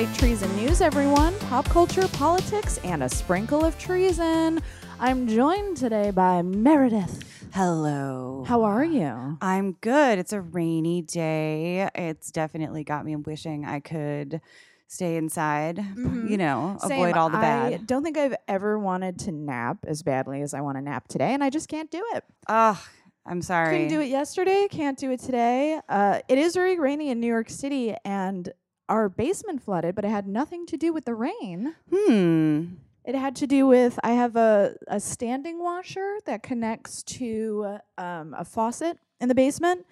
Welcome 0.00 0.14
to 0.14 0.22
Light 0.24 0.30
Treason 0.30 0.56
News, 0.56 0.80
everyone. 0.80 1.38
Pop 1.40 1.66
culture, 1.66 2.08
politics, 2.08 2.78
and 2.84 3.02
a 3.02 3.08
sprinkle 3.10 3.62
of 3.62 3.78
treason. 3.78 4.62
I'm 4.98 5.28
joined 5.28 5.76
today 5.76 6.10
by 6.10 6.40
Meredith. 6.40 7.22
Hello. 7.52 8.46
How 8.48 8.62
are 8.62 8.82
you? 8.82 9.36
I'm 9.42 9.72
good. 9.82 10.18
It's 10.18 10.32
a 10.32 10.40
rainy 10.40 11.02
day. 11.02 11.86
It's 11.94 12.30
definitely 12.30 12.82
got 12.82 13.04
me 13.04 13.14
wishing 13.16 13.66
I 13.66 13.80
could 13.80 14.40
stay 14.86 15.18
inside, 15.18 15.76
Mhm. 15.76 16.30
you 16.30 16.38
know, 16.38 16.78
Same. 16.80 16.92
avoid 16.92 17.18
all 17.18 17.28
the 17.28 17.36
bad. 17.36 17.74
I 17.74 17.76
don't 17.76 18.02
think 18.02 18.16
I've 18.16 18.36
ever 18.48 18.78
wanted 18.78 19.18
to 19.18 19.32
nap 19.32 19.84
as 19.86 20.02
badly 20.02 20.40
as 20.40 20.54
I 20.54 20.62
want 20.62 20.78
to 20.78 20.82
nap 20.82 21.08
today, 21.08 21.34
and 21.34 21.44
I 21.44 21.50
just 21.50 21.68
can't 21.68 21.90
do 21.90 22.02
it. 22.14 22.24
Ugh, 22.46 22.78
I'm 23.26 23.42
sorry. 23.42 23.72
Couldn't 23.76 23.88
do 23.88 24.00
it 24.00 24.08
yesterday. 24.08 24.66
Can't 24.70 24.96
do 24.96 25.10
it 25.10 25.20
today. 25.20 25.78
Uh, 25.90 26.20
it 26.26 26.38
is 26.38 26.54
very 26.54 26.78
rainy 26.78 27.10
in 27.10 27.20
New 27.20 27.26
York 27.26 27.50
City, 27.50 27.94
and 28.02 28.50
our 28.90 29.08
basement 29.08 29.62
flooded, 29.62 29.94
but 29.94 30.04
it 30.04 30.10
had 30.10 30.26
nothing 30.26 30.66
to 30.66 30.76
do 30.76 30.92
with 30.92 31.04
the 31.06 31.14
rain. 31.14 31.74
Hmm. 31.94 32.64
It 33.04 33.14
had 33.14 33.34
to 33.36 33.46
do 33.46 33.66
with 33.66 33.98
I 34.04 34.10
have 34.12 34.36
a, 34.36 34.74
a 34.86 35.00
standing 35.00 35.62
washer 35.62 36.18
that 36.26 36.42
connects 36.42 37.02
to 37.04 37.78
um, 37.96 38.34
a 38.36 38.44
faucet 38.44 38.98
in 39.20 39.28
the 39.28 39.34
basement, 39.34 39.86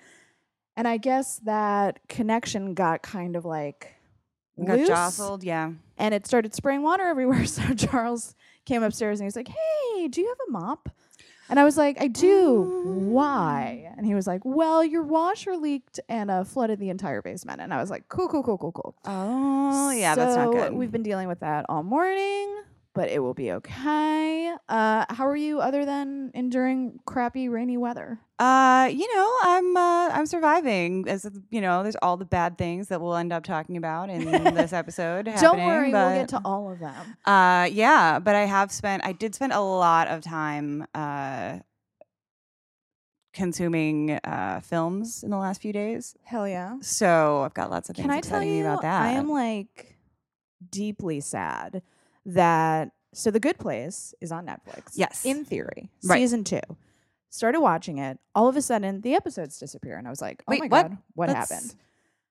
and 0.76 0.86
I 0.86 0.98
guess 0.98 1.38
that 1.44 2.00
connection 2.08 2.74
got 2.74 3.02
kind 3.02 3.34
of 3.36 3.44
like 3.46 3.94
Got 4.62 4.78
loose, 4.78 4.88
jostled. 4.88 5.42
Yeah. 5.44 5.72
and 5.96 6.12
it 6.12 6.27
started 6.27 6.52
spraying 6.55 6.83
water 6.83 7.05
everywhere. 7.06 7.46
So 7.46 7.62
Charles 7.74 8.34
came 8.66 8.83
upstairs 8.83 9.20
and 9.20 9.24
he 9.24 9.28
was 9.28 9.36
like, 9.36 9.48
"Hey, 9.48 10.08
do 10.08 10.20
you 10.20 10.28
have 10.28 10.38
a 10.48 10.50
mop?" 10.50 10.90
And 11.48 11.58
I 11.58 11.64
was 11.64 11.77
like, 11.77 12.00
"I 12.00 12.08
do. 12.08 12.62
Why?" 13.08 13.92
And 13.96 14.04
he 14.06 14.14
was 14.14 14.27
like, 14.27 14.42
"Well, 14.44 14.84
your 14.84 15.02
washer 15.02 15.56
leaked 15.56 15.98
and 16.08 16.30
uh, 16.30 16.44
flooded 16.44 16.78
the 16.78 16.90
entire 16.90 17.22
basement." 17.22 17.60
And 17.60 17.72
I 17.72 17.80
was 17.80 17.90
like, 17.90 18.08
"Cool, 18.08 18.28
cool, 18.28 18.42
cool, 18.42 18.58
cool, 18.58 18.72
cool." 18.72 18.94
Oh, 19.05 19.90
yeah. 19.90 20.14
that's 20.14 20.36
not 20.36 20.46
So 20.46 20.52
good. 20.52 20.72
We've 20.74 20.92
been 20.92 21.02
dealing 21.02 21.28
with 21.28 21.40
that 21.40 21.66
all 21.68 21.82
morning, 21.82 22.55
but 22.94 23.08
it 23.08 23.20
will 23.20 23.34
be 23.34 23.53
okay. 23.53 24.55
Uh, 24.69 25.05
how 25.08 25.27
are 25.27 25.36
you 25.36 25.61
other 25.61 25.84
than 25.84 26.31
enduring 26.34 26.98
crappy 27.06 27.48
rainy 27.48 27.77
weather? 27.77 28.19
Uh, 28.39 28.89
you 28.92 29.14
know, 29.14 29.36
I'm 29.42 29.77
uh, 29.77 30.08
I'm 30.11 30.27
surviving. 30.27 31.08
As 31.08 31.28
you 31.50 31.61
know, 31.61 31.83
there's 31.83 31.97
all 32.03 32.17
the 32.17 32.25
bad 32.25 32.58
things 32.58 32.89
that 32.89 33.00
we'll 33.00 33.17
end 33.17 33.33
up 33.33 33.45
talking 33.45 33.77
about 33.77 34.11
in 34.11 34.25
this 34.55 34.72
episode. 34.72 35.30
Don't 35.41 35.64
worry, 35.64 35.92
we'll 35.92 36.14
get 36.14 36.28
to 36.30 36.41
all 36.45 36.70
of 36.70 36.78
them. 36.80 37.17
Uh, 37.25 37.69
yeah, 37.70 38.19
but 38.19 38.34
I 38.34 38.47
have 38.47 38.72
spent. 38.72 39.05
I 39.05 39.12
did 39.12 39.34
spend 39.34 39.52
a 39.52 39.61
lot 39.61 40.08
of 40.08 40.23
time 40.23 40.86
uh 40.95 41.58
consuming 43.34 44.19
uh 44.25 44.61
films 44.64 45.23
in 45.23 45.30
the 45.30 45.36
last 45.36 45.61
few 45.62 45.73
days. 45.73 46.17
Hell 46.25 46.48
yeah. 46.48 46.78
So 46.80 47.42
I've 47.42 47.55
got 47.55 47.70
lots 47.70 47.89
of 47.91 47.97
things 47.97 48.06
Can 48.06 48.11
I 48.11 48.20
tell 48.20 48.42
you, 48.42 48.62
about 48.62 48.83
that. 48.83 49.02
I 49.02 49.11
am 49.12 49.30
like 49.30 49.97
deeply 50.70 51.20
sad 51.20 51.83
that 52.34 52.90
so 53.14 53.30
The 53.30 53.40
Good 53.40 53.58
Place 53.58 54.14
is 54.20 54.30
on 54.30 54.46
Netflix. 54.46 54.92
Yes. 54.94 55.24
In 55.24 55.44
theory, 55.44 55.90
Right. 56.04 56.18
season 56.18 56.44
two. 56.44 56.60
Started 57.30 57.60
watching 57.60 57.98
it. 57.98 58.18
All 58.34 58.48
of 58.48 58.56
a 58.56 58.62
sudden, 58.62 59.00
the 59.02 59.14
episodes 59.14 59.58
disappear, 59.58 59.96
and 59.98 60.06
I 60.06 60.10
was 60.10 60.20
like, 60.22 60.42
"Oh 60.46 60.52
Wait, 60.52 60.60
my 60.60 60.66
what? 60.68 60.88
god, 60.90 60.98
what 61.14 61.28
Let's- 61.28 61.50
happened?" 61.50 61.74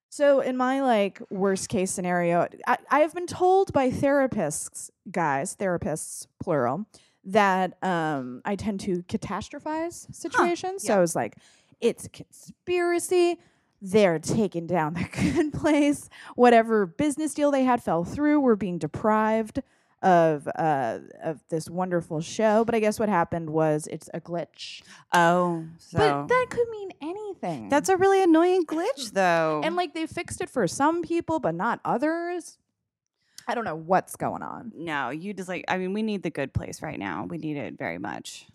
So, 0.10 0.40
in 0.40 0.56
my 0.58 0.82
like 0.82 1.22
worst 1.30 1.68
case 1.70 1.92
scenario, 1.92 2.48
I, 2.66 2.78
I 2.90 3.00
have 3.02 3.14
been 3.14 3.28
told 3.28 3.74
by 3.74 3.92
therapists, 3.92 4.90
guys, 5.12 5.56
therapists 5.56 6.28
plural, 6.42 6.86
that 7.26 7.78
um, 7.84 8.42
I 8.46 8.56
tend 8.56 8.80
to 8.82 9.04
catastrophize 9.04 10.14
situations. 10.16 10.84
So 10.84 10.94
yeah. 10.94 10.98
I 10.98 11.02
was 11.02 11.16
like, 11.16 11.36
it's 11.82 12.06
a 12.06 12.10
conspiracy. 12.10 13.38
They're 13.82 14.18
taking 14.20 14.66
down 14.66 14.94
the 14.96 15.08
good 15.34 15.54
place. 15.54 16.10
Whatever 16.36 16.86
business 16.86 17.34
deal 17.34 17.52
they 17.52 17.64
had 17.66 17.84
fell 17.84 18.04
through. 18.04 18.40
We're 18.40 18.56
being 18.56 18.78
deprived 18.80 19.62
of 20.02 20.48
uh, 20.56 21.00
of 21.24 21.42
this 21.50 21.70
wonderful 21.70 22.22
show. 22.22 22.64
But 22.66 22.76
I 22.76 22.80
guess 22.80 23.00
what 23.00 23.10
happened 23.10 23.50
was 23.50 23.88
it's 23.88 24.10
a 24.14 24.22
glitch. 24.22 24.82
oh, 25.14 25.66
so 25.78 25.98
But 25.98 26.28
that 26.28 26.46
could 26.50 26.70
mean 26.70 26.92
anything. 27.02 27.70
that's 27.70 27.90
a 27.90 27.98
really 27.98 28.22
annoying 28.24 28.66
glitch, 28.66 29.12
though. 29.14 29.62
and 29.64 29.76
like 29.76 29.94
they 29.94 30.06
fixed 30.06 30.42
it 30.42 30.50
for 30.50 30.68
some 30.68 31.02
people, 31.02 31.40
but 31.40 31.56
not 31.56 31.80
others. 31.86 32.58
I 33.48 33.56
don't 33.56 33.64
know 33.64 33.76
what's 33.78 34.16
going 34.18 34.44
on. 34.44 34.72
no, 34.76 35.10
you 35.10 35.34
just 35.34 35.48
like. 35.50 35.66
I 35.68 35.78
mean, 35.78 35.94
we 35.94 36.04
need 36.04 36.22
the 36.24 36.30
good 36.30 36.54
place 36.54 36.82
right 36.82 37.00
now. 37.00 37.26
We 37.30 37.38
need 37.38 37.58
it 37.58 37.78
very 37.78 37.98
much. 37.98 38.46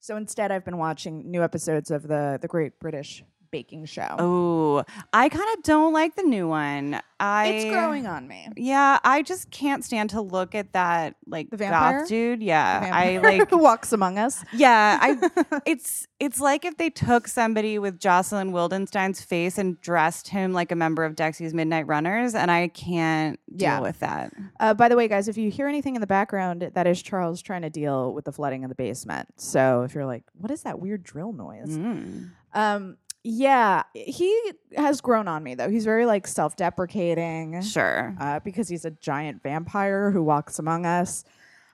So 0.00 0.16
instead, 0.16 0.50
I've 0.50 0.64
been 0.64 0.78
watching 0.78 1.30
new 1.30 1.42
episodes 1.42 1.90
of 1.90 2.08
the 2.08 2.38
the 2.40 2.48
Great 2.48 2.78
British 2.80 3.22
Baking 3.52 3.84
Show. 3.84 4.16
Oh, 4.18 4.84
I 5.12 5.28
kind 5.28 5.46
of 5.56 5.62
don't 5.62 5.92
like 5.92 6.16
the 6.16 6.24
new 6.24 6.48
one. 6.48 7.00
I 7.20 7.46
it's 7.46 7.64
growing 7.72 8.08
on 8.08 8.26
me. 8.26 8.48
Yeah, 8.56 8.98
I 9.04 9.22
just 9.22 9.52
can't 9.52 9.84
stand 9.84 10.10
to 10.10 10.20
look 10.20 10.56
at 10.56 10.72
that 10.72 11.14
like 11.28 11.50
The 11.50 11.56
vampire? 11.58 12.00
goth 12.00 12.08
dude. 12.08 12.42
Yeah, 12.42 12.80
I 12.92 13.12
vampire 13.18 13.38
like. 13.40 13.50
who 13.50 13.58
walks 13.62 13.92
among 13.92 14.18
us. 14.18 14.42
Yeah, 14.52 14.98
I. 15.00 15.60
it's 15.66 16.08
it's 16.18 16.40
like 16.40 16.64
if 16.64 16.78
they 16.78 16.90
took 16.90 17.28
somebody 17.28 17.78
with 17.78 18.00
Jocelyn 18.00 18.50
Wildenstein's 18.52 19.20
face 19.22 19.56
and 19.58 19.80
dressed 19.80 20.28
him 20.28 20.52
like 20.52 20.72
a 20.72 20.76
member 20.76 21.04
of 21.04 21.14
Dexy's 21.14 21.54
Midnight 21.54 21.86
Runners, 21.86 22.34
and 22.34 22.50
I 22.50 22.66
can't 22.68 23.38
deal 23.54 23.68
Yeah. 23.68 23.80
with 23.80 24.00
that. 24.00 24.32
Uh, 24.58 24.74
by 24.74 24.88
the 24.88 24.96
way, 24.96 25.06
guys, 25.06 25.28
if 25.28 25.36
you 25.36 25.48
hear 25.50 25.68
anything 25.68 25.94
in 25.94 26.00
the 26.00 26.06
background, 26.08 26.70
that 26.74 26.86
is 26.88 27.00
Charles 27.02 27.40
trying 27.42 27.62
to 27.62 27.70
deal 27.70 28.12
with 28.14 28.24
the 28.24 28.32
flooding 28.32 28.62
in 28.64 28.68
the 28.68 28.74
basement. 28.74 29.28
So 29.36 29.82
if 29.82 29.94
you're 29.94 30.06
like, 30.06 30.24
what 30.32 30.50
is 30.50 30.62
that 30.62 30.80
weird 30.80 31.04
drill 31.04 31.32
noise? 31.32 31.76
Mm. 31.76 32.30
Um, 32.54 32.96
yeah, 33.24 33.82
he 33.94 34.52
has 34.76 35.00
grown 35.00 35.28
on 35.28 35.42
me 35.42 35.54
though. 35.54 35.68
He's 35.70 35.84
very 35.84 36.06
like 36.06 36.26
self-deprecating 36.26 37.62
Sure. 37.62 38.14
uh, 38.20 38.40
because 38.40 38.68
he's 38.68 38.84
a 38.84 38.90
giant 38.90 39.42
vampire 39.42 40.10
who 40.10 40.22
walks 40.22 40.58
among 40.58 40.86
us. 40.86 41.24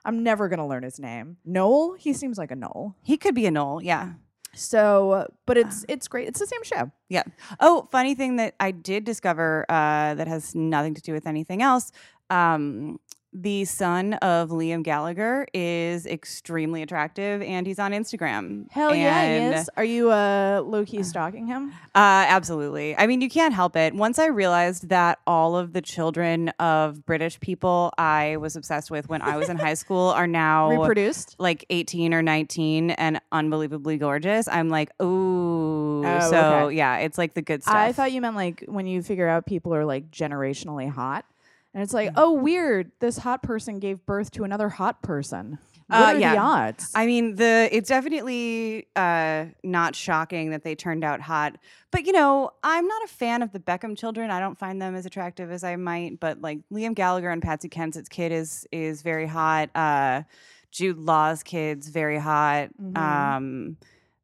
I'm 0.05 0.23
never 0.23 0.47
gonna 0.47 0.67
learn 0.67 0.83
his 0.83 0.99
name. 0.99 1.37
Noel. 1.45 1.93
He 1.93 2.13
seems 2.13 2.37
like 2.37 2.51
a 2.51 2.55
Noel. 2.55 2.95
He 3.03 3.17
could 3.17 3.35
be 3.35 3.45
a 3.45 3.51
Knoll. 3.51 3.81
Yeah. 3.83 4.13
So, 4.55 5.27
but 5.45 5.57
it's 5.57 5.85
it's 5.87 6.07
great. 6.07 6.27
It's 6.27 6.39
the 6.39 6.47
same 6.47 6.63
show. 6.63 6.91
Yeah. 7.07 7.23
Oh, 7.59 7.87
funny 7.91 8.15
thing 8.15 8.37
that 8.37 8.55
I 8.59 8.71
did 8.71 9.03
discover 9.03 9.65
uh, 9.69 10.15
that 10.15 10.27
has 10.27 10.55
nothing 10.55 10.95
to 10.95 11.01
do 11.01 11.13
with 11.13 11.27
anything 11.27 11.61
else. 11.61 11.91
Um, 12.29 12.99
the 13.31 13.63
son 13.65 14.13
of 14.15 14.49
Liam 14.49 14.81
Gallagher 14.83 15.45
is 15.53 16.05
extremely 16.07 16.81
attractive, 16.81 17.41
and 17.41 17.67
he's 17.67 17.77
on 17.77 17.91
Instagram. 17.91 18.69
Hell 18.71 18.95
yeah, 18.95 19.21
And, 19.21 19.53
he 19.53 19.59
is. 19.61 19.69
Are 19.77 19.83
you 19.83 20.11
uh, 20.11 20.63
low 20.65 20.83
key 20.83 21.03
stalking 21.03 21.45
him? 21.45 21.69
Uh, 21.93 22.25
absolutely. 22.27 22.97
I 22.97 23.05
mean, 23.05 23.21
you 23.21 23.29
can't 23.29 23.53
help 23.53 23.75
it. 23.75 23.93
Once 23.93 24.17
I 24.17 24.27
realized 24.27 24.89
that 24.89 25.19
all 25.27 25.55
of 25.55 25.73
the 25.73 25.81
children 25.81 26.49
of 26.59 27.05
British 27.05 27.39
people 27.39 27.93
I 27.97 28.37
was 28.37 28.55
obsessed 28.55 28.89
with 28.89 29.09
when 29.09 29.21
I 29.21 29.37
was 29.37 29.47
in 29.49 29.57
high 29.57 29.73
school 29.75 30.07
are 30.09 30.27
now 30.27 30.71
Reproduced. 30.71 31.35
like 31.37 31.65
18 31.69 32.13
or 32.13 32.21
19 32.23 32.91
and 32.91 33.21
unbelievably 33.31 33.97
gorgeous, 33.97 34.47
I'm 34.47 34.69
like, 34.69 34.89
ooh. 35.01 36.03
Oh, 36.03 36.29
so, 36.31 36.65
okay. 36.65 36.75
yeah, 36.77 36.97
it's 36.97 37.17
like 37.17 37.35
the 37.35 37.41
good 37.41 37.61
stuff. 37.61 37.75
I 37.75 37.91
thought 37.91 38.11
you 38.11 38.21
meant 38.21 38.35
like 38.35 38.63
when 38.67 38.87
you 38.87 39.03
figure 39.03 39.27
out 39.27 39.45
people 39.45 39.75
are 39.75 39.85
like 39.85 40.09
generationally 40.09 40.89
hot. 40.89 41.25
And 41.73 41.83
it's 41.83 41.91
Mm. 41.91 41.95
like, 41.95 42.11
oh, 42.15 42.33
weird. 42.33 42.91
This 42.99 43.19
hot 43.19 43.43
person 43.43 43.79
gave 43.79 44.05
birth 44.05 44.31
to 44.31 44.43
another 44.43 44.69
hot 44.69 45.01
person. 45.03 45.59
What 45.87 45.97
Uh, 45.99 46.03
are 46.05 46.13
the 46.13 46.19
yeah. 46.19 46.35
odds? 46.43 46.91
I 46.93 47.05
mean, 47.07 47.35
the 47.35 47.67
it's 47.71 47.89
definitely 47.89 48.87
uh, 48.95 49.45
not 49.63 49.95
shocking 49.95 50.51
that 50.51 50.63
they 50.63 50.75
turned 50.75 51.03
out 51.03 51.19
hot, 51.21 51.57
but 51.91 52.05
you 52.05 52.11
know, 52.11 52.51
I'm 52.63 52.87
not 52.87 53.03
a 53.03 53.07
fan 53.07 53.41
of 53.41 53.51
the 53.53 53.59
Beckham 53.59 53.97
children. 53.97 54.29
I 54.29 54.39
don't 54.39 54.57
find 54.57 54.79
them 54.79 54.93
as 54.95 55.07
attractive 55.07 55.49
as 55.51 55.63
I 55.63 55.75
might, 55.77 56.19
but 56.19 56.41
like 56.41 56.59
Liam 56.71 56.93
Gallagher 56.93 57.31
and 57.31 57.41
Patsy 57.41 57.69
Kensit's 57.69 58.07
kid 58.09 58.31
is 58.31 58.67
is 58.71 59.01
very 59.01 59.25
hot. 59.25 59.69
Uh, 59.75 60.23
Jude 60.71 60.99
Law's 60.99 61.41
kid's 61.41 61.87
very 61.89 62.19
hot. 62.19 62.69
Mhm. 62.79 62.97
Um, 62.97 63.77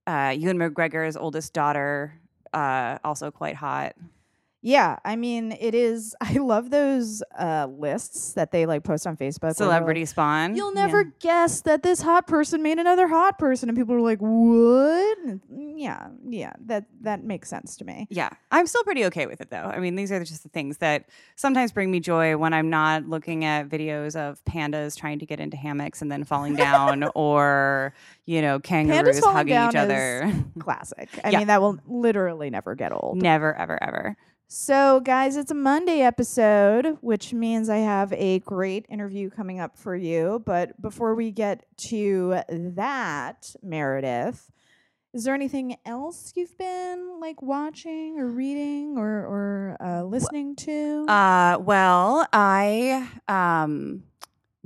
uh, 0.06 0.36
Ewan 0.38 0.60
McGregor's 0.60 1.18
oldest 1.18 1.54
daughter, 1.54 2.14
uh, 2.54 3.00
also 3.04 3.32
quite 3.32 3.56
hot. 3.56 3.96
Yeah, 4.68 4.98
I 5.06 5.16
mean, 5.16 5.52
it 5.60 5.76
is. 5.76 6.16
I 6.22 6.34
love 6.40 6.72
those 6.72 7.22
uh, 7.38 7.68
lists 7.70 8.34
that 8.34 8.52
they 8.52 8.66
like 8.66 8.84
post 8.84 9.06
on 9.06 9.16
Facebook. 9.16 9.40
they're 9.42 9.50
like, 9.50 9.58
Celebrity 9.58 10.06
Spawn. 10.06 10.56
You'll 10.56 10.74
Yeah. 10.74 10.86
never 10.88 11.04
guess 11.20 11.62
that 11.62 11.84
this 11.84 12.02
hot 12.02 12.26
person 12.26 12.64
made 12.64 12.80
another 12.80 13.08
hot 13.08 13.38
person, 13.38 13.70
and 13.70 13.78
people 13.78 13.94
are 13.94 14.02
like, 14.02 14.18
"What?" 14.20 15.18
Yeah, 15.78 16.08
yeah, 16.28 16.54
that 16.66 16.86
that 17.02 17.24
makes 17.24 17.48
sense 17.48 17.78
to 17.78 17.86
me. 17.86 18.08
Yeah, 18.10 18.30
I'm 18.52 18.66
still 18.66 18.84
pretty 18.84 19.06
okay 19.06 19.28
with 19.28 19.40
it 19.40 19.52
though. 19.52 19.58
I 19.72 19.78
mean, 19.80 19.96
these 19.96 20.12
are 20.12 20.24
just 20.24 20.42
the 20.42 20.50
things 20.50 20.78
that 20.80 21.10
sometimes 21.36 21.72
bring 21.72 21.92
me 21.92 22.00
joy 22.00 22.36
when 22.36 22.52
I'm 22.54 22.70
not 22.72 23.08
looking 23.08 23.46
at 23.46 23.70
videos 23.70 24.16
of 24.16 24.44
pandas 24.46 24.98
trying 24.98 25.20
to 25.20 25.26
get 25.28 25.40
into 25.40 25.58
hammocks 25.58 26.02
and 26.02 26.12
then 26.12 26.24
falling 26.24 26.56
down, 26.66 27.08
or 27.14 27.94
you 28.26 28.42
know, 28.42 28.60
kangaroos 28.60 29.24
hugging 29.24 29.54
down 29.54 29.70
each 29.70 29.76
other. 29.76 30.34
Classic. 30.60 31.08
I 31.24 31.30
Yeah. 31.30 31.38
mean, 31.40 31.48
that 31.48 31.62
will 31.62 31.78
literally 31.86 32.50
never 32.50 32.74
get 32.74 32.92
old. 32.92 33.22
Never, 33.22 33.56
ever, 33.56 33.78
ever. 33.84 34.18
So, 34.48 35.00
guys, 35.00 35.38
it's 35.38 35.52
a 35.52 35.56
Monday 35.56 36.02
episode, 36.02 36.98
which 37.02 37.34
means 37.34 37.68
I 37.68 37.78
have 37.78 38.14
a 38.14 38.40
great 38.40 38.86
interview 38.90 39.30
coming 39.30 39.60
up 39.60 39.76
for 39.78 39.96
you. 39.96 40.42
But 40.46 40.80
before 40.82 41.16
we 41.16 41.32
get 41.32 41.66
to 41.90 42.42
that, 42.50 43.56
Meredith, 43.64 44.52
Is 45.14 45.24
there 45.24 45.34
anything 45.36 45.78
else 45.86 46.34
you've 46.36 46.58
been 46.58 47.20
like 47.22 47.42
watching 47.42 48.20
or 48.20 48.30
reading 48.30 48.98
or 48.98 49.10
or 49.26 49.78
uh, 49.82 50.04
listening 50.04 50.56
to? 50.58 51.06
Uh, 51.10 51.58
well, 51.60 52.28
I 52.34 53.10
um 53.28 54.04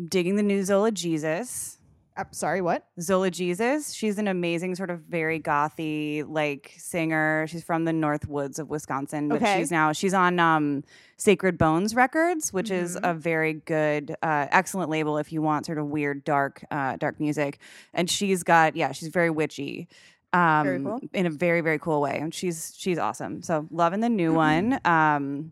digging 0.03 0.37
the 0.37 0.43
new 0.43 0.63
Zola 0.63 0.91
Jesus. 0.91 1.78
Uh, 2.19 2.25
sorry, 2.31 2.59
what? 2.61 2.85
Zola 2.99 3.31
Jesus. 3.31 3.93
She's 3.93 4.17
an 4.17 4.27
amazing 4.27 4.75
sort 4.75 4.89
of 4.89 4.99
very 5.01 5.39
gothy 5.39 6.25
like 6.27 6.73
singer. 6.77 7.45
She's 7.47 7.63
from 7.63 7.85
the 7.85 7.93
North 7.93 8.27
Woods 8.27 8.59
of 8.59 8.69
Wisconsin, 8.69 9.29
but 9.29 9.41
Okay. 9.41 9.59
she's 9.59 9.71
now 9.71 9.93
she's 9.93 10.13
on 10.13 10.37
um 10.37 10.83
Sacred 11.15 11.57
Bones 11.57 11.95
Records, 11.95 12.51
which 12.51 12.71
is 12.71 12.97
Mhm. 12.97 13.09
a 13.09 13.13
very 13.13 13.53
good, 13.53 14.11
uh, 14.21 14.47
excellent 14.51 14.89
label 14.89 15.17
if 15.17 15.31
you 15.31 15.41
want 15.41 15.65
sort 15.65 15.77
of 15.77 15.85
weird, 15.87 16.23
dark, 16.25 16.63
uh, 16.71 16.97
dark 16.97 17.19
music. 17.21 17.59
And 17.93 18.09
she's 18.09 18.43
got 18.43 18.75
yeah, 18.75 18.91
she's 18.91 19.07
very 19.09 19.29
witchy. 19.29 19.87
Um, 20.33 20.63
Very 20.65 20.83
cool. 20.83 20.99
in 21.13 21.25
a 21.25 21.29
very 21.31 21.61
very 21.61 21.79
cool 21.79 22.01
way, 22.01 22.19
and 22.19 22.33
she's 22.33 22.73
she's 22.77 22.97
awesome. 22.99 23.41
So 23.43 23.65
loving 23.71 24.01
the 24.01 24.09
new 24.09 24.31
Mm-hmm. 24.31 24.69
one. 24.71 24.79
Um, 24.85 25.51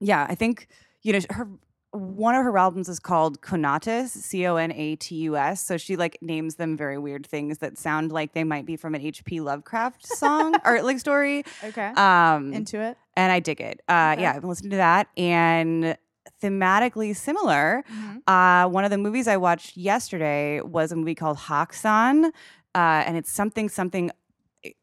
yeah, 0.00 0.26
I 0.28 0.34
think 0.34 0.66
you 1.02 1.12
know 1.12 1.20
her 1.30 1.48
one 1.92 2.34
of 2.36 2.44
her 2.44 2.56
albums 2.56 2.88
is 2.88 3.00
called 3.00 3.40
Conatus, 3.40 4.08
C 4.10 4.46
O 4.46 4.56
N 4.56 4.70
A 4.72 4.96
T 4.96 5.14
U 5.16 5.36
S. 5.36 5.64
So 5.64 5.76
she 5.76 5.96
like 5.96 6.18
names 6.22 6.54
them 6.56 6.76
very 6.76 6.98
weird 6.98 7.26
things 7.26 7.58
that 7.58 7.76
sound 7.78 8.12
like 8.12 8.32
they 8.32 8.44
might 8.44 8.64
be 8.64 8.76
from 8.76 8.94
an 8.94 9.00
H.P. 9.00 9.40
Lovecraft 9.40 10.06
song 10.06 10.54
or 10.64 10.82
like 10.82 11.00
story. 11.00 11.44
Okay. 11.64 11.88
Um, 11.96 12.52
Into 12.52 12.80
it. 12.80 12.96
and 13.16 13.32
I 13.32 13.40
dig 13.40 13.60
it. 13.60 13.80
Uh, 13.88 14.10
Okay. 14.14 14.22
Yeah, 14.22 14.34
I've 14.34 14.40
been 14.40 14.50
listening 14.50 14.70
to 14.70 14.76
that 14.76 15.08
and 15.16 15.96
thematically 16.42 17.14
similar. 17.16 17.84
Mm-hmm. 17.92 18.18
Uh, 18.32 18.68
one 18.68 18.84
of 18.84 18.90
the 18.90 18.98
movies 18.98 19.26
I 19.28 19.36
watched 19.36 19.76
yesterday 19.76 20.60
was 20.60 20.92
a 20.92 20.96
movie 20.96 21.14
called 21.14 21.38
Haxan, 21.38 22.26
uh, 22.74 22.78
and 22.78 23.16
it's 23.16 23.30
something 23.32 23.68
something 23.68 24.10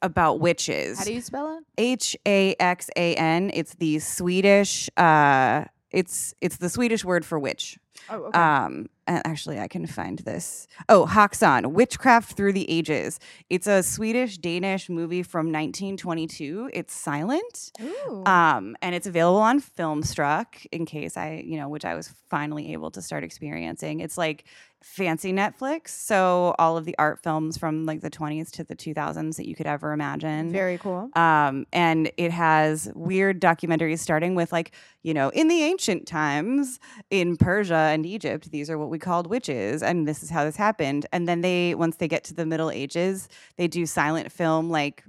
about 0.02 0.40
witches. 0.40 0.98
How 0.98 1.06
do 1.06 1.14
you 1.14 1.22
spell 1.22 1.58
it? 1.58 1.64
H 1.78 2.18
A 2.26 2.56
X 2.60 2.90
A 2.96 3.16
N. 3.16 3.52
It's 3.54 3.76
the 3.76 4.00
Swedish. 4.00 4.90
Uh, 4.98 5.66
it's 5.92 6.34
it's 6.42 6.58
the 6.58 6.70
Swedish 6.70 7.06
word 7.06 7.26
for 7.26 7.40
witch. 7.40 7.78
Oh, 8.10 8.24
okay. 8.26 8.40
Um, 8.40 8.90
and 9.08 9.26
actually, 9.26 9.60
I 9.60 9.68
can 9.68 9.88
find 9.88 10.20
this. 10.20 10.68
Oh, 10.90 11.06
Haxan, 11.06 11.72
Witchcraft 11.72 12.36
Through 12.36 12.54
the 12.54 12.70
Ages. 12.70 13.20
It's 13.50 13.68
a 13.68 13.82
Swedish 13.82 14.38
Danish 14.38 14.90
movie 14.90 15.24
from 15.24 15.48
1922. 15.48 16.72
It's 16.74 16.94
silent. 16.94 17.72
Ooh. 17.82 18.24
Um, 18.26 18.76
and 18.82 18.94
it's 18.94 19.08
available 19.08 19.40
on 19.40 19.62
Filmstruck 19.62 20.66
in 20.72 20.86
case 20.86 21.16
I, 21.16 21.44
you 21.46 21.58
know, 21.58 21.70
which 21.70 21.86
I 21.86 21.96
was 21.96 22.10
finally 22.30 22.74
able 22.74 22.92
to 22.92 23.02
start 23.02 23.24
experiencing. 23.24 24.02
It's 24.02 24.18
like 24.18 24.46
fancy 24.84 25.34
Netflix. 25.34 25.90
So 25.90 26.56
all 26.60 26.78
of 26.78 26.86
the 26.86 26.96
art 27.00 27.20
films 27.24 27.58
from 27.58 27.86
like 27.86 28.02
the 28.02 28.10
20s 28.10 28.52
to 28.52 28.64
the 28.64 28.76
2000s 28.76 29.36
that 29.38 29.48
you 29.48 29.56
could 29.56 29.66
ever 29.66 29.92
imagine. 29.92 30.52
Very 30.52 30.78
cool. 30.78 31.10
Um, 31.16 31.66
and 31.74 32.12
it 32.18 32.32
has 32.32 32.90
weird 32.94 33.42
documentaries 33.42 34.00
starting 34.00 34.36
with 34.36 34.52
like, 34.52 34.72
you 35.02 35.14
know, 35.14 35.30
in 35.30 35.48
the 35.48 35.64
ancient 35.64 36.08
times 36.08 36.80
in 37.10 37.38
Persia 37.38 37.87
and 37.88 38.06
Egypt, 38.06 38.52
these 38.52 38.70
are 38.70 38.78
what 38.78 38.90
we 38.90 39.00
called 39.00 39.28
witches, 39.28 39.82
and 39.82 40.08
this 40.08 40.24
is 40.24 40.30
how 40.30 40.44
this 40.44 40.56
happened. 40.56 41.06
And 41.12 41.28
then 41.28 41.42
they, 41.42 41.76
once 41.76 41.98
they 41.98 42.08
get 42.08 42.24
to 42.26 42.34
the 42.34 42.46
Middle 42.46 42.72
Ages, 42.72 43.30
they 43.56 43.68
do 43.68 43.86
silent 43.86 44.32
film 44.32 44.70
like 44.70 45.04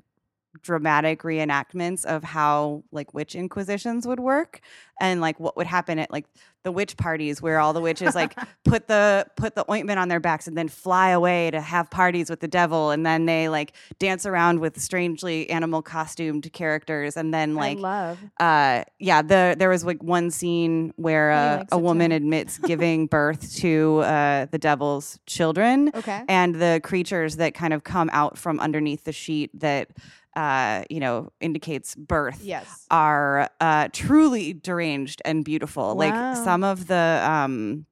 dramatic 0.62 1.22
reenactments 1.22 2.04
of 2.04 2.22
how 2.24 2.82
like 2.92 3.14
witch 3.14 3.34
inquisitions 3.34 4.06
would 4.06 4.20
work 4.20 4.60
and 5.00 5.20
like 5.20 5.38
what 5.38 5.56
would 5.56 5.66
happen 5.66 5.98
at 5.98 6.10
like 6.10 6.26
the 6.64 6.72
witch 6.72 6.96
parties 6.96 7.40
where 7.40 7.60
all 7.60 7.72
the 7.72 7.80
witches 7.80 8.14
like 8.14 8.36
put 8.64 8.88
the 8.88 9.24
put 9.36 9.54
the 9.54 9.64
ointment 9.70 9.98
on 9.98 10.08
their 10.08 10.18
backs 10.20 10.46
and 10.48 10.58
then 10.58 10.68
fly 10.68 11.10
away 11.10 11.50
to 11.50 11.60
have 11.60 11.88
parties 11.88 12.28
with 12.28 12.40
the 12.40 12.48
devil 12.48 12.90
and 12.90 13.06
then 13.06 13.24
they 13.26 13.48
like 13.48 13.72
dance 14.00 14.26
around 14.26 14.58
with 14.60 14.78
strangely 14.80 15.48
animal 15.50 15.80
costumed 15.82 16.52
characters 16.52 17.16
and 17.16 17.32
then 17.32 17.54
like 17.54 17.78
I 17.78 17.80
love. 17.80 18.18
uh 18.40 18.84
yeah 18.98 19.22
the 19.22 19.54
there 19.58 19.68
was 19.68 19.84
like 19.84 20.02
one 20.02 20.30
scene 20.30 20.92
where 20.96 21.30
He 21.30 21.36
uh, 21.36 21.64
a 21.72 21.78
woman 21.78 22.10
too. 22.10 22.16
admits 22.16 22.58
giving 22.72 23.06
birth 23.06 23.54
to 23.58 23.98
uh 24.00 24.46
the 24.50 24.58
devil's 24.58 25.20
children 25.26 25.90
Okay. 25.94 26.22
and 26.28 26.56
the 26.56 26.80
creatures 26.82 27.36
that 27.36 27.54
kind 27.54 27.72
of 27.72 27.84
come 27.84 28.10
out 28.12 28.36
from 28.36 28.58
underneath 28.60 29.04
the 29.04 29.12
sheet 29.12 29.50
that 29.60 29.88
uh 30.36 30.84
you 30.90 31.00
know 31.00 31.30
indicates 31.40 31.94
birth 31.94 32.40
yes. 32.42 32.86
are 32.90 33.48
uh 33.60 33.88
truly 33.92 34.52
deranged 34.52 35.22
and 35.24 35.44
beautiful 35.44 35.94
like 35.94 36.36
some 36.36 36.62
of 36.62 36.86
the 36.86 37.22
um 37.24 37.86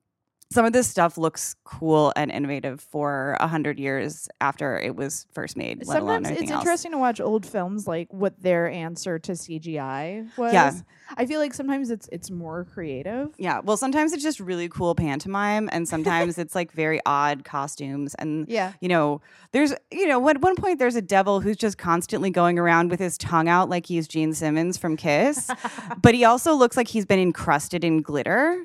some 0.52 0.64
of 0.64 0.72
this 0.72 0.86
stuff 0.88 1.18
looks 1.18 1.56
cool 1.64 2.12
and 2.14 2.30
innovative 2.30 2.80
for 2.80 3.36
a 3.40 3.48
hundred 3.48 3.78
years 3.80 4.28
after 4.40 4.78
it 4.78 4.94
was 4.94 5.26
first 5.32 5.56
made 5.56 5.84
Sometimes 5.86 6.30
it's 6.30 6.50
else. 6.50 6.60
interesting 6.60 6.92
to 6.92 6.98
watch 6.98 7.20
old 7.20 7.44
films, 7.44 7.86
like 7.88 8.12
what 8.12 8.40
their 8.40 8.70
answer 8.70 9.18
to 9.18 9.32
CGI 9.32 10.28
was. 10.36 10.52
Yeah. 10.52 10.72
I 11.16 11.26
feel 11.26 11.40
like 11.40 11.52
sometimes 11.54 11.90
it's 11.90 12.08
it's 12.12 12.30
more 12.30 12.64
creative. 12.64 13.34
yeah 13.38 13.60
well 13.62 13.76
sometimes 13.76 14.12
it's 14.12 14.22
just 14.22 14.40
really 14.40 14.68
cool 14.68 14.94
pantomime 14.94 15.68
and 15.72 15.88
sometimes 15.88 16.36
it's 16.38 16.54
like 16.54 16.72
very 16.72 17.00
odd 17.06 17.44
costumes 17.44 18.14
and 18.16 18.48
Yeah. 18.48 18.72
you 18.80 18.88
know, 18.88 19.20
there's, 19.52 19.72
you 19.90 20.06
know, 20.06 20.28
at 20.28 20.40
one 20.40 20.56
point 20.56 20.78
there's 20.78 20.96
a 20.96 21.02
devil 21.02 21.40
who's 21.40 21.56
just 21.56 21.78
constantly 21.78 22.30
going 22.30 22.58
around 22.58 22.90
with 22.90 23.00
his 23.00 23.16
tongue 23.18 23.48
out 23.48 23.68
like 23.68 23.86
he's 23.86 24.06
Gene 24.08 24.32
Simmons 24.32 24.76
from 24.78 24.96
Kiss, 24.96 25.50
but 26.02 26.14
he 26.14 26.24
also 26.24 26.54
looks 26.54 26.76
like 26.76 26.88
he's 26.88 27.06
been 27.06 27.18
encrusted 27.20 27.82
in 27.84 28.02
glitter. 28.02 28.64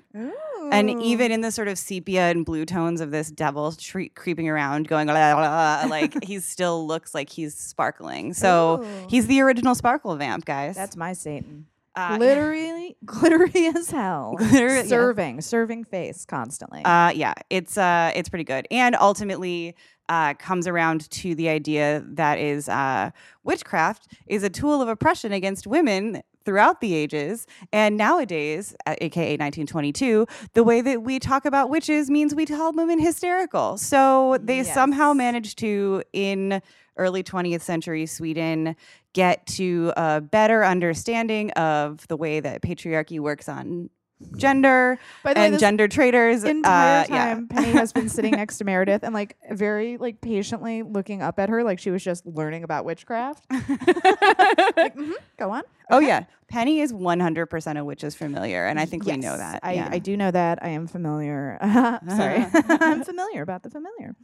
And 0.71 1.01
even 1.03 1.31
in 1.31 1.41
the 1.41 1.51
sort 1.51 1.67
of 1.67 1.77
sepia 1.77 2.29
and 2.29 2.45
blue 2.45 2.65
tones 2.65 3.01
of 3.01 3.11
this 3.11 3.29
devil 3.29 3.71
tre- 3.73 4.09
creeping 4.09 4.47
around, 4.49 4.87
going 4.87 5.07
"La, 5.07 5.13
la, 5.13 5.81
la," 5.81 5.85
like 5.89 6.23
he 6.23 6.39
still 6.39 6.87
looks 6.87 7.13
like 7.13 7.29
he's 7.29 7.53
sparkling. 7.55 8.33
So 8.33 8.83
Ooh. 8.83 9.07
he's 9.09 9.27
the 9.27 9.41
original 9.41 9.75
sparkle 9.75 10.15
vamp, 10.15 10.45
guys. 10.45 10.75
That's 10.75 10.95
my 10.95 11.13
Satan. 11.13 11.67
uh, 11.95 12.17
glittery, 12.17 12.95
glittery 13.05 13.67
as 13.75 13.91
hell. 13.91 14.35
Glitter- 14.37 14.75
yeah. 14.77 14.83
serving, 14.83 15.41
serving 15.41 15.83
face 15.83 16.25
constantly. 16.25 16.83
Uh, 16.85 17.09
yeah, 17.11 17.33
it's 17.49 17.77
uh, 17.77 18.11
it's 18.15 18.29
pretty 18.29 18.45
good, 18.45 18.65
and 18.71 18.95
ultimately 18.95 19.75
uh, 20.09 20.33
comes 20.35 20.67
around 20.67 21.09
to 21.11 21.35
the 21.35 21.49
idea 21.49 22.03
that 22.07 22.37
is 22.37 22.69
uh, 22.69 23.11
witchcraft 23.43 24.07
is 24.27 24.43
a 24.43 24.49
tool 24.49 24.81
of 24.81 24.87
oppression 24.87 25.31
against 25.33 25.67
women 25.67 26.21
throughout 26.45 26.81
the 26.81 26.93
ages, 26.93 27.47
and 27.71 27.97
nowadays, 27.97 28.75
uh, 28.85 28.95
aka 29.01 29.31
1922, 29.31 30.27
the 30.53 30.63
way 30.63 30.81
that 30.81 31.03
we 31.03 31.19
talk 31.19 31.45
about 31.45 31.69
witches 31.69 32.09
means 32.09 32.33
we 32.35 32.45
tell 32.45 32.71
women 32.71 32.99
hysterical. 32.99 33.77
So 33.77 34.37
they 34.41 34.63
somehow 34.63 35.13
managed 35.13 35.57
to 35.59 36.03
in 36.13 36.61
early 36.97 37.23
20th 37.23 37.61
century 37.61 38.05
Sweden 38.05 38.75
get 39.13 39.45
to 39.45 39.93
a 39.97 40.21
better 40.21 40.63
understanding 40.63 41.51
of 41.51 42.07
the 42.07 42.17
way 42.17 42.39
that 42.39 42.61
patriarchy 42.61 43.19
works 43.19 43.49
on 43.49 43.89
gender 44.35 44.99
By 45.23 45.33
the 45.33 45.39
way, 45.39 45.45
and 45.45 45.53
this 45.55 45.61
gender 45.61 45.87
traders. 45.87 46.43
entire 46.43 47.03
uh, 47.03 47.07
yeah. 47.09 47.33
time 47.33 47.47
Penny 47.47 47.71
has 47.71 47.93
been 47.93 48.09
sitting 48.17 48.31
next 48.31 48.57
to 48.59 48.63
Meredith 48.63 49.03
and 49.03 49.13
like 49.13 49.37
very 49.51 49.97
like 49.97 50.21
patiently 50.21 50.83
looking 50.83 51.21
up 51.21 51.39
at 51.39 51.49
her 51.49 51.63
like 51.63 51.79
she 51.79 51.91
was 51.91 52.03
just 52.03 52.25
learning 52.25 52.63
about 52.63 52.85
witchcraft. 52.85 53.45
like, 53.51 54.95
mhm, 54.95 55.13
go 55.37 55.51
on. 55.51 55.63
Oh 55.89 55.99
yeah, 55.99 56.25
Penny 56.47 56.81
is 56.81 56.93
100% 56.93 57.79
a 57.79 57.85
witch's 57.85 58.15
familiar, 58.15 58.65
and 58.65 58.79
I 58.79 58.85
think 58.85 59.05
we 59.05 59.17
know 59.17 59.35
that. 59.37 59.59
I, 59.63 59.73
yeah. 59.73 59.89
I 59.91 59.99
do 59.99 60.15
know 60.17 60.31
that. 60.31 60.59
I 60.61 60.69
am 60.69 60.87
familiar. 60.87 61.57
Sorry. 62.09 62.45
I'm 62.67 63.03
familiar 63.03 63.41
about 63.41 63.63
the 63.63 63.69
familiar. 63.69 64.15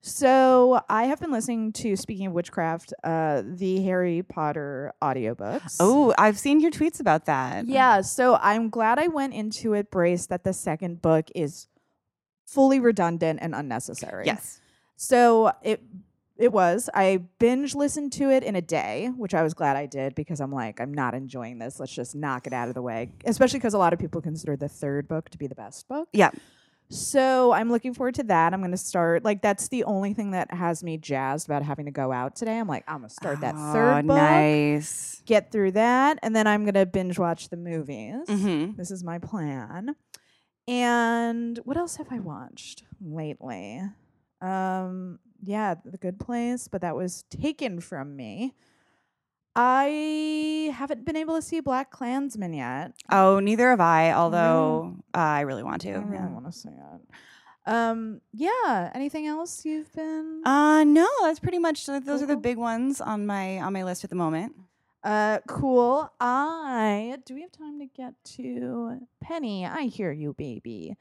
So 0.00 0.80
I 0.88 1.04
have 1.04 1.20
been 1.20 1.32
listening 1.32 1.72
to, 1.74 1.96
speaking 1.96 2.26
of 2.26 2.32
witchcraft, 2.32 2.94
uh, 3.02 3.42
the 3.44 3.82
Harry 3.82 4.22
Potter 4.22 4.92
audiobooks. 5.02 5.76
Oh, 5.80 6.14
I've 6.16 6.38
seen 6.38 6.60
your 6.60 6.70
tweets 6.70 7.00
about 7.00 7.26
that. 7.26 7.66
Yeah, 7.66 8.00
so 8.02 8.36
I'm 8.36 8.70
glad 8.70 8.98
I 8.98 9.08
went 9.08 9.34
into 9.34 9.74
it 9.74 9.90
braced 9.90 10.28
that 10.28 10.44
the 10.44 10.52
second 10.52 11.02
book 11.02 11.28
is 11.34 11.66
fully 12.46 12.80
redundant 12.80 13.40
and 13.42 13.54
unnecessary. 13.54 14.24
Yes. 14.26 14.60
So 14.96 15.52
it 15.62 15.82
it 16.38 16.52
was. 16.52 16.88
I 16.94 17.24
binge 17.40 17.74
listened 17.74 18.12
to 18.12 18.30
it 18.30 18.44
in 18.44 18.54
a 18.54 18.62
day, 18.62 19.10
which 19.16 19.34
I 19.34 19.42
was 19.42 19.54
glad 19.54 19.76
I 19.76 19.86
did 19.86 20.14
because 20.14 20.40
I'm 20.40 20.52
like, 20.52 20.80
I'm 20.80 20.94
not 20.94 21.14
enjoying 21.14 21.58
this. 21.58 21.80
Let's 21.80 21.92
just 21.92 22.14
knock 22.14 22.46
it 22.46 22.52
out 22.52 22.68
of 22.68 22.74
the 22.74 22.82
way. 22.82 23.10
Especially 23.24 23.58
because 23.58 23.74
a 23.74 23.78
lot 23.78 23.92
of 23.92 23.98
people 23.98 24.20
consider 24.20 24.56
the 24.56 24.68
third 24.68 25.08
book 25.08 25.28
to 25.30 25.38
be 25.38 25.48
the 25.48 25.56
best 25.56 25.88
book. 25.88 26.08
Yeah. 26.12 26.30
So 26.90 27.52
I'm 27.52 27.70
looking 27.70 27.92
forward 27.92 28.14
to 28.16 28.22
that. 28.24 28.54
I'm 28.54 28.62
gonna 28.62 28.76
start 28.76 29.24
like 29.24 29.42
that's 29.42 29.68
the 29.68 29.84
only 29.84 30.14
thing 30.14 30.30
that 30.30 30.52
has 30.52 30.82
me 30.82 30.96
jazzed 30.96 31.46
about 31.46 31.62
having 31.62 31.84
to 31.84 31.90
go 31.92 32.12
out 32.12 32.34
today. 32.36 32.58
I'm 32.58 32.68
like, 32.68 32.84
I'm 32.88 32.98
gonna 32.98 33.10
start 33.10 33.40
that 33.42 33.54
Oh, 33.58 33.72
third 33.72 34.06
book, 34.06 34.14
Nice. 34.16 35.22
get 35.26 35.52
through 35.52 35.72
that, 35.72 36.18
and 36.22 36.34
then 36.34 36.46
I'm 36.46 36.64
gonna 36.64 36.86
binge 36.86 37.18
watch 37.18 37.50
the 37.50 37.56
movies. 37.58 38.28
hmm 38.28 38.72
This 38.76 38.90
is 38.90 39.04
my 39.04 39.18
plan. 39.18 39.96
And 40.66 41.58
what 41.64 41.76
else 41.76 41.96
have 41.96 42.08
I 42.10 42.20
watched 42.20 42.84
lately? 43.00 43.82
Um, 44.40 45.18
yeah, 45.42 45.74
The 45.84 45.98
Good 45.98 46.18
Place, 46.20 46.68
but 46.68 46.80
that 46.82 46.94
was 46.96 47.24
taken 47.30 47.80
from 47.80 48.16
me. 48.16 48.54
I 49.54 50.72
haven't 50.74 51.04
been 51.04 51.16
able 51.16 51.34
to 51.34 51.42
see 51.42 51.60
Black 51.60 51.90
Klansman 51.90 52.52
yet. 52.52 52.92
Oh, 53.10 53.40
neither 53.40 53.70
have 53.70 53.80
I. 53.80 54.12
Although 54.12 54.96
uh, 55.14 55.18
I 55.18 55.40
really 55.40 55.62
want 55.62 55.82
to. 55.82 55.90
I 55.90 55.98
really 55.98 56.14
yeah. 56.14 56.28
want 56.28 56.46
to 56.46 56.52
see 56.52 56.68
it. 56.68 57.00
Um, 57.66 58.20
yeah. 58.32 58.90
Anything 58.94 59.26
else 59.26 59.64
you've 59.64 59.92
been? 59.92 60.42
Uh, 60.44 60.84
no, 60.84 61.08
that's 61.22 61.40
pretty 61.40 61.58
much 61.58 61.86
those 61.86 62.02
Cool, 62.04 62.22
are 62.22 62.26
the 62.26 62.36
big 62.36 62.56
ones 62.56 63.00
on 63.00 63.26
my 63.26 63.60
on 63.60 63.72
my 63.72 63.84
list 63.84 64.04
at 64.04 64.10
the 64.10 64.16
moment. 64.16 64.54
Uh, 65.04 65.38
cool. 65.46 66.12
I 66.20 67.18
do 67.24 67.34
we 67.34 67.42
have 67.42 67.52
time 67.52 67.78
to 67.80 67.86
get 67.86 68.14
to 68.36 69.00
Penny? 69.20 69.66
I 69.66 69.84
hear 69.84 70.12
you, 70.12 70.34
baby. 70.34 70.96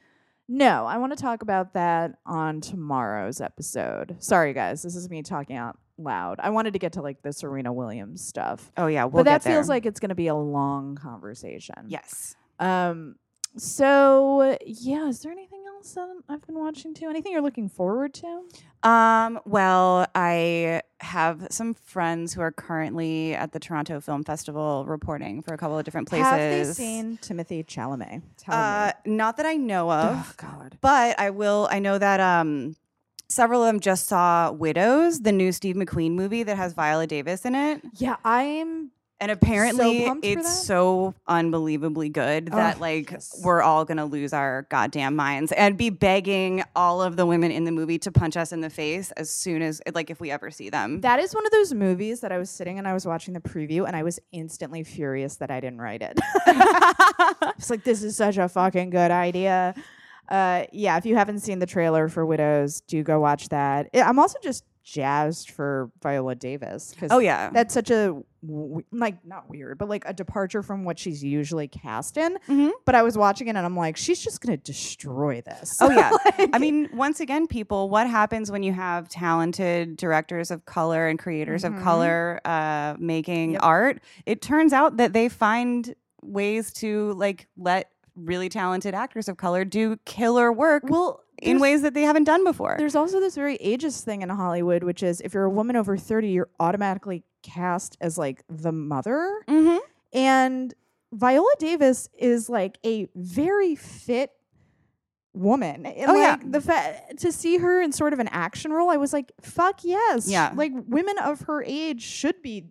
No, 0.49 0.85
I 0.85 0.97
want 0.97 1.15
to 1.15 1.21
talk 1.21 1.41
about 1.41 1.73
that 1.73 2.19
on 2.25 2.61
tomorrow's 2.61 3.41
episode. 3.41 4.15
Sorry, 4.19 4.53
guys, 4.53 4.81
this 4.81 4.95
is 4.95 5.09
me 5.09 5.21
talking 5.21 5.57
out 5.57 5.77
loud. 5.97 6.39
I 6.39 6.49
wanted 6.49 6.73
to 6.73 6.79
get 6.79 6.93
to 6.93 7.01
like 7.01 7.21
the 7.21 7.33
Serena 7.33 7.71
Williams 7.73 8.21
stuff, 8.23 8.71
Oh 8.77 8.87
yeah, 8.87 9.05
we'll 9.05 9.23
but 9.23 9.29
that 9.31 9.43
feels 9.43 9.67
like 9.69 9.85
it's 9.85 9.99
going 9.99 10.09
to 10.09 10.15
be 10.15 10.27
a 10.27 10.35
long 10.35 10.95
conversation. 10.95 11.85
yes. 11.87 12.35
Um. 12.59 13.15
So 13.55 14.55
yeah, 14.65 15.07
is 15.07 15.21
there 15.21 15.31
anything 15.31 15.63
else 15.75 15.91
that 15.93 16.07
I've 16.29 16.45
been 16.45 16.59
watching 16.59 16.93
too? 16.93 17.09
Anything 17.09 17.31
you're 17.31 17.41
looking 17.41 17.69
forward 17.69 18.13
to? 18.15 18.41
Um, 18.87 19.39
well, 19.45 20.05
I 20.13 20.81
have 20.99 21.47
some 21.49 21.73
friends 21.73 22.33
who 22.33 22.41
are 22.41 22.51
currently 22.51 23.33
at 23.33 23.51
the 23.53 23.59
Toronto 23.59 23.99
Film 23.99 24.23
Festival 24.23 24.85
reporting 24.85 25.41
for 25.41 25.53
a 25.55 25.57
couple 25.57 25.77
of 25.77 25.85
different 25.85 26.07
places. 26.07 26.27
Have 26.27 26.39
they 26.39 26.63
seen 26.65 27.17
Timothée 27.17 27.65
Chalamet? 27.65 28.21
Tell 28.37 28.53
Uh, 28.53 28.91
not 29.05 29.37
that 29.37 29.47
I 29.47 29.55
know 29.55 29.91
of, 29.91 30.15
Oh 30.15 30.33
God. 30.37 30.77
but 30.81 31.19
I 31.19 31.31
will. 31.31 31.67
I 31.71 31.79
know 31.79 31.97
that 31.97 32.19
um, 32.19 32.75
several 33.29 33.63
of 33.63 33.67
them 33.67 33.79
just 33.79 34.07
saw 34.07 34.51
Widows, 34.51 35.21
the 35.21 35.31
new 35.31 35.51
Steve 35.51 35.75
McQueen 35.75 36.11
movie 36.11 36.43
that 36.43 36.57
has 36.57 36.73
Viola 36.73 37.07
Davis 37.07 37.45
in 37.45 37.55
it, 37.55 37.81
Yeah, 37.95 38.17
I'm 38.23 38.91
and 39.19 39.31
apparently 39.31 40.05
for 40.05 40.15
it's 40.21 40.63
so 40.67 41.15
unbelievably 41.27 42.09
good 42.09 42.49
that 42.51 42.77
Oh, 42.77 42.79
like 42.79 43.09
yes. 43.09 43.41
we're 43.43 43.63
all 43.63 43.83
gonna 43.83 44.05
lose 44.05 44.31
our 44.31 44.67
goddamn 44.69 45.15
minds 45.15 45.51
and 45.53 45.75
be 45.75 45.89
begging 45.89 46.63
all 46.75 47.01
of 47.01 47.15
the 47.17 47.25
women 47.25 47.49
in 47.49 47.63
the 47.63 47.71
movie 47.71 47.97
to 47.97 48.11
punch 48.11 48.37
us 48.37 48.51
in 48.51 48.61
the 48.61 48.69
face 48.69 49.09
as 49.13 49.31
soon 49.31 49.63
as 49.63 49.81
like 49.95 50.11
if 50.11 50.19
we 50.19 50.29
ever 50.29 50.51
see 50.51 50.69
them. 50.69 51.01
That 51.01 51.19
is 51.19 51.33
one 51.33 51.47
of 51.47 51.51
those 51.51 51.73
movies 51.73 52.19
that 52.19 52.31
I 52.31 52.37
was 52.37 52.51
sitting 52.51 52.77
and 52.77 52.87
I 52.87 52.93
was 52.93 53.07
watching 53.07 53.33
the 53.33 53.39
preview 53.41 53.87
and 53.87 53.95
I 53.95 54.03
was 54.03 54.19
instantly 54.31 54.83
furious 54.83 55.37
that 55.37 55.49
I 55.49 55.61
didn't 55.61 55.81
write 55.81 56.03
it. 56.03 56.19
it's 57.57 57.71
like 57.71 57.83
this 57.83 58.03
is 58.03 58.15
such 58.15 58.37
a 58.37 58.47
fucking 58.47 58.91
good 58.91 59.09
idea. 59.11 59.73
Uh, 60.29 60.65
yeah, 60.71 60.97
if 60.97 61.05
you 61.05 61.15
haven't 61.15 61.39
seen 61.39 61.59
the 61.59 61.65
trailer 61.65 62.09
for 62.09 62.25
Widows, 62.25 62.81
do 62.81 63.03
go 63.03 63.19
watch 63.19 63.49
that. 63.49 63.89
I'm 63.93 64.19
also 64.19 64.37
just 64.43 64.63
jazzed 64.83 65.51
for 65.51 65.91
Viola 66.01 66.33
Davis 66.33 66.93
because 66.93 67.11
oh 67.11 67.19
yeah. 67.19 67.49
that's 67.49 67.73
such 67.73 67.91
a 67.91 68.15
like 68.93 69.25
not 69.25 69.49
weird, 69.49 69.77
but 69.77 69.89
like 69.89 70.03
a 70.05 70.13
departure 70.13 70.63
from 70.63 70.85
what 70.85 70.97
she's 70.97 71.21
usually 71.21 71.67
cast 71.67 72.15
in. 72.15 72.37
Mhm. 72.47 72.71
But 72.85 72.95
I 72.95 73.03
was 73.03 73.17
watching 73.17 73.47
it 73.47 73.57
and 73.57 73.65
I'm 73.65 73.75
like, 73.75 73.97
she's 73.97 74.19
just 74.23 74.39
gonna 74.39 74.55
destroy 74.55 75.41
this. 75.41 75.77
Oh, 75.81 75.89
yeah. 75.89 76.11
Like- 76.37 76.49
I 76.53 76.57
mean, 76.57 76.89
once 76.93 77.19
again, 77.19 77.47
people, 77.47 77.89
what 77.89 78.09
happens 78.09 78.49
when 78.49 78.63
you 78.63 78.71
have 78.71 79.09
talented 79.09 79.97
directors 79.97 80.51
of 80.51 80.63
color 80.65 81.07
and 81.07 81.19
creators 81.19 81.63
Mhm. 81.63 81.77
of 81.77 81.83
color 81.83 82.39
uh, 82.45 82.95
making 82.97 83.51
Yep. 83.53 83.61
art? 83.63 83.99
It 84.25 84.41
turns 84.41 84.71
out 84.71 84.97
that 84.97 85.11
they 85.11 85.27
find 85.27 85.93
ways 86.21 86.71
to 86.73 87.11
like 87.13 87.47
let 87.57 87.91
really 88.17 88.49
talented 88.49 88.93
actors 88.93 89.27
of 89.29 89.37
color 89.37 89.63
do 89.63 89.97
killer 90.05 90.51
work 90.51 90.83
well, 90.87 91.23
in 91.41 91.59
ways 91.59 91.83
that 91.83 91.93
they 91.93 92.01
haven't 92.01 92.23
done 92.25 92.43
before. 92.43 92.75
There's 92.77 92.95
also 92.95 93.19
this 93.19 93.35
very 93.35 93.57
ageist 93.59 94.03
thing 94.03 94.21
in 94.23 94.29
Hollywood, 94.29 94.83
which 94.83 95.03
is 95.03 95.21
if 95.21 95.33
you're 95.33 95.43
a 95.43 95.49
woman 95.49 95.75
over 95.75 95.95
30, 95.97 96.29
you're 96.29 96.49
automatically 96.59 97.23
cast 97.43 97.95
as 98.01 98.17
like 98.17 98.43
the 98.49 98.71
mother. 98.71 99.43
Mm-hmm. 99.47 99.77
And 100.13 100.73
Viola 101.13 101.53
Davis 101.59 102.09
is 102.17 102.49
like 102.49 102.79
a 102.85 103.07
very 103.15 103.75
fit 103.75 104.31
woman. 105.33 105.85
And 105.85 106.09
Oh, 106.09 106.15
yeah. 106.15 106.37
the 106.43 106.59
fa- 106.61 106.99
to 107.19 107.31
see 107.31 107.57
her 107.57 107.81
in 107.81 107.91
sort 107.91 108.13
of 108.13 108.19
an 108.19 108.27
action 108.29 108.71
role, 108.73 108.89
I 108.89 108.97
was 108.97 109.13
like, 109.13 109.31
fuck 109.41 109.83
yes. 109.83 110.27
Yeah. 110.29 110.51
Like 110.55 110.71
women 110.87 111.17
of 111.19 111.41
her 111.41 111.63
age 111.63 112.01
should 112.01 112.41
be 112.41 112.65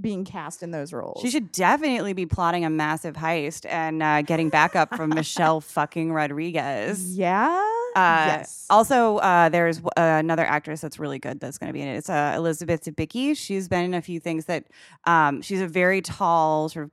being 0.00 0.24
cast 0.24 0.62
in 0.62 0.70
those 0.70 0.92
roles. 0.92 1.20
She 1.22 1.30
should 1.30 1.52
definitely 1.52 2.12
be 2.12 2.26
plotting 2.26 2.64
a 2.64 2.70
massive 2.70 3.16
heist 3.16 3.66
and 3.68 4.02
uh, 4.02 4.22
getting 4.22 4.48
backup 4.48 4.94
from 4.94 5.10
Michelle 5.10 5.60
fucking 5.62 6.12
Rodriguez. 6.12 7.16
Yeah. 7.16 7.64
Uh, 7.96 8.24
yes. 8.28 8.66
Also, 8.70 9.16
uh, 9.18 9.48
there's 9.48 9.78
w- 9.78 9.90
uh, 9.96 10.18
another 10.18 10.44
actress 10.44 10.80
that's 10.80 10.98
really 10.98 11.18
good 11.18 11.40
that's 11.40 11.58
going 11.58 11.68
to 11.68 11.72
be 11.72 11.80
in 11.80 11.88
it. 11.88 11.96
It's 11.96 12.10
uh, 12.10 12.34
Elizabeth 12.36 12.84
Debicki. 12.84 13.36
She's 13.36 13.66
been 13.68 13.84
in 13.84 13.94
a 13.94 14.02
few 14.02 14.20
things 14.20 14.44
that 14.44 14.64
um, 15.04 15.42
she's 15.42 15.60
a 15.60 15.66
very 15.66 16.00
tall, 16.02 16.68
sort 16.68 16.84
of 16.84 16.90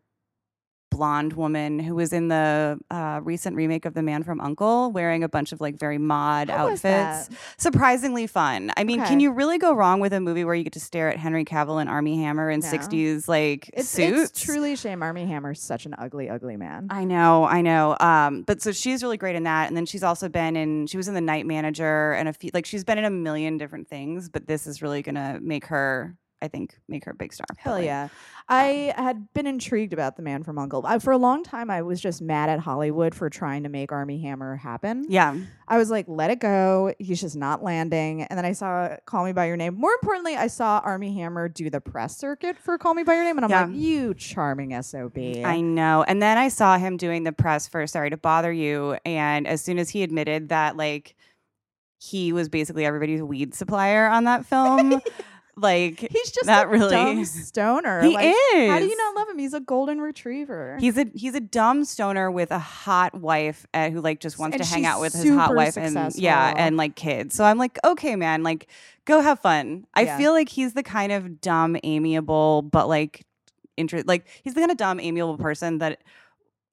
blonde 0.95 1.33
woman 1.33 1.79
who 1.79 1.93
was 1.95 2.13
in 2.13 2.29
the 2.29 2.79
uh, 2.89 3.19
recent 3.23 3.55
remake 3.55 3.85
of 3.85 3.93
The 3.93 4.01
Man 4.01 4.23
from 4.23 4.39
U.N.C.L.E., 4.39 4.91
wearing 4.91 5.23
a 5.23 5.29
bunch 5.29 5.51
of 5.51 5.59
like 5.59 5.77
very 5.77 5.97
mod 5.97 6.49
How 6.49 6.69
outfits. 6.69 7.29
Surprisingly 7.57 8.27
fun. 8.27 8.71
I 8.77 8.83
mean, 8.83 9.01
Okay. 9.01 9.09
can 9.09 9.19
you 9.19 9.31
really 9.31 9.57
go 9.57 9.73
wrong 9.73 9.99
with 9.99 10.13
a 10.13 10.19
movie 10.21 10.45
where 10.45 10.55
you 10.55 10.63
get 10.63 10.73
to 10.73 10.79
stare 10.79 11.09
at 11.09 11.17
Henry 11.17 11.43
Cavill 11.43 11.81
and 11.81 11.89
Armie 11.89 12.17
Hammer 12.21 12.49
in 12.49 12.61
No. 12.61 12.67
60s 12.67 13.27
like 13.27 13.69
It's, 13.73 13.89
suits? 13.89 14.29
it's 14.31 14.41
truly 14.41 14.73
a 14.73 14.77
shame. 14.77 15.03
Armie 15.03 15.25
Hammer's 15.25 15.61
such 15.61 15.85
an 15.85 15.95
ugly, 15.97 16.29
ugly 16.29 16.55
man. 16.57 16.87
I 16.89 17.03
know, 17.03 17.43
I 17.45 17.61
know. 17.61 17.97
Um, 17.99 18.43
but 18.43 18.61
so 18.61 18.71
she's 18.71 19.03
really 19.03 19.17
great 19.17 19.35
in 19.35 19.43
that, 19.43 19.67
and 19.67 19.75
then 19.75 19.85
she's 19.85 20.03
also 20.03 20.29
been 20.29 20.55
in. 20.55 20.87
She 20.87 20.97
was 20.97 21.07
in 21.07 21.13
the 21.13 21.21
Night 21.21 21.45
Manager 21.45 22.13
and 22.13 22.29
a 22.29 22.33
few. 22.33 22.51
Like 22.53 22.65
she's 22.65 22.83
been 22.83 22.97
in 22.97 23.05
a 23.05 23.09
million 23.09 23.57
different 23.57 23.87
things, 23.89 24.29
but 24.29 24.47
this 24.47 24.65
is 24.67 24.81
really 24.81 25.01
gonna 25.01 25.39
make 25.41 25.65
her. 25.65 26.15
I 26.45 26.47
think 26.47 26.77
make 26.87 27.03
her 27.05 27.11
a 27.11 27.15
big 27.15 27.33
star. 27.33 27.45
But, 27.49 27.57
Hell 27.57 27.73
like, 27.73 27.85
yeah. 27.85 28.03
Um, 28.03 28.09
I 28.47 28.93
had 28.95 29.33
been 29.33 29.47
intrigued 29.47 29.91
about 29.91 30.15
the 30.17 30.21
man 30.21 30.43
from 30.43 30.59
Uncle. 30.59 30.85
I, 30.85 30.99
for 30.99 31.11
a 31.11 31.17
long 31.17 31.43
time, 31.43 31.71
I 31.71 31.81
was 31.81 31.99
just 31.99 32.21
mad 32.21 32.47
at 32.47 32.59
Hollywood 32.59 33.15
for 33.15 33.27
trying 33.29 33.63
to 33.63 33.69
make 33.69 33.91
Armie 33.91 34.21
Hammer 34.21 34.55
happen. 34.55 35.05
Yeah. 35.09 35.35
I 35.67 35.79
was 35.79 35.89
like, 35.89 36.05
let 36.07 36.29
it 36.29 36.39
go. 36.39 36.93
He's 36.99 37.19
just 37.19 37.35
not 37.35 37.63
landing. 37.63 38.21
And 38.21 38.37
then 38.37 38.45
I 38.45 38.51
saw 38.51 38.97
Call 39.07 39.25
Me 39.25 39.33
By 39.33 39.47
Your 39.47 39.57
Name. 39.57 39.73
More 39.75 39.91
importantly, 39.93 40.35
I 40.35 40.45
saw 40.45 40.79
Armie 40.85 41.15
Hammer 41.15 41.49
do 41.49 41.71
the 41.71 41.81
press 41.81 42.15
circuit 42.17 42.55
for 42.59 42.77
Call 42.77 42.93
Me 42.93 43.01
By 43.01 43.15
Your 43.15 43.23
Name. 43.23 43.37
And 43.39 43.45
I'm 43.45 43.49
Yeah. 43.51 43.65
like, 43.65 43.75
you 43.75 44.13
charming 44.13 44.73
SOB. 44.79 45.17
I 45.43 45.59
know. 45.61 46.03
And 46.07 46.21
then 46.21 46.37
I 46.37 46.49
saw 46.49 46.77
him 46.77 46.97
doing 46.97 47.23
the 47.23 47.31
press 47.33 47.67
for 47.67 47.87
Sorry 47.87 48.11
to 48.11 48.17
Bother 48.17 48.53
You. 48.53 48.97
And 49.05 49.47
as 49.47 49.61
soon 49.63 49.79
as 49.79 49.89
he 49.89 50.03
admitted 50.03 50.49
that, 50.49 50.77
like, 50.77 51.15
he 51.97 52.31
was 52.31 52.49
basically 52.49 52.85
everybody's 52.85 53.23
weed 53.23 53.55
supplier 53.55 54.05
on 54.07 54.25
that 54.25 54.45
film, 54.45 55.01
like, 55.57 55.99
He's 56.11 56.31
just 56.31 56.49
a 56.49 56.67
really- 56.67 56.89
dumb 56.91 57.25
stoner. 57.25 58.01
he 58.03 58.13
Like, 58.13 58.25
is. 58.53 58.69
How 58.71 58.79
do 58.79 58.85
you 58.85 58.97
not 58.97 59.15
love 59.15 59.29
him? 59.29 59.37
He's 59.39 59.53
a 59.53 59.59
golden 59.59 60.01
retriever. 60.01 60.77
He's 60.79 60.97
a 60.97 61.05
he's 61.13 61.33
a 61.35 61.39
dumb 61.39 61.85
stoner 61.85 62.29
with 62.29 62.51
a 62.51 62.59
hot 62.59 63.15
wife 63.15 63.65
uh, 63.73 63.89
who 63.89 64.01
like 64.01 64.19
just 64.19 64.37
wants 64.37 64.55
And 64.55 64.63
to 64.63 64.69
hang 64.69 64.85
out 64.85 64.99
with 64.99 65.13
his 65.13 65.29
hot 65.29 65.55
wife 65.55 65.77
and 65.77 66.13
yeah 66.15 66.53
and 66.57 66.77
like 66.77 66.95
kids. 66.95 67.35
So 67.35 67.43
I'm 67.45 67.57
like, 67.57 67.77
okay, 67.85 68.15
man, 68.15 68.43
like 68.43 68.67
go 69.05 69.21
have 69.21 69.39
fun. 69.39 69.85
I 69.93 70.01
Yeah. 70.03 70.17
feel 70.17 70.31
like 70.33 70.49
he's 70.49 70.73
the 70.73 70.83
kind 70.83 71.11
of 71.11 71.39
dumb, 71.41 71.77
amiable, 71.83 72.61
but 72.61 72.87
like 72.89 73.25
interest 73.77 74.07
like 74.07 74.25
he's 74.43 74.53
the 74.53 74.59
kind 74.61 74.71
of 74.71 74.77
dumb, 74.77 74.99
amiable 74.99 75.37
person 75.37 75.77
that 75.79 76.01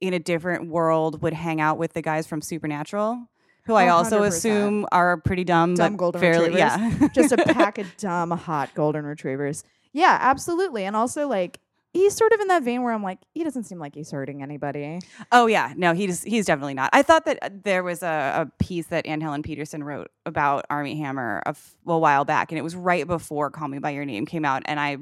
in 0.01 0.13
a 0.15 0.19
different 0.19 0.67
world 0.67 1.23
would 1.23 1.33
hang 1.33 1.61
out 1.61 1.79
with 1.79 1.93
the 1.93 2.03
guys 2.03 2.27
from 2.27 2.43
Supernatural. 2.43 3.29
Who 3.67 3.75
I 3.75 3.89
Oh, 3.89 3.97
also 3.97 4.23
100%. 4.23 4.27
assume 4.27 4.87
are 4.93 5.17
pretty 5.19 5.45
dumb, 5.45 5.75
Dumb 5.75 5.93
but 5.93 5.99
golden 5.99 6.21
fairly, 6.21 6.51
retrievers. 6.51 7.01
yeah, 7.01 7.09
just 7.15 7.33
a 7.33 7.37
pack 7.55 7.79
of 7.79 7.87
dumb, 7.97 8.31
hot 8.33 8.71
golden 8.75 9.05
retrievers. 9.07 9.63
Yeah, 9.93 10.19
absolutely. 10.21 10.85
And 10.85 10.97
also, 10.97 11.29
like, 11.29 11.61
he's 11.93 12.17
sort 12.17 12.33
of 12.33 12.41
in 12.41 12.49
that 12.49 12.63
vein 12.63 12.83
where 12.83 12.93
I'm 12.93 13.03
like, 13.03 13.19
he 13.35 13.45
doesn't 13.45 13.65
seem 13.65 13.79
like 13.79 13.95
he's 13.95 14.11
hurting 14.11 14.43
anybody. 14.43 14.99
Oh 15.31 15.47
yeah, 15.47 15.75
no, 15.77 15.93
he's 15.93 16.23
he's 16.23 16.47
definitely 16.47 16.75
not. 16.75 16.91
I 16.93 17.03
thought 17.03 17.25
that 17.27 17.39
uh, 17.43 17.51
there 17.63 17.83
was 17.85 18.03
a, 18.03 18.49
a 18.49 18.65
piece 18.65 18.87
that 18.87 19.07
Anne 19.07 19.21
Helen 19.21 19.43
Petersen 19.43 19.85
wrote 19.85 20.11
about 20.27 20.65
Armie 20.71 20.97
Hammer 20.97 21.43
a, 21.47 21.51
f- 21.51 21.77
a 21.87 21.99
while 21.99 22.25
back, 22.25 22.51
and 22.51 22.59
it 22.59 22.63
was 22.63 22.75
right 22.75 23.07
before 23.07 23.51
Call 23.51 23.69
Me 23.69 23.79
by 23.79 23.91
Your 23.91 24.05
Name 24.07 24.25
came 24.27 24.45
out, 24.45 24.63
and 24.65 24.81
I 24.81 24.97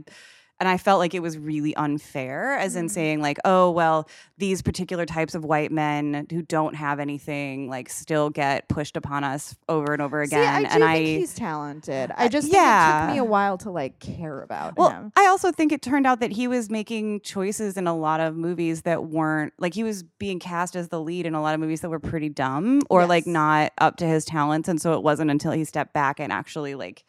and 0.60 0.68
I 0.68 0.76
felt 0.76 0.98
like 1.00 1.14
it 1.14 1.20
was 1.22 1.36
really 1.38 1.74
unfair, 1.74 2.56
as 2.58 2.76
in 2.76 2.86
Mm. 2.86 2.90
saying 2.90 3.22
like, 3.22 3.38
oh 3.44 3.70
well, 3.70 4.08
these 4.38 4.62
particular 4.62 5.06
types 5.06 5.34
of 5.34 5.44
white 5.44 5.72
men 5.72 6.26
who 6.30 6.42
don't 6.42 6.74
have 6.76 7.00
anything 7.00 7.68
like 7.68 7.88
still 7.88 8.30
get 8.30 8.68
pushed 8.68 8.96
upon 8.96 9.24
us 9.24 9.56
over 9.68 9.92
and 9.92 10.00
over 10.02 10.20
again, 10.22 10.42
See, 10.42 10.46
I 10.48 10.58
do 10.60 10.64
and 10.66 10.72
think 10.72 10.84
I. 10.84 10.98
he's 10.98 11.34
talented. 11.34 12.12
I 12.16 12.26
Uh, 12.26 12.28
just 12.28 12.46
think 12.48 12.54
it 12.54 12.58
yeah. 12.58 13.06
took 13.06 13.14
me 13.14 13.18
a 13.18 13.24
while 13.24 13.58
to 13.58 13.70
like 13.70 13.98
care 13.98 14.40
about 14.42 14.76
Well, 14.76 14.90
him. 14.90 15.12
I 15.16 15.26
also 15.26 15.50
think 15.50 15.72
it 15.72 15.82
turned 15.82 16.06
out 16.06 16.20
that 16.20 16.32
he 16.32 16.46
was 16.46 16.70
making 16.70 17.20
choices 17.22 17.76
in 17.76 17.86
a 17.86 17.96
lot 17.96 18.20
of 18.20 18.36
movies 18.36 18.82
that 18.82 19.04
weren't 19.06 19.52
like 19.58 19.74
he 19.74 19.82
was 19.82 20.02
being 20.02 20.38
cast 20.38 20.76
as 20.76 20.88
the 20.88 21.00
lead 21.00 21.26
in 21.26 21.34
a 21.34 21.40
lot 21.42 21.54
of 21.54 21.60
movies 21.60 21.80
that 21.80 21.88
were 21.90 21.98
pretty 21.98 22.28
dumb 22.28 22.82
or 22.90 23.06
like 23.06 23.26
not 23.26 23.72
up 23.78 23.96
to 23.96 24.06
his 24.06 24.24
talents. 24.24 24.68
And 24.68 24.80
so 24.80 24.92
it 24.92 25.02
wasn't 25.02 25.30
until 25.30 25.52
he 25.52 25.64
stepped 25.64 25.92
back 25.94 26.20
and 26.20 26.32
actually 26.32 26.74
like 26.74 27.04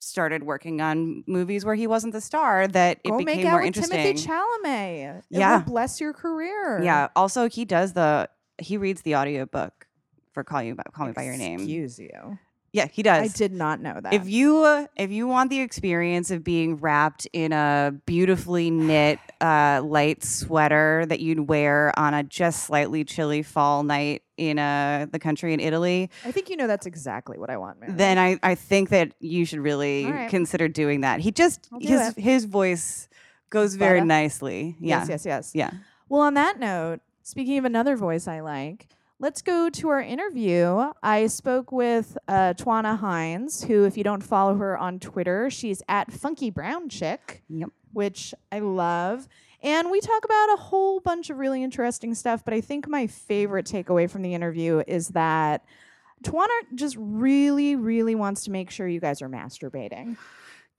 started 0.00 0.42
working 0.44 0.80
on 0.80 1.24
movies 1.26 1.64
where 1.64 1.74
he 1.74 1.86
wasn't 1.86 2.12
the 2.12 2.20
star 2.20 2.68
that 2.68 2.98
it 3.04 3.10
Go 3.10 3.18
became 3.18 3.36
make 3.38 3.46
out 3.46 3.50
more 3.50 3.58
with 3.60 3.66
interesting. 3.76 4.16
Timothée 4.16 4.26
Chalamet. 4.64 5.18
It 5.18 5.24
Yeah. 5.30 5.58
will 5.58 5.64
bless 5.64 6.00
your 6.00 6.12
career. 6.12 6.80
yeah. 6.82 7.08
Also, 7.16 7.48
he 7.48 7.64
does 7.64 7.92
the 7.94 8.28
he 8.60 8.76
reads 8.76 9.02
the 9.02 9.14
audiobook 9.16 9.86
for 10.32 10.42
Call 10.44 10.62
You 10.62 10.74
by 10.74 10.82
Call 10.92 11.06
Me 11.06 11.12
by 11.12 11.22
Your 11.24 11.36
Name. 11.36 11.60
Excuse 11.60 11.98
you. 11.98 12.38
Yeah, 12.72 12.86
he 12.86 13.02
does. 13.02 13.24
I 13.24 13.28
did 13.28 13.52
not 13.52 13.80
know 13.80 13.98
that. 14.00 14.12
If 14.12 14.28
you 14.28 14.58
uh, 14.58 14.86
if 14.96 15.10
you 15.10 15.26
want 15.26 15.50
the 15.50 15.60
experience 15.60 16.30
of 16.30 16.44
being 16.44 16.76
wrapped 16.76 17.26
in 17.32 17.52
a 17.52 17.94
beautifully 18.04 18.70
knit 18.70 19.18
uh, 19.40 19.80
light 19.84 20.22
sweater 20.22 21.04
that 21.08 21.20
you'd 21.20 21.48
wear 21.48 21.98
on 21.98 22.12
a 22.14 22.22
just 22.22 22.64
slightly 22.64 23.04
chilly 23.04 23.42
fall 23.42 23.82
night 23.84 24.22
in 24.36 24.58
uh, 24.58 25.06
the 25.10 25.18
country 25.18 25.52
in 25.52 25.60
Italy, 25.60 26.10
I 26.24 26.30
think 26.30 26.48
you 26.48 26.56
know 26.56 26.66
that's 26.66 26.86
exactly 26.86 27.38
what 27.38 27.50
I 27.50 27.56
want, 27.56 27.80
man. 27.80 27.96
then 27.96 28.18
I, 28.18 28.38
I 28.42 28.54
think 28.54 28.90
that 28.90 29.12
you 29.18 29.44
should 29.44 29.58
really 29.60 30.04
All 30.04 30.12
right. 30.12 30.30
consider 30.30 30.68
doing 30.68 31.00
that. 31.00 31.20
He 31.20 31.32
just 31.32 31.68
do 31.70 31.78
his 31.80 32.16
it. 32.16 32.20
his 32.20 32.44
voice 32.44 33.08
goes 33.50 33.74
very 33.74 34.00
nicely. 34.02 34.76
Yeah, 34.78 35.00
Yes, 35.00 35.08
yes, 35.08 35.26
yes. 35.26 35.50
yeah. 35.54 35.70
Well, 36.08 36.22
on 36.22 36.34
that 36.34 36.58
note, 36.60 37.00
speaking 37.22 37.58
of 37.58 37.64
another 37.64 37.96
voice 37.96 38.28
I 38.28 38.40
like, 38.40 38.88
let's 39.20 39.42
go 39.42 39.68
to 39.70 39.88
our 39.88 40.00
interview. 40.00 40.90
I 41.02 41.26
spoke 41.26 41.72
with 41.72 42.16
uh, 42.28 42.54
Twanna 42.56 42.98
Hines, 42.98 43.64
who, 43.64 43.84
if 43.84 43.96
you 43.96 44.04
don't 44.04 44.22
follow 44.22 44.54
her 44.56 44.76
on 44.78 44.98
Twitter, 45.00 45.50
she's 45.50 45.82
at 45.88 46.12
Funky 46.12 46.50
Brown 46.50 46.88
Chick, 46.88 47.42
Yep. 47.48 47.70
which 47.92 48.32
I 48.52 48.60
love. 48.60 49.28
And 49.62 49.90
we 49.90 50.00
talk 50.00 50.24
about 50.24 50.52
a 50.54 50.56
whole 50.56 51.00
bunch 51.00 51.30
of 51.30 51.38
really 51.38 51.64
interesting 51.64 52.14
stuff. 52.14 52.44
But 52.44 52.54
I 52.54 52.60
think 52.60 52.86
my 52.88 53.08
favorite 53.08 53.66
takeaway 53.66 54.08
from 54.08 54.22
the 54.22 54.34
interview 54.34 54.82
is 54.86 55.08
that 55.08 55.64
Twana 56.22 56.46
just 56.74 56.96
really, 56.98 57.74
really 57.74 58.14
wants 58.14 58.44
to 58.44 58.52
make 58.52 58.70
sure 58.70 58.86
you 58.86 59.00
guys 59.00 59.20
are 59.20 59.28
masturbating. 59.28 60.16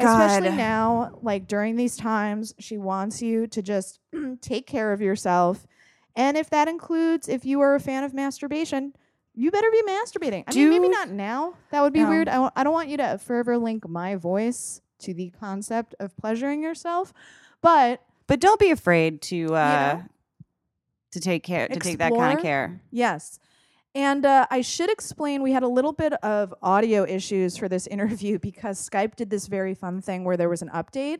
Especially 0.02 0.56
now, 0.56 1.20
like 1.22 1.46
during 1.46 1.76
these 1.76 1.98
times, 1.98 2.54
she 2.58 2.78
wants 2.78 3.22
you 3.22 3.48
to 3.48 3.62
just 3.62 4.00
take 4.42 4.66
care 4.66 4.94
of 4.94 5.02
yourself. 5.02 5.68
And 6.16 6.38
if 6.38 6.50
that 6.50 6.68
includes 6.68 7.28
if 7.30 7.46
you 7.46 7.62
are 7.62 7.76
a 7.76 7.80
fan 7.80 8.04
of 8.04 8.14
masturbation, 8.14 8.94
you 9.36 9.52
better 9.52 9.70
be 9.72 9.82
masturbating. 9.84 10.44
I 10.48 10.54
mean, 10.56 10.70
maybe 10.70 10.90
not 10.90 11.10
now. 11.10 11.54
That 11.72 11.82
would 11.82 11.94
be 11.94 12.02
No. 12.04 12.10
weird. 12.10 12.28
I 12.28 12.34
w- 12.34 12.52
I 12.56 12.64
don't 12.64 12.74
want 12.74 12.90
you 12.90 12.98
to 12.98 13.18
forever 13.18 13.58
link 13.58 13.88
my 13.88 14.16
voice 14.16 14.82
to 15.00 15.14
the 15.14 15.30
concept 15.40 15.96
of 16.00 16.16
pleasuring 16.18 16.62
yourself. 16.62 17.14
But 17.62 18.02
But 18.28 18.40
don't 18.42 18.60
be 18.60 18.72
afraid 18.72 19.22
to 19.24 19.56
uh, 19.56 19.94
know? 20.02 20.04
to 21.12 21.20
take 21.20 21.44
care 21.44 21.68
to 21.68 21.80
take 21.80 22.00
that 22.00 22.14
kind 22.14 22.38
of 22.38 22.44
care. 22.44 22.82
Yes. 22.92 23.40
And 23.96 24.24
uh, 24.26 24.46
I 24.52 24.62
should 24.62 24.92
explain 24.92 25.42
we 25.42 25.52
had 25.52 25.64
a 25.64 25.68
little 25.68 25.94
bit 25.94 26.14
of 26.24 26.54
audio 26.62 27.06
issues 27.06 27.58
for 27.58 27.68
this 27.68 27.88
interview 27.96 28.38
because 28.40 28.88
Skype 28.88 29.16
did 29.16 29.30
this 29.30 29.48
very 29.48 29.74
fun 29.74 30.02
thing 30.02 30.24
where 30.26 30.38
there 30.38 30.50
was 30.50 30.62
an 30.62 30.70
update. 30.70 31.20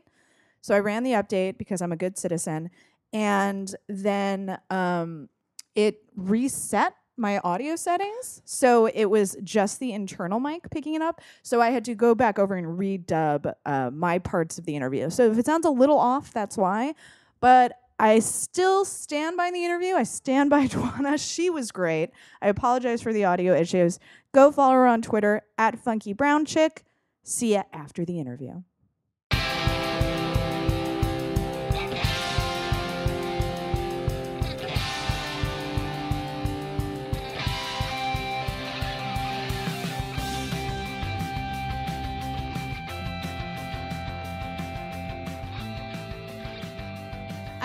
So 0.60 0.74
I 0.74 0.78
ran 0.80 1.02
the 1.04 1.12
update 1.12 1.56
because 1.58 1.80
I'm 1.80 1.90
a 1.90 1.96
good 1.96 2.18
citizen. 2.18 2.70
And 3.12 3.74
then 3.88 4.58
um, 4.70 5.28
it 5.74 6.02
reset 6.16 6.94
my 7.16 7.38
audio 7.40 7.76
settings. 7.76 8.40
So 8.44 8.86
it 8.86 9.04
was 9.04 9.36
just 9.44 9.78
the 9.78 9.92
internal 9.92 10.40
mic 10.40 10.70
picking 10.70 10.94
it 10.94 11.02
up. 11.02 11.20
So 11.42 11.60
I 11.60 11.70
had 11.70 11.84
to 11.84 11.94
go 11.94 12.14
back 12.14 12.38
over 12.38 12.54
and 12.54 12.78
redub 12.78 13.52
uh, 13.66 13.90
my 13.92 14.18
parts 14.18 14.58
of 14.58 14.64
the 14.64 14.74
interview. 14.74 15.10
So 15.10 15.30
if 15.30 15.38
it 15.38 15.46
sounds 15.46 15.66
a 15.66 15.70
little 15.70 15.98
off, 15.98 16.32
that's 16.32 16.56
why. 16.56 16.94
But 17.40 17.72
I 17.98 18.20
still 18.20 18.86
stand 18.86 19.36
by 19.36 19.50
the 19.50 19.62
interview. 19.62 19.94
I 19.94 20.04
stand 20.04 20.48
by 20.48 20.66
Twanna. 20.68 21.18
She 21.18 21.50
was 21.50 21.70
great. 21.70 22.10
I 22.40 22.48
apologize 22.48 23.02
for 23.02 23.12
the 23.12 23.26
audio 23.26 23.54
issues. 23.54 23.98
Go 24.32 24.50
follow 24.50 24.74
her 24.74 24.86
on 24.86 25.02
Twitter 25.02 25.42
at 25.58 25.78
Funky 25.78 26.14
Brown 26.14 26.46
Chick. 26.46 26.84
See 27.22 27.52
ya 27.52 27.64
after 27.72 28.06
the 28.06 28.18
interview. 28.18 28.62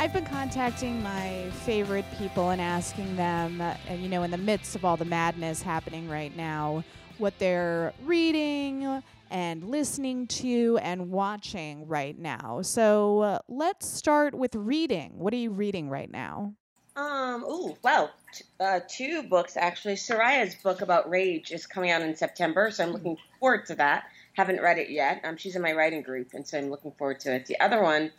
I've 0.06 0.14
been 0.14 0.24
contacting 0.24 1.02
my 1.02 1.50
favorite 1.64 2.06
people 2.20 2.52
and 2.52 2.62
asking 2.62 3.16
them, 3.16 3.60
uh, 3.60 3.74
and 3.88 4.04
you 4.04 4.08
know, 4.08 4.22
in 4.22 4.30
the 4.30 4.38
midst 4.38 4.76
of 4.76 4.86
all 4.86 4.98
the 4.98 5.04
madness 5.04 5.64
happening 5.64 6.08
right 6.08 6.38
now, 6.38 6.84
what 7.18 7.40
they're 7.40 7.92
reading 8.04 9.02
and 9.32 9.64
listening 9.68 10.28
to 10.28 10.78
and 10.84 11.10
watching 11.10 11.88
right 11.88 12.20
now. 12.20 12.62
So 12.62 13.22
uh, 13.22 13.40
let's 13.48 13.88
start 13.88 14.36
with 14.36 14.54
reading. 14.54 15.18
What 15.18 15.34
are 15.34 15.38
you 15.38 15.50
reading 15.50 15.90
right 15.90 16.12
now? 16.12 16.54
Um. 16.96 17.44
Ooh. 17.44 17.76
Well, 17.82 18.12
t- 18.32 18.44
uh, 18.60 18.82
two 18.88 19.24
books 19.24 19.58
actually. 19.58 19.96
Soraya's 19.96 20.54
book 20.54 20.82
about 20.82 21.10
rage 21.10 21.52
is 21.52 21.66
coming 21.66 21.90
out 21.90 22.04
in 22.04 22.16
September, 22.16 22.70
so 22.70 22.84
I'm 22.84 22.92
looking 22.92 23.18
forward 23.40 23.66
to 23.66 23.76
that. 23.78 24.04
Haven't 24.34 24.62
read 24.62 24.78
it 24.78 24.92
yet. 24.92 25.22
Um, 25.24 25.36
she's 25.36 25.56
in 25.56 25.64
my 25.64 25.72
writing 25.72 26.04
group, 26.04 26.36
and 26.36 26.48
so 26.48 26.60
I'm 26.60 26.70
looking 26.70 26.92
forward 26.92 27.22
to 27.22 27.34
it. 27.34 27.48
The 27.48 27.60
other 27.60 27.82
one, 27.82 28.12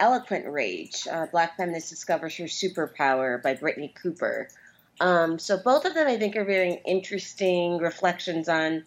Eloquent 0.00 0.46
Rage: 0.48 1.06
uh, 1.08 1.26
Black 1.26 1.56
Feminist 1.56 1.90
Discovers 1.90 2.36
Her 2.36 2.44
Superpower 2.44 3.40
by 3.40 3.54
Brittney 3.54 3.94
Cooper. 3.94 4.48
Um, 5.00 5.38
so 5.38 5.56
both 5.56 5.84
of 5.84 5.94
them, 5.94 6.08
I 6.08 6.18
think, 6.18 6.34
are 6.36 6.44
very 6.44 6.80
interesting 6.84 7.78
reflections 7.78 8.48
on 8.48 8.84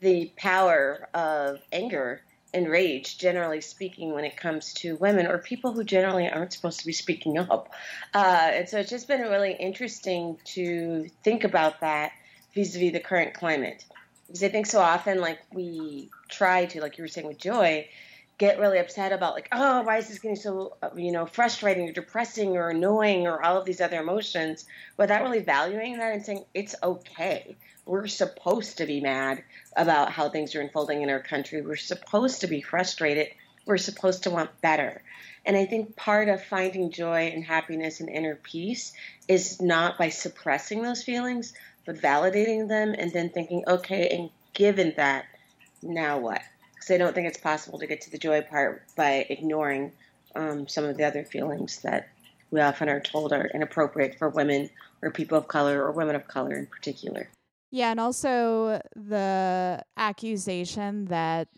the 0.00 0.32
power 0.36 1.08
of 1.14 1.60
anger 1.72 2.22
and 2.54 2.68
rage, 2.68 3.18
generally 3.18 3.60
speaking, 3.60 4.14
when 4.14 4.24
it 4.24 4.36
comes 4.36 4.72
to 4.72 4.96
women 4.96 5.26
or 5.26 5.38
people 5.38 5.72
who 5.72 5.84
generally 5.84 6.28
aren't 6.28 6.52
supposed 6.52 6.80
to 6.80 6.86
be 6.86 6.92
speaking 6.92 7.38
up. 7.38 7.70
Uh, 8.14 8.50
and 8.54 8.68
so 8.68 8.78
it's 8.78 8.90
just 8.90 9.06
been 9.06 9.20
really 9.20 9.52
interesting 9.52 10.38
to 10.44 11.08
think 11.24 11.44
about 11.44 11.80
that 11.80 12.12
vis-a-vis 12.54 12.92
the 12.92 13.00
current 13.00 13.34
climate. 13.34 13.84
Because 14.26 14.42
I 14.42 14.48
think 14.48 14.66
so 14.66 14.80
often, 14.80 15.20
like 15.20 15.40
we 15.52 16.10
try 16.28 16.66
to, 16.66 16.80
like 16.80 16.96
you 16.96 17.04
were 17.04 17.08
saying 17.08 17.26
with 17.26 17.38
Joy, 17.38 17.88
get 18.38 18.60
really 18.60 18.78
upset 18.78 19.12
about 19.12 19.34
like, 19.34 19.48
oh, 19.52 19.82
why 19.82 19.98
is 19.98 20.08
this 20.08 20.20
getting 20.20 20.36
so, 20.36 20.76
you 20.96 21.10
know, 21.10 21.26
frustrating 21.26 21.88
or 21.88 21.92
depressing 21.92 22.56
or 22.56 22.70
annoying 22.70 23.26
or 23.26 23.42
all 23.42 23.58
of 23.58 23.64
these 23.64 23.80
other 23.80 24.00
emotions, 24.00 24.64
without 24.96 25.22
really 25.22 25.40
valuing 25.40 25.98
that 25.98 26.14
and 26.14 26.24
saying 26.24 26.44
it's 26.54 26.76
okay. 26.82 27.56
We're 27.84 28.06
supposed 28.06 28.78
to 28.78 28.86
be 28.86 29.00
mad 29.00 29.42
about 29.76 30.12
how 30.12 30.28
things 30.28 30.54
are 30.54 30.60
unfolding 30.60 31.02
in 31.02 31.10
our 31.10 31.20
country. 31.20 31.62
We're 31.62 31.76
supposed 31.76 32.42
to 32.42 32.46
be 32.46 32.62
frustrated. 32.62 33.28
We're 33.66 33.78
supposed 33.78 34.22
to 34.22 34.30
want 34.30 34.60
better. 34.60 35.02
And 35.44 35.56
I 35.56 35.64
think 35.64 35.96
part 35.96 36.28
of 36.28 36.44
finding 36.44 36.90
joy 36.90 37.32
and 37.34 37.44
happiness 37.44 38.00
and 38.00 38.08
inner 38.08 38.36
peace 38.36 38.92
is 39.26 39.60
not 39.60 39.98
by 39.98 40.10
suppressing 40.10 40.82
those 40.82 41.02
feelings, 41.02 41.54
but 41.86 41.96
validating 41.96 42.68
them 42.68 42.94
and 42.96 43.12
then 43.12 43.30
thinking, 43.30 43.64
okay, 43.66 44.08
and 44.10 44.30
given 44.52 44.92
that, 44.96 45.24
now 45.82 46.18
what? 46.18 46.42
Because 46.78 46.94
I 46.94 46.98
don't 46.98 47.14
think 47.14 47.26
it's 47.26 47.38
possible 47.38 47.78
to 47.80 47.86
get 47.86 48.00
to 48.02 48.10
the 48.10 48.18
joy 48.18 48.42
part 48.42 48.84
by 48.96 49.26
ignoring 49.28 49.92
um, 50.36 50.68
some 50.68 50.84
of 50.84 50.96
the 50.96 51.04
other 51.04 51.24
feelings 51.24 51.80
that 51.82 52.08
we 52.50 52.60
often 52.60 52.88
are 52.88 53.00
told 53.00 53.32
are 53.32 53.50
inappropriate 53.52 54.16
for 54.18 54.28
women 54.28 54.70
or 55.02 55.10
people 55.10 55.36
of 55.36 55.48
color 55.48 55.82
or 55.82 55.90
women 55.90 56.14
of 56.14 56.26
color 56.28 56.54
in 56.54 56.66
particular. 56.66 57.28
Yeah, 57.70 57.90
and 57.90 58.00
also 58.00 58.80
the 58.94 59.82
accusation 59.96 61.06
that 61.06 61.48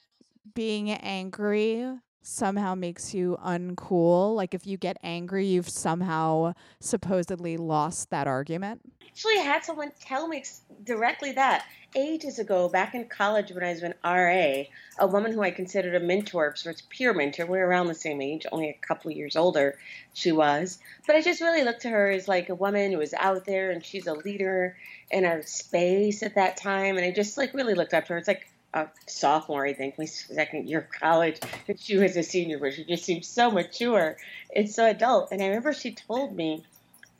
being 0.54 0.90
angry 0.90 1.86
somehow 2.22 2.74
makes 2.74 3.14
you 3.14 3.38
uncool. 3.44 4.34
Like 4.34 4.54
if 4.54 4.66
you 4.66 4.76
get 4.76 4.96
angry, 5.02 5.46
you've 5.46 5.68
somehow 5.68 6.54
supposedly 6.80 7.56
lost 7.56 8.10
that 8.10 8.26
argument. 8.26 8.80
Actually, 9.06 9.38
I 9.38 9.42
had 9.42 9.64
someone 9.64 9.92
tell 10.00 10.28
me 10.28 10.44
directly 10.84 11.32
that 11.32 11.66
ages 11.94 12.38
ago, 12.38 12.68
back 12.68 12.94
in 12.94 13.04
college 13.06 13.52
when 13.52 13.64
I 13.64 13.70
was 13.70 13.82
an 13.82 13.94
RA, 14.04 14.64
a 14.98 15.06
woman 15.06 15.32
who 15.32 15.42
I 15.42 15.50
considered 15.50 15.94
a 15.94 16.00
mentor, 16.00 16.54
sort 16.56 16.80
of 16.80 16.88
peer 16.88 17.12
mentor, 17.12 17.46
We're 17.46 17.66
around 17.66 17.88
the 17.88 17.94
same 17.94 18.20
age, 18.20 18.46
only 18.52 18.68
a 18.68 18.86
couple 18.86 19.10
years 19.10 19.36
older 19.36 19.78
she 20.14 20.32
was. 20.32 20.78
But 21.06 21.16
I 21.16 21.22
just 21.22 21.40
really 21.40 21.64
looked 21.64 21.82
to 21.82 21.90
her 21.90 22.10
as 22.10 22.28
like 22.28 22.48
a 22.48 22.54
woman 22.54 22.92
who 22.92 22.98
was 22.98 23.14
out 23.14 23.44
there 23.44 23.70
and 23.70 23.84
she's 23.84 24.06
a 24.06 24.14
leader 24.14 24.76
in 25.10 25.24
our 25.24 25.42
space 25.42 26.22
at 26.22 26.36
that 26.36 26.56
time. 26.56 26.96
And 26.96 27.04
I 27.04 27.10
just 27.10 27.36
like 27.36 27.54
really 27.54 27.74
looked 27.74 27.94
up 27.94 28.06
to 28.06 28.12
her. 28.14 28.18
It's 28.18 28.28
like 28.28 28.46
a 28.74 28.88
sophomore, 29.06 29.66
I 29.66 29.72
think, 29.72 29.98
my 29.98 30.04
second 30.04 30.68
year 30.68 30.80
of 30.80 30.90
college, 30.90 31.40
and 31.66 31.78
she 31.80 31.96
was 31.96 32.16
a 32.16 32.22
senior, 32.22 32.58
but 32.58 32.74
she 32.74 32.84
just 32.84 33.04
seemed 33.04 33.24
so 33.24 33.50
mature 33.50 34.16
and 34.54 34.70
so 34.70 34.86
adult. 34.86 35.32
And 35.32 35.42
I 35.42 35.46
remember 35.46 35.72
she 35.72 35.92
told 35.92 36.34
me, 36.34 36.64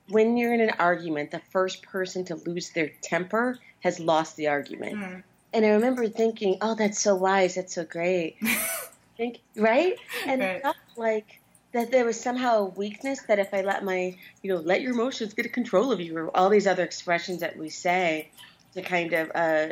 when 0.08 0.36
you're 0.36 0.54
in 0.54 0.60
an 0.60 0.72
argument, 0.78 1.30
the 1.30 1.40
first 1.50 1.82
person 1.82 2.24
to 2.26 2.34
lose 2.34 2.70
their 2.70 2.90
temper 3.02 3.58
has 3.80 4.00
lost 4.00 4.36
the 4.36 4.48
argument. 4.48 4.98
And 5.52 5.64
I 5.64 5.70
remember 5.70 6.08
thinking, 6.08 6.58
oh, 6.60 6.74
that's 6.74 7.00
so 7.00 7.16
wise, 7.16 7.56
that's 7.56 7.74
so 7.74 7.84
great. 7.84 8.36
Think 9.16 9.40
right? 9.56 9.94
And 10.26 10.40
Right. 10.40 10.56
it 10.56 10.62
felt 10.62 10.76
like 10.96 11.40
that 11.72 11.90
there 11.90 12.04
was 12.04 12.20
somehow 12.20 12.58
a 12.58 12.64
weakness 12.64 13.20
that 13.28 13.38
if 13.38 13.52
I 13.54 13.62
let 13.62 13.84
my, 13.84 14.16
you 14.42 14.52
know, 14.54 14.60
let 14.60 14.80
your 14.80 14.92
emotions 14.92 15.34
get 15.34 15.46
a 15.46 15.50
control 15.50 15.92
of 15.92 16.00
you, 16.00 16.16
or 16.16 16.36
all 16.36 16.48
these 16.48 16.66
other 16.66 16.84
expressions 16.84 17.40
that 17.40 17.56
we 17.56 17.68
say 17.70 18.30
to 18.74 18.82
kind 18.82 19.12
of 19.12 19.30
uh, 19.34 19.68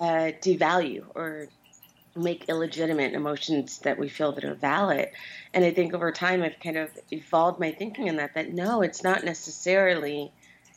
uh, 0.00 0.32
devalue 0.42 1.04
or 1.14 1.48
make 2.14 2.48
illegitimate 2.48 3.12
emotions 3.14 3.78
that 3.80 3.98
we 3.98 4.08
feel 4.08 4.32
that 4.32 4.44
are 4.44 4.54
valid. 4.54 5.08
And 5.52 5.64
I 5.64 5.70
think 5.70 5.94
over 5.94 6.12
time 6.12 6.42
I've 6.42 6.58
kind 6.60 6.78
of 6.78 6.90
evolved 7.10 7.60
my 7.60 7.72
thinking 7.72 8.06
in 8.06 8.16
that 8.16 8.34
that 8.34 8.52
no, 8.52 8.82
it's 8.82 9.02
not 9.04 9.24
necessarily 9.24 10.32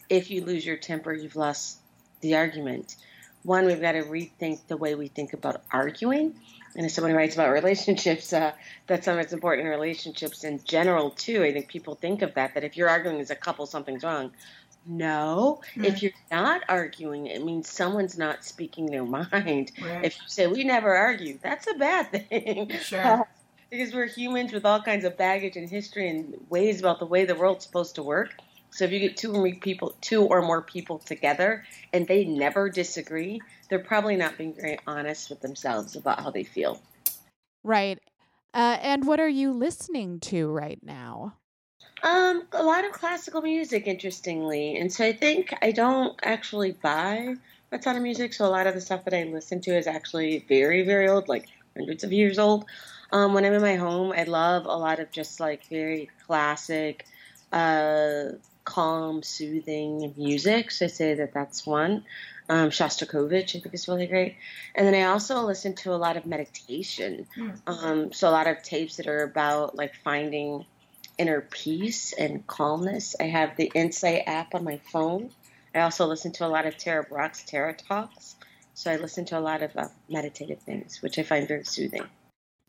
if 0.09 0.31
you 0.31 0.43
lose 0.43 0.65
your 0.65 0.77
temper 0.77 1.13
you've 1.13 1.35
lost 1.37 1.78
the 2.21 2.35
argument. 2.35 2.95
one, 3.43 3.65
we've 3.65 3.79
got 3.81 3.93
to 3.93 4.03
rethink 4.03 4.59
the 4.67 4.75
way 4.77 4.95
we 4.95 5.07
think 5.07 5.33
about 5.33 5.61
arguing. 5.71 6.35
And 6.75 6.85
as 6.85 6.93
someone 6.93 7.13
writes 7.13 7.35
about 7.35 7.51
relationships, 7.51 8.31
uh, 8.33 8.51
that's 8.85 9.05
something 9.05 9.21
that's 9.21 9.33
important 9.33 9.65
in 9.65 9.71
relationships 9.71 10.43
in 10.43 10.61
general 10.65 11.11
too. 11.11 11.43
I 11.43 11.51
think 11.53 11.67
people 11.67 11.95
think 11.95 12.21
of 12.21 12.33
that 12.35 12.53
that 12.53 12.63
if 12.63 12.75
you're 12.77 12.89
arguing 12.89 13.19
as 13.21 13.31
a 13.31 13.35
couple, 13.35 13.65
something's 13.65 14.03
wrong. 14.03 14.31
No, 14.85 15.61
Hmm. 15.73 15.85
if 15.85 16.01
you're 16.01 16.11
not 16.31 16.61
arguing, 16.69 17.27
it 17.27 17.43
means 17.43 17.69
someone's 17.69 18.17
not 18.17 18.43
speaking 18.43 18.85
their 18.87 19.03
mind. 19.03 19.71
Right. 19.81 20.05
If 20.05 20.15
you 20.15 20.27
say 20.27 20.47
we 20.47 20.63
never 20.63 20.95
argue, 20.95 21.37
that's 21.41 21.67
a 21.67 21.73
bad 21.75 22.11
thing. 22.29 22.71
Sure. 22.81 23.27
because 23.69 23.93
we're 23.93 24.07
humans 24.07 24.51
with 24.51 24.65
all 24.65 24.81
kinds 24.81 25.05
of 25.05 25.15
baggage 25.17 25.55
and 25.57 25.69
history 25.69 26.09
and 26.09 26.35
ways 26.49 26.79
about 26.79 26.99
the 26.99 27.05
way 27.05 27.25
the 27.25 27.35
world's 27.35 27.65
supposed 27.65 27.95
to 27.95 28.03
work. 28.03 28.31
So 28.71 28.85
if 28.85 28.91
you 28.91 28.99
get 28.99 29.17
two 29.17 29.33
or 29.33 29.41
more 29.41 29.55
people, 29.55 29.95
two 30.01 30.23
or 30.23 30.41
more 30.41 30.61
people 30.61 30.99
together, 30.99 31.65
and 31.91 32.07
they 32.07 32.25
never 32.25 32.69
disagree, 32.69 33.41
they're 33.69 33.79
probably 33.79 34.15
not 34.15 34.37
being 34.37 34.53
very 34.53 34.79
honest 34.87 35.29
with 35.29 35.41
themselves 35.41 35.95
about 35.95 36.21
how 36.21 36.31
they 36.31 36.43
feel. 36.43 36.81
Right. 37.63 37.99
Uh, 38.53 38.77
and 38.81 39.05
what 39.05 39.19
are 39.19 39.29
you 39.29 39.51
listening 39.51 40.19
to 40.19 40.49
right 40.49 40.79
now? 40.81 41.35
Um, 42.01 42.47
a 42.53 42.63
lot 42.63 42.85
of 42.85 42.93
classical 42.93 43.41
music, 43.41 43.85
interestingly, 43.85 44.77
and 44.77 44.91
so 44.91 45.05
I 45.05 45.11
think 45.11 45.53
I 45.61 45.71
don't 45.71 46.17
actually 46.23 46.71
buy 46.71 47.35
a 47.71 47.77
ton 47.77 47.95
of 47.97 48.01
music. 48.01 48.33
So 48.33 48.45
a 48.45 48.47
lot 48.47 48.67
of 48.67 48.73
the 48.73 48.81
stuff 48.81 49.05
that 49.05 49.13
I 49.13 49.23
listen 49.23 49.61
to 49.61 49.77
is 49.77 49.85
actually 49.85 50.45
very, 50.47 50.83
very 50.83 51.09
old, 51.09 51.27
like 51.27 51.47
hundreds 51.75 52.03
of 52.03 52.13
years 52.13 52.39
old. 52.39 52.65
Um, 53.11 53.33
when 53.33 53.43
I'm 53.43 53.53
in 53.53 53.61
my 53.61 53.75
home, 53.75 54.13
I 54.15 54.23
love 54.23 54.65
a 54.65 54.75
lot 54.75 54.99
of 54.99 55.11
just 55.11 55.39
like 55.39 55.67
very 55.67 56.09
classic, 56.25 57.05
uh, 57.51 58.29
calm, 58.69 59.23
soothing 59.23 60.13
music. 60.15 60.69
So 60.69 60.85
I 60.85 60.87
say 60.87 61.15
that 61.15 61.33
that's 61.33 61.65
one. 61.65 62.05
Um, 62.47 62.69
Shostakovich, 62.69 63.55
I 63.55 63.59
think 63.59 63.73
is 63.73 63.87
really 63.87 64.07
great. 64.07 64.35
And 64.75 64.85
then 64.85 64.93
I 64.93 65.03
also 65.03 65.41
listen 65.41 65.73
to 65.77 65.93
a 65.93 65.97
lot 65.97 66.17
of 66.17 66.25
meditation. 66.25 67.27
Hmm. 67.35 67.49
Um, 67.67 68.13
so 68.13 68.29
a 68.29 68.31
lot 68.31 68.47
of 68.47 68.61
tapes 68.61 68.97
that 68.97 69.07
are 69.07 69.23
about 69.23 69.75
like 69.75 69.95
finding 70.03 70.65
inner 71.17 71.41
peace 71.41 72.13
and 72.13 72.45
calmness. 72.45 73.15
I 73.19 73.23
have 73.23 73.57
the 73.57 73.71
Insight 73.73 74.23
app 74.27 74.53
on 74.53 74.63
my 74.63 74.79
phone. 74.91 75.31
I 75.73 75.81
also 75.81 76.05
listen 76.05 76.31
to 76.33 76.45
a 76.45 76.49
lot 76.49 76.65
of 76.65 76.77
Tara 76.77 77.03
Brach's 77.03 77.43
Tara 77.43 77.73
Talks. 77.73 78.35
So 78.75 78.91
I 78.91 78.97
listen 78.97 79.25
to 79.25 79.37
a 79.37 79.41
lot 79.41 79.61
of 79.61 79.75
uh, 79.75 79.89
meditative 80.07 80.61
things, 80.61 81.01
which 81.01 81.19
I 81.19 81.23
find 81.23 81.47
very 81.47 81.65
soothing. 81.65 82.07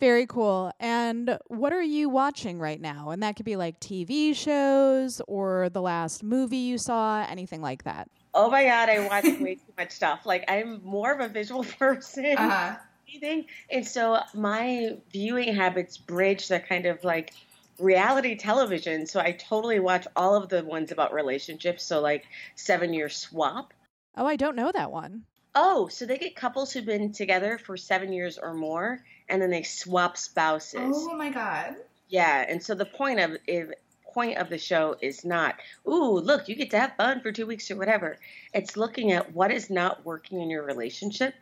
Very 0.00 0.26
cool. 0.26 0.72
And 0.80 1.38
what 1.48 1.74
are 1.74 1.82
you 1.82 2.08
watching 2.08 2.58
right 2.58 2.80
now? 2.80 3.10
And 3.10 3.22
that 3.22 3.36
could 3.36 3.44
be 3.44 3.56
like 3.56 3.78
TV 3.80 4.34
shows 4.34 5.20
or 5.28 5.68
the 5.68 5.82
last 5.82 6.22
movie 6.22 6.56
you 6.56 6.78
saw, 6.78 7.22
anything 7.28 7.60
like 7.60 7.84
that. 7.84 8.08
Oh 8.32 8.50
my 8.50 8.64
God, 8.64 8.88
I 8.88 9.06
watch 9.06 9.24
way 9.40 9.56
too 9.56 9.72
much 9.76 9.90
stuff. 9.90 10.24
Like 10.24 10.44
I'm 10.48 10.82
more 10.82 11.12
of 11.12 11.20
a 11.20 11.28
visual 11.28 11.64
person. 11.78 12.34
Uh-huh. 12.38 12.76
anything. 13.10 13.44
And 13.70 13.86
so 13.86 14.18
my 14.34 14.96
viewing 15.12 15.54
habits 15.54 15.98
bridge 15.98 16.48
the 16.48 16.60
kind 16.60 16.86
of 16.86 17.04
like 17.04 17.34
reality 17.78 18.36
television. 18.36 19.06
So 19.06 19.20
I 19.20 19.32
totally 19.32 19.80
watch 19.80 20.06
all 20.16 20.34
of 20.34 20.48
the 20.48 20.64
ones 20.64 20.92
about 20.92 21.12
relationships. 21.12 21.84
So 21.84 22.00
like 22.00 22.24
Seven 22.54 22.94
Year 22.94 23.10
Swap. 23.10 23.74
Oh, 24.16 24.26
I 24.26 24.36
don't 24.36 24.56
know 24.56 24.72
that 24.72 24.90
one. 24.90 25.24
Oh, 25.54 25.88
so 25.88 26.06
they 26.06 26.18
get 26.18 26.36
couples 26.36 26.72
who've 26.72 26.84
been 26.84 27.12
together 27.12 27.58
for 27.58 27.76
seven 27.76 28.12
years 28.12 28.38
or 28.38 28.54
more, 28.54 29.00
and 29.28 29.42
then 29.42 29.50
they 29.50 29.62
swap 29.62 30.16
spouses. 30.16 30.94
Oh 30.94 31.16
my 31.16 31.30
god. 31.30 31.76
Yeah, 32.08 32.44
and 32.48 32.62
so 32.62 32.74
the 32.74 32.84
point 32.84 33.20
of 33.20 33.36
if 33.46 33.70
point 34.12 34.38
of 34.38 34.48
the 34.48 34.58
show 34.58 34.96
is 35.00 35.24
not, 35.24 35.54
ooh, 35.86 36.18
look, 36.18 36.48
you 36.48 36.56
get 36.56 36.70
to 36.70 36.78
have 36.78 36.96
fun 36.96 37.20
for 37.20 37.32
two 37.32 37.46
weeks 37.46 37.70
or 37.70 37.76
whatever. 37.76 38.18
It's 38.52 38.76
looking 38.76 39.12
at 39.12 39.32
what 39.32 39.52
is 39.52 39.70
not 39.70 40.04
working 40.04 40.40
in 40.40 40.50
your 40.50 40.64
relationship. 40.64 41.34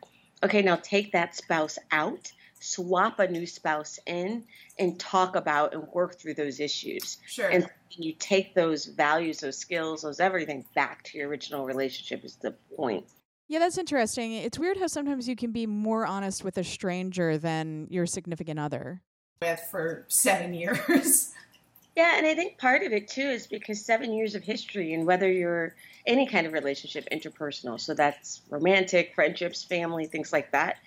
Okay, 0.43 0.61
now 0.61 0.75
take 0.75 1.11
that 1.11 1.35
spouse 1.35 1.77
out, 1.91 2.31
swap 2.59 3.19
a 3.19 3.27
new 3.27 3.45
spouse 3.45 3.99
in, 4.05 4.45
and 4.77 4.99
talk 4.99 5.35
about 5.35 5.73
and 5.73 5.87
work 5.93 6.19
through 6.19 6.35
those 6.35 6.59
issues. 6.59 7.17
Sure. 7.27 7.49
And 7.49 7.67
you 7.91 8.13
take 8.13 8.53
those 8.53 8.85
values, 8.85 9.39
those 9.39 9.57
skills, 9.57 10.03
those 10.03 10.19
everything 10.19 10.63
back 10.75 11.03
to 11.05 11.17
your 11.17 11.27
original 11.27 11.65
relationship 11.65 12.23
is 12.23 12.35
the 12.35 12.51
point. 12.75 13.05
Yeah, 13.49 13.57
that's 13.57 13.79
interesting. 13.79 14.33
It's 14.33 14.59
weird 14.59 14.77
how 14.77 14.85
sometimes 14.85 15.27
you 15.27 15.35
can 15.35 15.51
be 15.51 15.65
more 15.65 16.05
honest 16.05 16.43
with 16.43 16.59
a 16.59 16.63
stranger 16.63 17.39
than 17.39 17.87
your 17.89 18.05
significant 18.05 18.59
other. 18.59 19.01
with 19.41 19.59
for 19.71 20.05
seven 20.07 20.53
years. 20.53 21.33
Yeah, 21.95 22.15
and 22.15 22.27
I 22.27 22.35
think 22.35 22.59
part 22.59 22.83
of 22.83 22.93
it 22.93 23.07
too 23.07 23.27
is 23.27 23.47
because 23.47 23.83
seven 23.83 24.13
years 24.13 24.35
of 24.35 24.43
history, 24.43 24.93
and 24.93 25.07
whether 25.07 25.29
you're 25.29 25.75
any 26.05 26.27
kind 26.27 26.45
of 26.45 26.53
relationship, 26.53 27.07
interpersonal, 27.11 27.79
so 27.79 27.95
that's 27.95 28.41
romantic, 28.51 29.15
friendships, 29.15 29.63
family, 29.63 30.05
things 30.05 30.31
like 30.31 30.51
that. 30.51 30.77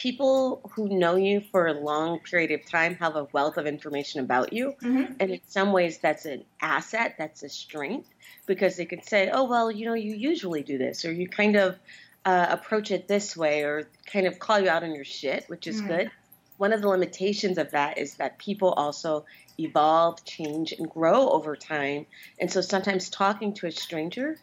People 0.00 0.62
who 0.72 0.88
know 0.88 1.16
you 1.16 1.42
for 1.52 1.66
a 1.66 1.74
long 1.74 2.20
period 2.20 2.50
of 2.52 2.64
time 2.66 2.94
have 2.94 3.16
a 3.16 3.28
wealth 3.34 3.58
of 3.58 3.66
information 3.66 4.20
about 4.20 4.50
you. 4.50 4.72
Mhm. 4.80 5.16
And 5.20 5.30
in 5.30 5.40
some 5.46 5.72
ways, 5.72 5.98
that's 5.98 6.24
an 6.24 6.46
asset, 6.62 7.16
that's 7.18 7.42
a 7.42 7.50
strength, 7.50 8.08
because 8.46 8.76
they 8.76 8.86
can 8.86 9.02
say, 9.02 9.28
oh, 9.30 9.44
well, 9.44 9.70
you 9.70 9.84
know, 9.84 9.92
you 9.92 10.14
usually 10.14 10.62
do 10.62 10.78
this, 10.78 11.04
or 11.04 11.12
you 11.12 11.28
kind 11.28 11.56
of 11.56 11.78
uh, 12.24 12.46
approach 12.48 12.90
it 12.90 13.08
this 13.08 13.36
way, 13.36 13.62
or 13.62 13.90
kind 14.06 14.26
of 14.26 14.38
call 14.38 14.58
you 14.58 14.70
out 14.70 14.82
on 14.82 14.94
your 14.94 15.04
shit, 15.04 15.44
which 15.48 15.66
is 15.66 15.82
Mhm. 15.82 15.88
good. 15.88 16.10
One 16.56 16.72
of 16.72 16.80
the 16.80 16.88
limitations 16.88 17.58
of 17.58 17.70
that 17.72 17.98
is 17.98 18.14
that 18.16 18.38
people 18.38 18.72
also 18.72 19.26
evolve, 19.58 20.24
change, 20.24 20.72
and 20.72 20.88
grow 20.88 21.28
over 21.30 21.56
time. 21.56 22.06
And 22.38 22.50
so 22.50 22.62
sometimes 22.62 23.10
talking 23.10 23.52
to 23.54 23.66
a 23.66 23.70
stranger, 23.70 24.38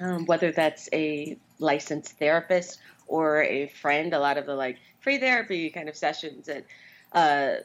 um, 0.00 0.26
whether 0.26 0.50
that's 0.50 0.88
a 0.92 1.38
licensed 1.62 2.18
therapist 2.18 2.78
or 3.06 3.42
a 3.42 3.68
friend, 3.68 4.12
a 4.12 4.18
lot 4.18 4.38
of 4.38 4.46
the 4.46 4.54
like 4.54 4.78
free 5.00 5.18
therapy 5.18 5.70
kind 5.70 5.88
of 5.88 5.96
sessions 5.96 6.48
at 6.48 6.64
uh, 7.12 7.56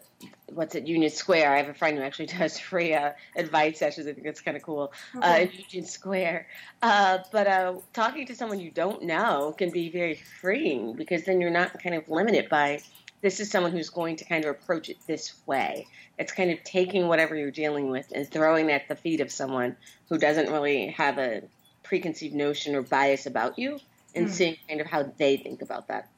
what's 0.47 0.75
it, 0.75 0.87
Union 0.87 1.11
Square. 1.11 1.53
I 1.53 1.57
have 1.57 1.69
a 1.69 1.73
friend 1.73 1.97
who 1.97 2.03
actually 2.03 2.25
does 2.39 2.59
free 2.59 2.93
uh, 2.93 3.11
advice 3.35 3.79
sessions. 3.79 4.07
I 4.07 4.13
think 4.13 4.25
that's 4.25 4.41
kind 4.41 4.57
of 4.57 4.63
cool. 4.63 4.91
Uh, 5.15 5.39
in 5.41 5.51
Union 5.69 5.89
Square. 5.89 6.47
Uh, 6.81 7.19
but 7.31 7.47
uh, 7.47 7.75
talking 7.93 8.25
to 8.27 8.35
someone 8.35 8.59
you 8.59 8.71
don't 8.71 9.03
know 9.03 9.53
can 9.57 9.71
be 9.71 9.89
very 9.89 10.15
freeing 10.15 10.93
because 10.93 11.23
then 11.23 11.41
you're 11.41 11.49
not 11.49 11.81
kind 11.81 11.95
of 11.95 12.07
limited 12.09 12.49
by 12.49 12.81
this 13.21 13.39
is 13.39 13.49
someone 13.49 13.71
who's 13.71 13.89
going 13.89 14.15
to 14.17 14.25
kind 14.25 14.45
of 14.45 14.51
approach 14.51 14.89
it 14.89 14.97
this 15.07 15.33
way. 15.47 15.87
It's 16.19 16.31
kind 16.31 16.51
of 16.51 16.63
taking 16.63 17.07
whatever 17.07 17.35
you're 17.35 17.51
dealing 17.51 17.89
with 17.89 18.11
and 18.13 18.29
throwing 18.29 18.69
it 18.69 18.73
at 18.73 18.87
the 18.87 18.95
feet 18.95 19.21
of 19.21 19.31
someone 19.31 19.75
who 20.09 20.17
doesn't 20.17 20.51
really 20.51 20.87
have 20.89 21.17
a 21.17 21.41
preconceived 21.83 22.35
notion 22.35 22.75
or 22.75 22.81
bias 22.81 23.25
about 23.25 23.57
you 23.57 23.79
and 24.15 24.25
Hmm. 24.25 24.31
seeing 24.31 24.57
kind 24.67 24.81
of 24.81 24.87
how 24.87 25.03
they 25.17 25.37
think 25.37 25.61
about 25.61 25.87
that. 25.87 26.09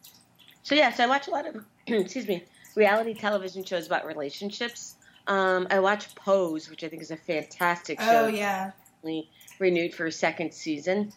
So 0.63 0.75
yeah, 0.75 0.91
so 0.91 1.03
I 1.03 1.07
watch 1.07 1.27
a 1.27 1.31
lot 1.31 1.45
of 1.47 1.63
excuse 1.87 2.27
me 2.27 2.43
reality 2.75 3.13
television 3.13 3.63
shows 3.63 3.87
about 3.87 4.05
relationships. 4.05 4.95
Um, 5.27 5.67
I 5.69 5.79
watch 5.79 6.13
Pose, 6.15 6.69
which 6.69 6.83
I 6.83 6.87
think 6.89 7.01
is 7.01 7.11
a 7.11 7.17
fantastic 7.17 7.99
show 7.99 8.25
oh 8.25 8.27
yeah. 8.27 8.71
renewed 9.59 9.93
for 9.93 10.05
a 10.05 10.11
second 10.11 10.53
season. 10.53 11.11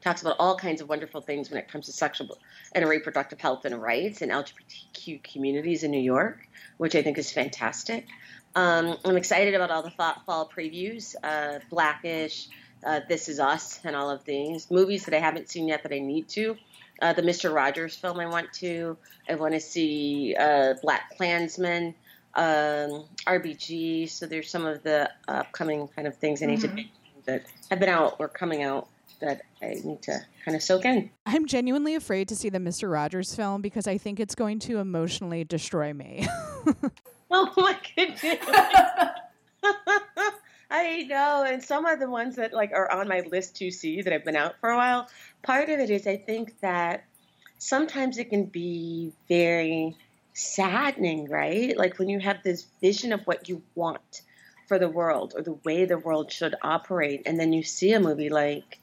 Talks 0.00 0.22
about 0.22 0.36
all 0.38 0.56
kinds 0.56 0.80
of 0.80 0.88
wonderful 0.88 1.20
things 1.20 1.50
when 1.50 1.58
it 1.58 1.68
comes 1.68 1.86
to 1.86 1.92
sexual 1.92 2.38
and 2.72 2.88
reproductive 2.88 3.40
health 3.40 3.64
and 3.64 3.80
rights 3.80 4.22
in 4.22 4.30
LGBTQ 4.30 5.22
communities 5.22 5.82
in 5.82 5.90
New 5.90 6.00
York, 6.00 6.38
which 6.76 6.94
I 6.94 7.02
think 7.02 7.18
is 7.18 7.32
fantastic. 7.32 8.06
Um, 8.54 8.96
I'm 9.04 9.16
excited 9.16 9.54
about 9.54 9.70
all 9.70 9.82
the 9.82 9.90
fa- 9.90 10.20
fall 10.24 10.48
previews, 10.48 11.14
uh, 11.22 11.58
Blackish, 11.70 12.48
uh, 12.84 13.00
This 13.08 13.28
Is 13.28 13.40
Us, 13.40 13.80
and 13.84 13.94
all 13.96 14.10
of 14.10 14.24
these 14.24 14.70
movies 14.70 15.04
that 15.06 15.14
I 15.14 15.20
haven't 15.20 15.48
seen 15.50 15.68
yet 15.68 15.82
that 15.82 15.92
I 15.92 15.98
need 15.98 16.28
to. 16.30 16.56
Uh, 17.00 17.12
the 17.12 17.22
Mr. 17.22 17.54
Rogers 17.54 17.94
film 17.96 18.18
I 18.20 18.26
want 18.26 18.52
to. 18.54 18.96
I 19.28 19.34
want 19.36 19.54
to 19.54 19.60
see 19.60 20.34
uh, 20.38 20.74
Black 20.82 21.16
Klansman, 21.16 21.94
um, 22.34 23.04
RBG. 23.26 24.08
So 24.10 24.26
there's 24.26 24.50
some 24.50 24.66
of 24.66 24.82
the 24.82 25.08
upcoming 25.28 25.88
kind 25.88 26.08
of 26.08 26.16
things 26.16 26.42
I 26.42 26.46
need 26.46 26.60
to 26.60 26.68
Mhm. 26.68 26.74
be 26.76 26.92
that 27.26 27.44
have 27.70 27.78
been 27.78 27.88
out 27.88 28.16
or 28.18 28.28
coming 28.28 28.62
out 28.62 28.88
that 29.20 29.42
I 29.62 29.74
need 29.84 30.02
to 30.02 30.20
kind 30.44 30.56
of 30.56 30.62
soak 30.62 30.84
in. 30.84 31.10
I'm 31.26 31.46
genuinely 31.46 31.94
afraid 31.94 32.28
to 32.28 32.36
see 32.36 32.48
the 32.48 32.58
Mr. 32.58 32.90
Rogers 32.90 33.34
film 33.34 33.62
because 33.62 33.86
I 33.86 33.98
think 33.98 34.18
it's 34.20 34.34
going 34.34 34.58
to 34.60 34.78
emotionally 34.78 35.44
destroy 35.44 35.92
me. 35.92 36.26
Oh 37.30 37.52
my 37.58 37.76
goodness. 37.94 38.22
I 40.70 41.04
know, 41.04 41.44
and 41.44 41.62
some 41.62 41.86
of 41.86 41.98
the 41.98 42.10
ones 42.10 42.36
that 42.36 42.52
like 42.52 42.72
are 42.72 42.90
on 42.90 43.08
my 43.08 43.20
list 43.20 43.56
to 43.56 43.70
see 43.70 44.02
that 44.02 44.12
I've 44.12 44.24
been 44.24 44.36
out 44.36 44.56
for 44.60 44.70
a 44.70 44.76
while. 44.76 45.08
Part 45.42 45.70
of 45.70 45.80
it 45.80 45.90
is 45.90 46.06
I 46.06 46.18
think 46.18 46.60
that 46.60 47.04
sometimes 47.58 48.18
it 48.18 48.28
can 48.28 48.44
be 48.44 49.12
very 49.28 49.96
saddening, 50.34 51.28
right? 51.28 51.76
Like 51.76 51.98
when 51.98 52.10
you 52.10 52.20
have 52.20 52.42
this 52.42 52.66
vision 52.82 53.12
of 53.12 53.22
what 53.22 53.48
you 53.48 53.62
want 53.74 54.22
for 54.66 54.78
the 54.78 54.90
world 54.90 55.32
or 55.34 55.42
the 55.42 55.58
way 55.64 55.86
the 55.86 55.98
world 55.98 56.30
should 56.30 56.54
operate, 56.60 57.22
and 57.24 57.40
then 57.40 57.54
you 57.54 57.62
see 57.62 57.92
a 57.94 58.00
movie 58.00 58.28
like 58.28 58.78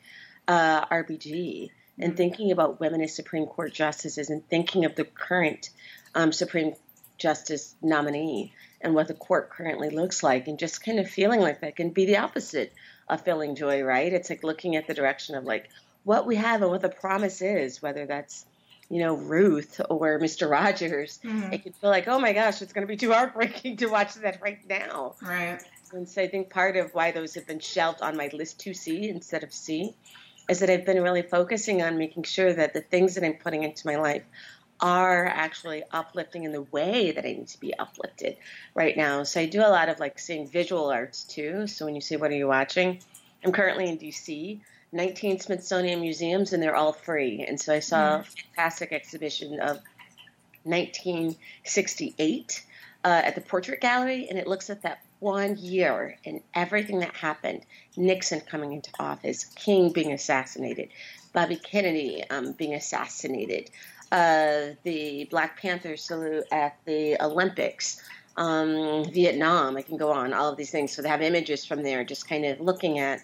uh, 0.48 0.86
RBG 0.88 1.70
and 2.00 2.18
thinking 2.18 2.52
about 2.52 2.80
women 2.80 3.02
as 3.02 3.16
Supreme 3.16 3.46
Court 3.46 3.74
justices 3.74 4.30
and 4.32 4.48
thinking 4.50 4.86
of 4.86 4.96
the 4.96 5.06
current 5.06 5.70
um, 6.16 6.32
Supreme 6.32 6.74
Justice 7.18 7.76
nominee 7.82 8.54
and 8.82 8.94
what 8.94 9.08
the 9.08 9.14
court 9.14 9.50
currently 9.50 9.90
looks 9.90 10.24
like, 10.24 10.48
and 10.48 10.60
just 10.60 10.84
kind 10.84 11.00
of 11.00 11.10
feeling 11.10 11.40
like 11.40 11.62
that 11.62 11.76
can 11.76 11.90
be 11.90 12.06
the 12.06 12.18
opposite 12.18 12.74
of 13.08 13.22
feeling 13.22 13.56
joy, 13.56 13.82
right? 13.84 14.12
It's 14.12 14.30
like 14.30 14.44
looking 14.44 14.76
at 14.76 14.88
the 14.88 14.94
direction 14.94 15.36
of 15.36 15.44
like, 15.44 15.70
what 16.06 16.26
we 16.26 16.36
have 16.38 16.62
and 16.62 16.72
what 16.72 16.82
the 16.82 16.90
promise 16.90 17.42
is, 17.42 17.82
whether 17.82 18.06
that's 18.06 18.46
you 18.90 19.00
know 19.00 19.16
Ruth 19.16 19.82
or 19.90 20.20
Mr. 20.20 20.50
Rogers. 20.50 21.20
Mhm. 21.24 21.52
It 21.52 21.64
can 21.64 21.74
feel 21.74 21.90
like, 21.90 22.08
oh 22.08 22.20
my 22.20 22.32
gosh, 22.34 22.62
it's 22.62 22.72
going 22.72 22.88
to 22.88 22.92
be 22.92 22.98
too 22.98 23.12
heartbreaking 23.12 23.78
to 23.82 23.88
watch 23.88 24.14
that 24.16 24.42
right 24.42 24.60
now. 24.70 25.16
Right. 25.22 25.60
And 25.92 26.08
so 26.08 26.22
I 26.22 26.28
think 26.28 26.50
part 26.50 26.78
of 26.78 26.94
why 26.94 27.12
those 27.12 27.34
have 27.36 27.48
been 27.48 27.60
shelved 27.60 28.02
on 28.02 28.16
my 28.16 28.30
list 28.32 28.60
to 28.62 28.74
see 28.74 29.10
instead 29.10 29.44
of 29.44 29.52
C 29.54 29.96
is 30.48 30.60
that 30.60 30.70
I've 30.70 30.86
been 30.86 31.02
really 31.02 31.24
focusing 31.24 31.82
on 31.82 31.98
making 31.98 32.24
sure 32.24 32.54
that 32.54 32.74
the 32.74 32.82
things 32.82 33.16
that 33.16 33.24
I'm 33.24 33.34
putting 33.34 33.64
into 33.64 33.88
my 33.88 33.96
life 33.96 34.24
are 34.80 35.26
actually 35.26 35.84
uplifting 35.92 36.44
in 36.44 36.52
the 36.52 36.64
way 36.64 37.12
that 37.12 37.26
I 37.26 37.30
need 37.30 37.48
to 37.50 37.60
be 37.60 37.78
uplifted 37.78 38.38
right 38.74 38.96
now. 38.96 39.24
So 39.24 39.40
I 39.40 39.46
do 39.46 39.62
a 39.62 39.70
lot 39.70 39.90
of 39.90 40.00
like 40.00 40.20
seeing 40.20 40.48
visual 40.48 40.90
arts 40.90 41.24
too. 41.24 41.68
So 41.68 41.86
when 41.86 41.96
you 41.96 42.02
say, 42.02 42.18
what 42.18 42.32
are 42.32 42.36
you 42.36 42.48
watching? 42.48 43.00
I'm 43.44 43.52
currently 43.52 43.90
in 43.90 43.98
DC, 43.98 44.60
19 44.92 45.40
Smithsonian 45.40 46.02
museums, 46.02 46.54
and 46.54 46.62
they're 46.62 46.76
all 46.76 46.94
free. 46.94 47.46
And 47.48 47.60
so 47.60 47.74
I 47.74 47.80
saw 47.80 48.20
a 48.20 48.24
fantastic 48.24 48.92
exhibition 48.92 49.60
of 49.60 49.80
1968 50.64 52.66
uh, 53.04 53.22
at 53.24 53.36
the 53.36 53.42
Portrait 53.42 53.82
Gallery, 53.82 54.28
and 54.30 54.40
it 54.40 54.48
looks 54.48 54.70
at 54.70 54.82
that 54.82 55.00
one 55.20 55.58
year 55.58 56.18
and 56.26 56.42
everything 56.54 57.00
that 57.00 57.16
happened 57.16 57.62
Nixon 57.96 58.42
coming 58.42 58.74
into 58.74 58.90
office, 59.00 59.44
King 59.44 59.92
being 59.92 60.12
assassinated, 60.12 60.90
Bobby 61.34 61.56
Kennedy 61.56 62.24
um, 62.30 62.54
being 62.54 62.74
assassinated, 62.74 63.70
uh, 64.12 64.76
the 64.84 65.28
Black 65.32 65.60
Panther 65.60 65.98
salute 65.98 66.46
at 66.52 66.78
the 66.86 67.22
Olympics. 67.22 68.02
Um, 68.38 69.06
Vietnam, 69.12 69.78
I 69.78 69.82
can 69.82 69.98
go 69.98 70.12
on, 70.12 70.34
all 70.34 70.50
of 70.50 70.58
these 70.58 70.72
things. 70.72 70.94
So 70.94 71.02
they 71.02 71.10
have 71.10 71.22
images 71.22 71.66
from 71.66 71.84
there, 71.84 72.04
just 72.04 72.28
kind 72.28 72.46
of 72.46 72.60
looking 72.60 73.00
at. 73.00 73.22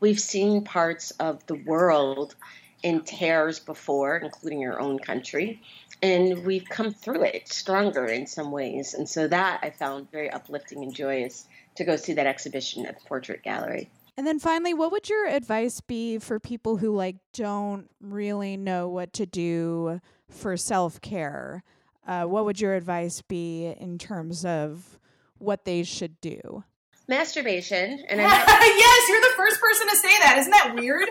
We've 0.00 0.20
seen 0.20 0.64
parts 0.64 1.10
of 1.12 1.44
the 1.46 1.54
world 1.54 2.34
in 2.82 3.02
tears 3.02 3.58
before, 3.60 4.16
including 4.16 4.66
our 4.66 4.80
own 4.80 4.98
country, 4.98 5.62
and 6.02 6.44
we've 6.44 6.68
come 6.68 6.92
through 6.92 7.22
it 7.22 7.48
stronger 7.48 8.06
in 8.06 8.26
some 8.26 8.50
ways. 8.50 8.94
And 8.94 9.08
so 9.08 9.28
that 9.28 9.60
I 9.62 9.70
found 9.70 10.10
very 10.10 10.30
uplifting 10.30 10.82
and 10.82 10.94
joyous 10.94 11.46
to 11.76 11.84
go 11.84 11.96
see 11.96 12.12
that 12.14 12.26
exhibition 12.26 12.84
at 12.86 12.98
the 12.98 13.04
Portrait 13.06 13.42
Gallery. 13.42 13.90
And 14.16 14.26
then 14.26 14.38
finally, 14.38 14.74
what 14.74 14.92
would 14.92 15.08
your 15.08 15.26
advice 15.26 15.80
be 15.80 16.18
for 16.18 16.38
people 16.38 16.76
who 16.76 16.94
like 16.94 17.16
don't 17.32 17.88
really 18.00 18.56
know 18.56 18.88
what 18.88 19.12
to 19.14 19.26
do 19.26 20.00
for 20.32 20.56
self-care? 20.56 21.62
Uh, 22.06 22.24
what 22.24 22.44
would 22.44 22.60
your 22.60 22.74
advice 22.74 23.22
be 23.22 23.66
in 23.78 23.98
terms 23.98 24.44
of 24.44 24.98
what 25.38 25.64
they 25.64 25.82
should 25.82 26.20
do? 26.20 26.64
Masturbation, 27.08 28.04
and 28.08 28.20
I'm 28.20 28.26
yes, 28.48 29.08
you're 29.08 29.20
the 29.20 29.36
first 29.36 29.60
person 29.60 29.88
to 29.88 29.96
say 29.96 30.08
that. 30.20 30.36
Isn't 30.38 30.50
that 30.52 30.74
weird? 30.74 31.08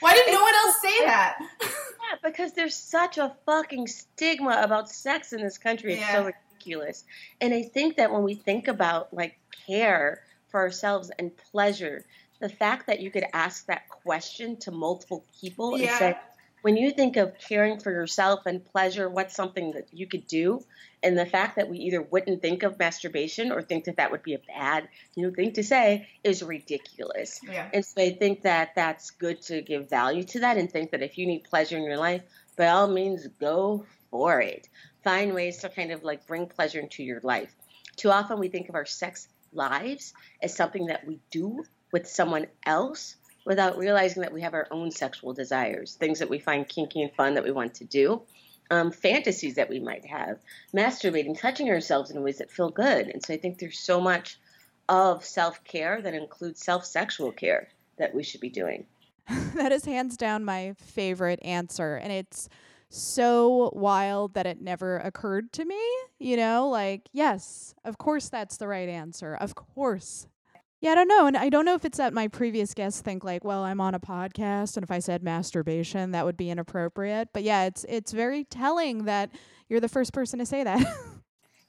Why 0.00 0.14
did 0.14 0.26
no 0.32 0.40
one 0.42 0.54
else 0.54 0.80
say 0.82 0.98
that? 1.06 1.38
Yeah, 1.62 2.16
because 2.24 2.52
there's 2.52 2.74
such 2.74 3.18
a 3.18 3.34
fucking 3.46 3.86
stigma 3.86 4.60
about 4.62 4.90
sex 4.90 5.32
in 5.32 5.42
this 5.42 5.58
country. 5.58 5.94
It's 5.94 6.10
so 6.10 6.24
ridiculous. 6.24 7.04
And 7.40 7.52
I 7.54 7.62
think 7.62 7.96
that 7.98 8.10
when 8.12 8.22
we 8.22 8.34
think 8.34 8.66
about 8.68 9.12
like 9.12 9.38
care 9.66 10.22
for 10.48 10.60
ourselves 10.60 11.10
and 11.18 11.30
pleasure, 11.52 12.04
the 12.40 12.48
fact 12.48 12.86
that 12.86 13.00
you 13.00 13.10
could 13.10 13.24
ask 13.34 13.66
that 13.66 13.88
question 13.90 14.56
to 14.58 14.70
multiple 14.70 15.24
people 15.40 15.74
and 15.74 15.84
Yeah. 15.84 15.98
say, 15.98 16.18
when 16.62 16.76
you 16.76 16.90
think 16.90 17.16
of 17.16 17.38
caring 17.38 17.80
for 17.80 17.90
yourself 17.90 18.46
and 18.46 18.64
pleasure, 18.64 19.08
what's 19.08 19.34
something 19.34 19.72
that 19.72 19.88
you 19.92 20.06
could 20.06 20.26
do? 20.26 20.64
And 21.02 21.16
the 21.16 21.26
fact 21.26 21.56
that 21.56 21.68
we 21.68 21.78
either 21.78 22.02
wouldn't 22.02 22.42
think 22.42 22.62
of 22.62 22.78
masturbation 22.78 23.52
or 23.52 23.62
think 23.62 23.84
that 23.84 23.96
that 23.96 24.10
would 24.10 24.22
be 24.22 24.34
a 24.34 24.38
bad, 24.38 24.88
you 25.14 25.26
know, 25.26 25.34
thing 25.34 25.52
to 25.54 25.62
say 25.62 26.08
is 26.22 26.42
ridiculous. 26.42 27.40
Yeah. 27.42 27.68
And 27.72 27.84
so 27.84 28.02
I 28.02 28.10
think 28.10 28.42
that 28.42 28.74
that's 28.74 29.10
good 29.12 29.40
to 29.42 29.62
give 29.62 29.88
value 29.88 30.24
to 30.24 30.40
that 30.40 30.58
and 30.58 30.70
think 30.70 30.90
that 30.90 31.02
if 31.02 31.16
you 31.16 31.26
need 31.26 31.44
pleasure 31.44 31.78
in 31.78 31.84
your 31.84 31.96
life, 31.96 32.22
by 32.56 32.68
all 32.68 32.88
means, 32.88 33.26
go 33.40 33.86
for 34.10 34.40
it. 34.40 34.68
Find 35.02 35.32
ways 35.32 35.58
to 35.58 35.70
kind 35.70 35.92
of 35.92 36.04
like 36.04 36.26
bring 36.26 36.46
pleasure 36.46 36.80
into 36.80 37.02
your 37.02 37.20
life. 37.22 37.54
Too 37.96 38.10
often 38.10 38.38
we 38.38 38.48
think 38.48 38.68
of 38.68 38.74
our 38.74 38.84
sex 38.84 39.28
lives 39.52 40.12
as 40.42 40.54
something 40.54 40.86
that 40.86 41.06
we 41.06 41.20
do 41.30 41.64
with 41.92 42.06
someone 42.06 42.46
else 42.64 43.16
without 43.44 43.78
realizing 43.78 44.22
that 44.22 44.32
we 44.32 44.42
have 44.42 44.54
our 44.54 44.68
own 44.70 44.90
sexual 44.90 45.32
desires, 45.32 45.94
things 45.94 46.18
that 46.18 46.30
we 46.30 46.38
find 46.38 46.68
kinky 46.68 47.02
and 47.02 47.12
fun 47.12 47.34
that 47.34 47.44
we 47.44 47.50
want 47.50 47.74
to 47.74 47.84
do. 47.84 48.22
Um, 48.72 48.92
fantasies 48.92 49.56
that 49.56 49.68
we 49.68 49.80
might 49.80 50.06
have, 50.06 50.38
masturbating, 50.72 51.36
touching 51.36 51.68
ourselves 51.68 52.12
in 52.12 52.22
ways 52.22 52.38
that 52.38 52.52
feel 52.52 52.70
good. 52.70 53.08
And 53.08 53.20
so 53.20 53.34
I 53.34 53.36
think 53.36 53.58
there's 53.58 53.80
so 53.80 54.00
much 54.00 54.38
of 54.88 55.24
self 55.24 55.64
care 55.64 56.00
that 56.00 56.14
includes 56.14 56.64
self 56.64 56.84
sexual 56.84 57.32
care 57.32 57.68
that 57.98 58.14
we 58.14 58.22
should 58.22 58.40
be 58.40 58.48
doing. 58.48 58.86
that 59.54 59.72
is 59.72 59.84
hands 59.84 60.16
down 60.16 60.44
my 60.44 60.74
favorite 60.78 61.40
answer. 61.42 61.96
And 61.96 62.12
it's 62.12 62.48
so 62.88 63.70
wild 63.74 64.34
that 64.34 64.46
it 64.46 64.60
never 64.60 64.98
occurred 64.98 65.52
to 65.52 65.64
me. 65.64 65.80
You 66.18 66.36
know, 66.36 66.68
like, 66.68 67.08
yes, 67.12 67.74
of 67.84 67.98
course 67.98 68.28
that's 68.28 68.56
the 68.56 68.68
right 68.68 68.88
answer. 68.88 69.34
Of 69.34 69.54
course. 69.54 70.26
Yeah, 70.80 70.92
I 70.92 70.94
don't 70.94 71.08
know. 71.08 71.26
And 71.26 71.36
I 71.36 71.50
don't 71.50 71.66
know 71.66 71.74
if 71.74 71.84
it's 71.84 71.98
that 71.98 72.14
my 72.14 72.26
previous 72.28 72.72
guests 72.72 73.02
think 73.02 73.22
like, 73.22 73.44
well, 73.44 73.62
I'm 73.64 73.80
on 73.82 73.94
a 73.94 74.00
podcast 74.00 74.76
and 74.76 74.84
if 74.84 74.90
I 74.90 74.98
said 74.98 75.22
masturbation, 75.22 76.12
that 76.12 76.24
would 76.24 76.38
be 76.38 76.48
inappropriate. 76.48 77.28
But 77.32 77.42
yeah, 77.42 77.64
it's 77.64 77.84
it's 77.88 78.12
very 78.12 78.44
telling 78.44 79.04
that 79.04 79.30
you're 79.68 79.80
the 79.80 79.88
first 79.88 80.12
person 80.14 80.38
to 80.38 80.46
say 80.46 80.64
that. 80.64 80.80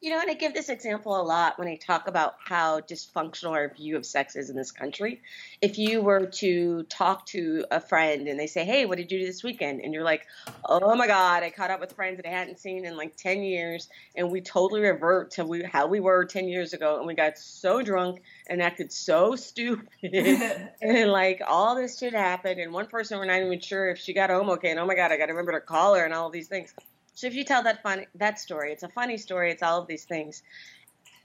You 0.03 0.09
know, 0.09 0.19
and 0.19 0.31
I 0.31 0.33
give 0.33 0.55
this 0.55 0.69
example 0.69 1.15
a 1.15 1.21
lot 1.21 1.59
when 1.59 1.67
I 1.67 1.75
talk 1.75 2.07
about 2.07 2.33
how 2.43 2.79
dysfunctional 2.79 3.51
our 3.51 3.71
view 3.71 3.97
of 3.97 4.03
sex 4.03 4.35
is 4.35 4.49
in 4.49 4.55
this 4.55 4.71
country. 4.71 5.21
If 5.61 5.77
you 5.77 6.01
were 6.01 6.25
to 6.25 6.81
talk 6.89 7.27
to 7.27 7.65
a 7.69 7.79
friend 7.79 8.27
and 8.27 8.39
they 8.39 8.47
say, 8.47 8.65
Hey, 8.65 8.87
what 8.87 8.97
did 8.97 9.11
you 9.11 9.19
do 9.19 9.25
this 9.27 9.43
weekend? 9.43 9.81
And 9.81 9.93
you're 9.93 10.03
like, 10.03 10.25
Oh 10.65 10.95
my 10.95 11.05
God, 11.05 11.43
I 11.43 11.51
caught 11.51 11.69
up 11.69 11.79
with 11.79 11.93
friends 11.93 12.17
that 12.17 12.25
I 12.25 12.31
hadn't 12.31 12.57
seen 12.57 12.83
in 12.83 12.97
like 12.97 13.15
10 13.15 13.43
years. 13.43 13.89
And 14.15 14.31
we 14.31 14.41
totally 14.41 14.81
revert 14.81 15.29
to 15.31 15.45
we, 15.45 15.61
how 15.61 15.85
we 15.85 15.99
were 15.99 16.25
10 16.25 16.47
years 16.47 16.73
ago. 16.73 16.97
And 16.97 17.05
we 17.05 17.13
got 17.13 17.37
so 17.37 17.83
drunk 17.83 18.23
and 18.47 18.59
acted 18.59 18.91
so 18.91 19.35
stupid. 19.35 19.87
and 20.81 21.11
like 21.11 21.43
all 21.47 21.75
this 21.75 21.99
shit 21.99 22.13
happened. 22.13 22.59
And 22.59 22.73
one 22.73 22.87
person, 22.87 23.19
we're 23.19 23.25
not 23.25 23.39
even 23.39 23.59
sure 23.59 23.91
if 23.91 23.99
she 23.99 24.13
got 24.13 24.31
home 24.31 24.49
okay. 24.49 24.71
And 24.71 24.79
oh 24.79 24.85
my 24.87 24.95
God, 24.95 25.11
I 25.11 25.17
got 25.17 25.27
to 25.27 25.33
remember 25.33 25.51
to 25.51 25.61
call 25.61 25.93
her 25.93 26.03
and 26.03 26.11
all 26.11 26.31
these 26.31 26.47
things. 26.47 26.73
So 27.13 27.27
if 27.27 27.33
you 27.33 27.43
tell 27.43 27.63
that 27.63 27.83
funny 27.83 28.07
that 28.15 28.39
story, 28.39 28.71
it's 28.71 28.83
a 28.83 28.89
funny 28.89 29.17
story. 29.17 29.51
It's 29.51 29.63
all 29.63 29.81
of 29.81 29.87
these 29.87 30.05
things. 30.05 30.43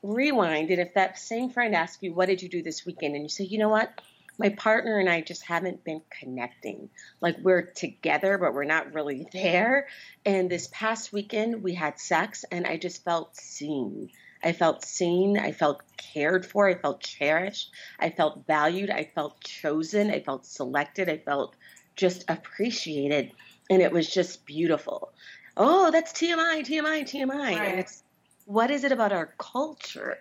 Rewind, 0.02 0.70
and 0.70 0.80
if 0.80 0.94
that 0.94 1.18
same 1.18 1.50
friend 1.50 1.74
asks 1.74 2.02
you, 2.02 2.12
"What 2.12 2.26
did 2.26 2.42
you 2.42 2.48
do 2.48 2.62
this 2.62 2.84
weekend?" 2.84 3.14
and 3.14 3.22
you 3.22 3.28
say, 3.28 3.44
"You 3.44 3.58
know 3.58 3.68
what, 3.68 3.92
my 4.38 4.50
partner 4.50 4.98
and 4.98 5.08
I 5.08 5.20
just 5.20 5.42
haven't 5.44 5.84
been 5.84 6.02
connecting. 6.10 6.90
Like 7.20 7.38
we're 7.38 7.62
together, 7.62 8.38
but 8.38 8.54
we're 8.54 8.64
not 8.64 8.92
really 8.94 9.26
there. 9.32 9.88
And 10.24 10.50
this 10.50 10.68
past 10.72 11.12
weekend, 11.12 11.62
we 11.62 11.74
had 11.74 11.98
sex, 11.98 12.44
and 12.50 12.66
I 12.66 12.76
just 12.76 13.04
felt 13.04 13.36
seen. 13.36 14.10
I 14.42 14.52
felt 14.52 14.84
seen. 14.84 15.38
I 15.38 15.52
felt 15.52 15.82
cared 15.96 16.44
for. 16.44 16.68
I 16.68 16.74
felt 16.74 17.00
cherished. 17.00 17.70
I 17.98 18.10
felt 18.10 18.46
valued. 18.46 18.90
I 18.90 19.10
felt 19.14 19.40
chosen. 19.40 20.10
I 20.10 20.20
felt 20.20 20.44
selected. 20.46 21.08
I 21.08 21.18
felt 21.18 21.56
just 21.96 22.24
appreciated, 22.28 23.32
and 23.70 23.80
it 23.80 23.92
was 23.92 24.12
just 24.12 24.44
beautiful." 24.44 25.12
Oh, 25.56 25.90
that's 25.90 26.12
TMI, 26.12 26.60
TMI, 26.60 27.02
TMI. 27.02 27.28
Right. 27.28 27.58
And 27.58 27.80
it's 27.80 28.02
what 28.46 28.70
is 28.70 28.84
it 28.84 28.92
about 28.92 29.12
our 29.12 29.34
culture 29.38 30.18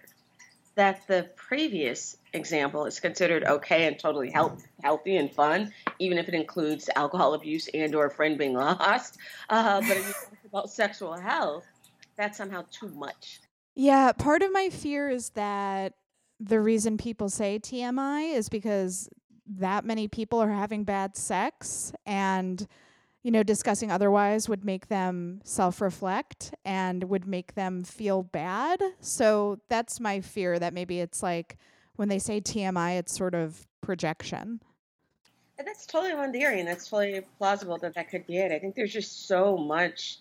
that 0.75 1.07
the 1.07 1.29
previous 1.35 2.17
example 2.33 2.85
is 2.85 2.99
considered 2.99 3.45
okay 3.45 3.87
and 3.87 3.97
totally 3.97 4.29
health, 4.29 4.65
healthy 4.83 5.15
and 5.15 5.31
fun, 5.31 5.71
even 5.99 6.17
if 6.17 6.27
it 6.27 6.33
includes 6.33 6.89
alcohol 6.95 7.33
abuse 7.33 7.69
and 7.73 7.95
or 7.95 8.07
a 8.07 8.11
friend 8.11 8.37
being 8.37 8.53
lost. 8.53 9.17
Uh, 9.49 9.79
but 9.81 9.97
if 9.97 10.07
you 10.07 10.13
talk 10.13 10.37
about 10.45 10.69
sexual 10.69 11.13
health, 11.13 11.65
that's 12.17 12.37
somehow 12.37 12.65
too 12.71 12.89
much. 12.89 13.39
Yeah, 13.75 14.11
part 14.11 14.41
of 14.41 14.51
my 14.51 14.69
fear 14.69 15.09
is 15.09 15.29
that 15.31 15.93
the 16.39 16.59
reason 16.59 16.97
people 16.97 17.29
say 17.29 17.59
TMI 17.59 18.35
is 18.35 18.49
because 18.49 19.09
that 19.47 19.85
many 19.85 20.07
people 20.07 20.39
are 20.39 20.51
having 20.51 20.83
bad 20.83 21.15
sex 21.15 21.93
and 22.05 22.67
you 23.25 23.31
know 23.31 23.41
discussing 23.41 23.91
otherwise 23.91 24.47
would 24.47 24.63
make 24.63 24.87
them 24.87 25.41
self-reflect 25.43 26.53
and 26.63 27.05
would 27.05 27.25
make 27.25 27.55
them 27.55 27.83
feel 27.83 28.21
bad. 28.21 28.79
So 28.99 29.57
that's 29.67 29.99
my 29.99 30.21
fear 30.21 30.59
that 30.59 30.75
maybe 30.75 30.99
it's 30.99 31.23
like 31.23 31.57
when 31.95 32.07
they 32.07 32.19
say 32.19 32.39
TMI 32.39 32.99
it's 32.99 33.17
sort 33.17 33.33
of 33.33 33.65
projection. 33.81 34.61
And 35.57 35.67
that's 35.67 35.87
totally 35.87 36.13
one 36.13 36.33
theory, 36.33 36.59
and 36.59 36.67
that's 36.67 36.87
totally 36.87 37.21
plausible 37.39 37.79
that 37.79 37.95
that 37.95 38.11
could 38.11 38.27
be 38.27 38.37
it. 38.37 38.51
I 38.51 38.59
think 38.59 38.75
there's 38.75 38.93
just 38.93 39.27
so 39.27 39.57
much 39.57 40.19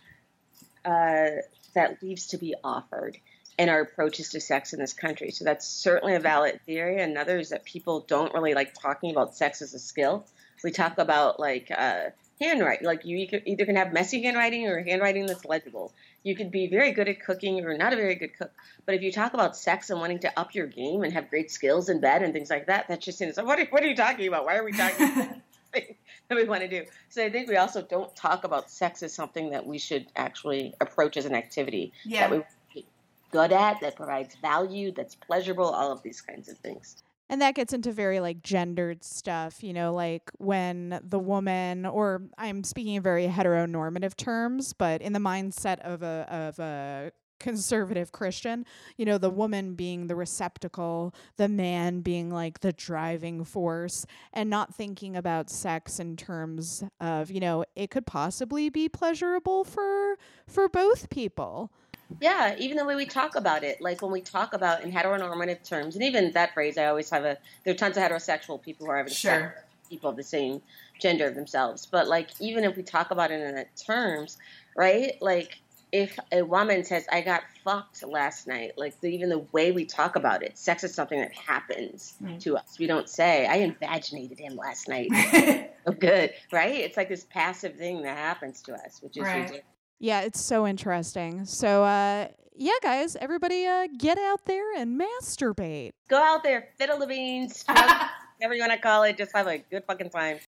uh, 0.86 1.42
that 1.74 2.02
leaves 2.02 2.28
to 2.28 2.38
be 2.38 2.54
offered 2.64 3.18
in 3.58 3.68
our 3.68 3.82
approaches 3.82 4.30
to 4.30 4.40
sex 4.40 4.72
in 4.72 4.80
this 4.80 4.94
country. 4.94 5.30
So 5.30 5.44
that's 5.44 5.66
certainly 5.66 6.14
a 6.14 6.20
valid 6.20 6.58
theory. 6.64 7.02
Another 7.02 7.38
is 7.38 7.50
that 7.50 7.66
people 7.66 8.00
don't 8.08 8.32
really 8.32 8.54
like 8.54 8.72
talking 8.72 9.10
about 9.10 9.36
sex 9.36 9.60
as 9.60 9.74
a 9.74 9.78
skill. 9.78 10.24
We 10.62 10.70
talk 10.70 10.96
about 10.96 11.38
like 11.38 11.70
uh, 11.70 12.10
handwriting, 12.40 12.86
like 12.86 13.04
you, 13.04 13.28
either 13.46 13.64
can 13.64 13.76
have 13.76 13.92
messy 13.92 14.22
handwriting 14.22 14.66
or 14.66 14.82
handwriting 14.82 15.26
that's 15.26 15.44
legible. 15.44 15.92
You 16.22 16.34
could 16.34 16.50
be 16.50 16.66
very 16.66 16.92
good 16.92 17.08
at 17.08 17.22
cooking 17.22 17.64
or 17.64 17.76
not 17.76 17.92
a 17.92 17.96
very 17.96 18.14
good 18.14 18.36
cook. 18.36 18.50
But 18.86 18.94
if 18.94 19.02
you 19.02 19.12
talk 19.12 19.34
about 19.34 19.56
sex 19.56 19.90
and 19.90 20.00
wanting 20.00 20.20
to 20.20 20.38
up 20.38 20.54
your 20.54 20.66
game 20.66 21.02
and 21.02 21.12
have 21.12 21.30
great 21.30 21.50
skills 21.50 21.88
in 21.88 22.00
bed 22.00 22.22
and 22.22 22.32
things 22.32 22.50
like 22.50 22.66
that, 22.66 22.86
that's 22.88 23.04
just 23.04 23.20
what 23.20 23.58
are, 23.58 23.66
what 23.66 23.82
are 23.82 23.86
you 23.88 23.96
talking 23.96 24.26
about? 24.28 24.44
Why 24.44 24.56
are 24.56 24.64
we 24.64 24.72
talking? 24.72 25.06
About 25.10 25.36
that 26.28 26.36
we 26.36 26.44
want 26.44 26.62
to 26.62 26.68
do. 26.68 26.84
So 27.08 27.24
I 27.24 27.30
think 27.30 27.48
we 27.48 27.56
also 27.56 27.82
don't 27.82 28.14
talk 28.16 28.44
about 28.44 28.70
sex 28.70 29.02
as 29.02 29.12
something 29.12 29.50
that 29.50 29.66
we 29.66 29.78
should 29.78 30.06
actually 30.16 30.74
approach 30.80 31.16
as 31.16 31.26
an 31.26 31.34
activity 31.34 31.92
Yeah. 32.04 32.28
that 32.28 32.36
we 32.36 32.44
be 32.82 32.86
good 33.30 33.52
at, 33.52 33.80
that 33.80 33.96
provides 33.96 34.34
value, 34.36 34.92
that's 34.92 35.14
pleasurable, 35.14 35.66
all 35.66 35.92
of 35.92 36.02
these 36.02 36.20
kinds 36.20 36.48
of 36.48 36.56
things. 36.58 37.02
And 37.34 37.42
that 37.42 37.56
gets 37.56 37.72
into 37.72 37.90
very 37.90 38.20
like 38.20 38.44
gendered 38.44 39.02
stuff, 39.02 39.64
you 39.64 39.72
know, 39.72 39.92
like 39.92 40.30
when 40.38 41.00
the 41.02 41.18
woman, 41.18 41.84
or 41.84 42.22
I'm 42.38 42.62
speaking 42.62 42.94
in 42.94 43.02
very 43.02 43.26
heteronormative 43.26 44.16
terms, 44.16 44.72
but 44.72 45.02
in 45.02 45.14
the 45.14 45.18
mindset 45.18 45.80
of 45.80 46.04
a 46.04 46.28
of 46.30 46.60
a 46.60 47.10
conservative 47.40 48.12
Christian, 48.12 48.64
you 48.96 49.04
know, 49.04 49.18
the 49.18 49.30
woman 49.30 49.74
being 49.74 50.06
the 50.06 50.14
receptacle, 50.14 51.12
the 51.36 51.48
man 51.48 52.02
being 52.02 52.30
like 52.30 52.60
the 52.60 52.72
driving 52.72 53.42
force, 53.42 54.06
and 54.32 54.48
not 54.48 54.72
thinking 54.72 55.16
about 55.16 55.50
sex 55.50 55.98
in 55.98 56.16
terms 56.16 56.84
of, 57.00 57.32
you 57.32 57.40
know, 57.40 57.64
it 57.74 57.90
could 57.90 58.06
possibly 58.06 58.68
be 58.68 58.88
pleasurable 58.88 59.64
for 59.64 60.16
for 60.46 60.68
both 60.68 61.10
people. 61.10 61.72
Yeah, 62.20 62.54
even 62.58 62.76
the 62.76 62.84
way 62.84 62.94
we 62.96 63.06
talk 63.06 63.34
about 63.36 63.64
it, 63.64 63.80
like 63.80 64.02
when 64.02 64.12
we 64.12 64.20
talk 64.20 64.54
about 64.54 64.82
in 64.82 64.92
heteronormative 64.92 65.68
terms, 65.68 65.94
and 65.96 66.04
even 66.04 66.32
that 66.32 66.54
phrase, 66.54 66.78
I 66.78 66.86
always 66.86 67.10
have 67.10 67.24
a. 67.24 67.36
There 67.64 67.74
are 67.74 67.76
tons 67.76 67.96
of 67.96 68.02
heterosexual 68.02 68.62
people 68.62 68.86
who 68.86 68.92
are 68.92 68.96
having 68.98 69.12
sex 69.12 69.20
Sure. 69.20 69.54
people 69.90 70.10
of 70.10 70.16
the 70.16 70.22
same 70.24 70.62
gender 71.00 71.26
of 71.26 71.34
themselves, 71.34 71.86
but 71.86 72.08
like 72.08 72.30
even 72.40 72.64
if 72.64 72.76
we 72.76 72.82
talk 72.82 73.10
about 73.10 73.30
it 73.30 73.40
in 73.40 73.54
that 73.54 73.70
terms, 73.86 74.38
right? 74.76 75.14
Like 75.20 75.50
if 75.92 76.18
a 76.32 76.42
woman 76.42 76.84
says, 76.84 77.06
"I 77.12 77.20
got 77.20 77.42
fucked 77.62 78.02
last 78.06 78.46
night," 78.46 78.72
like 78.76 79.00
the, 79.00 79.08
even 79.14 79.28
the 79.28 79.46
way 79.52 79.72
we 79.72 79.84
talk 79.84 80.16
about 80.16 80.42
it, 80.42 80.58
sex 80.58 80.82
is 80.84 80.94
something 80.94 81.20
that 81.20 81.32
happens 81.34 82.14
Right. 82.20 82.40
to 82.40 82.56
us. 82.56 82.76
We 82.78 82.86
don't 82.86 83.08
say, 83.08 83.46
"I 83.46 83.56
invaginated 83.56 84.38
him 84.38 84.56
last 84.56 84.88
night." 84.88 85.10
oh, 85.86 85.92
good, 85.92 86.32
right? 86.52 86.74
It's 86.80 86.96
like 86.96 87.08
this 87.08 87.24
passive 87.24 87.76
thing 87.76 88.02
that 88.02 88.16
happens 88.16 88.62
to 88.62 88.74
us, 88.74 89.00
which 89.02 89.16
is 89.16 89.22
Right. 89.24 89.34
ridiculous. 89.36 89.64
Yeah, 90.04 90.20
it's 90.20 90.38
so 90.38 90.66
interesting. 90.66 91.46
So 91.46 91.82
uh 91.82 92.28
yeah, 92.54 92.72
guys, 92.82 93.16
everybody 93.16 93.66
uh 93.66 93.86
get 93.96 94.18
out 94.18 94.44
there 94.44 94.76
and 94.76 95.00
masturbate. 95.00 95.92
Go 96.10 96.18
out 96.18 96.42
there, 96.42 96.68
fiddle 96.76 96.98
the 96.98 97.06
beans, 97.06 97.64
whatever 97.66 98.54
you 98.54 98.60
want 98.60 98.72
to 98.72 98.78
call 98.78 99.04
it. 99.04 99.16
Just 99.16 99.34
have 99.34 99.46
a 99.46 99.56
good 99.70 99.82
fucking 99.86 100.10
time. 100.10 100.40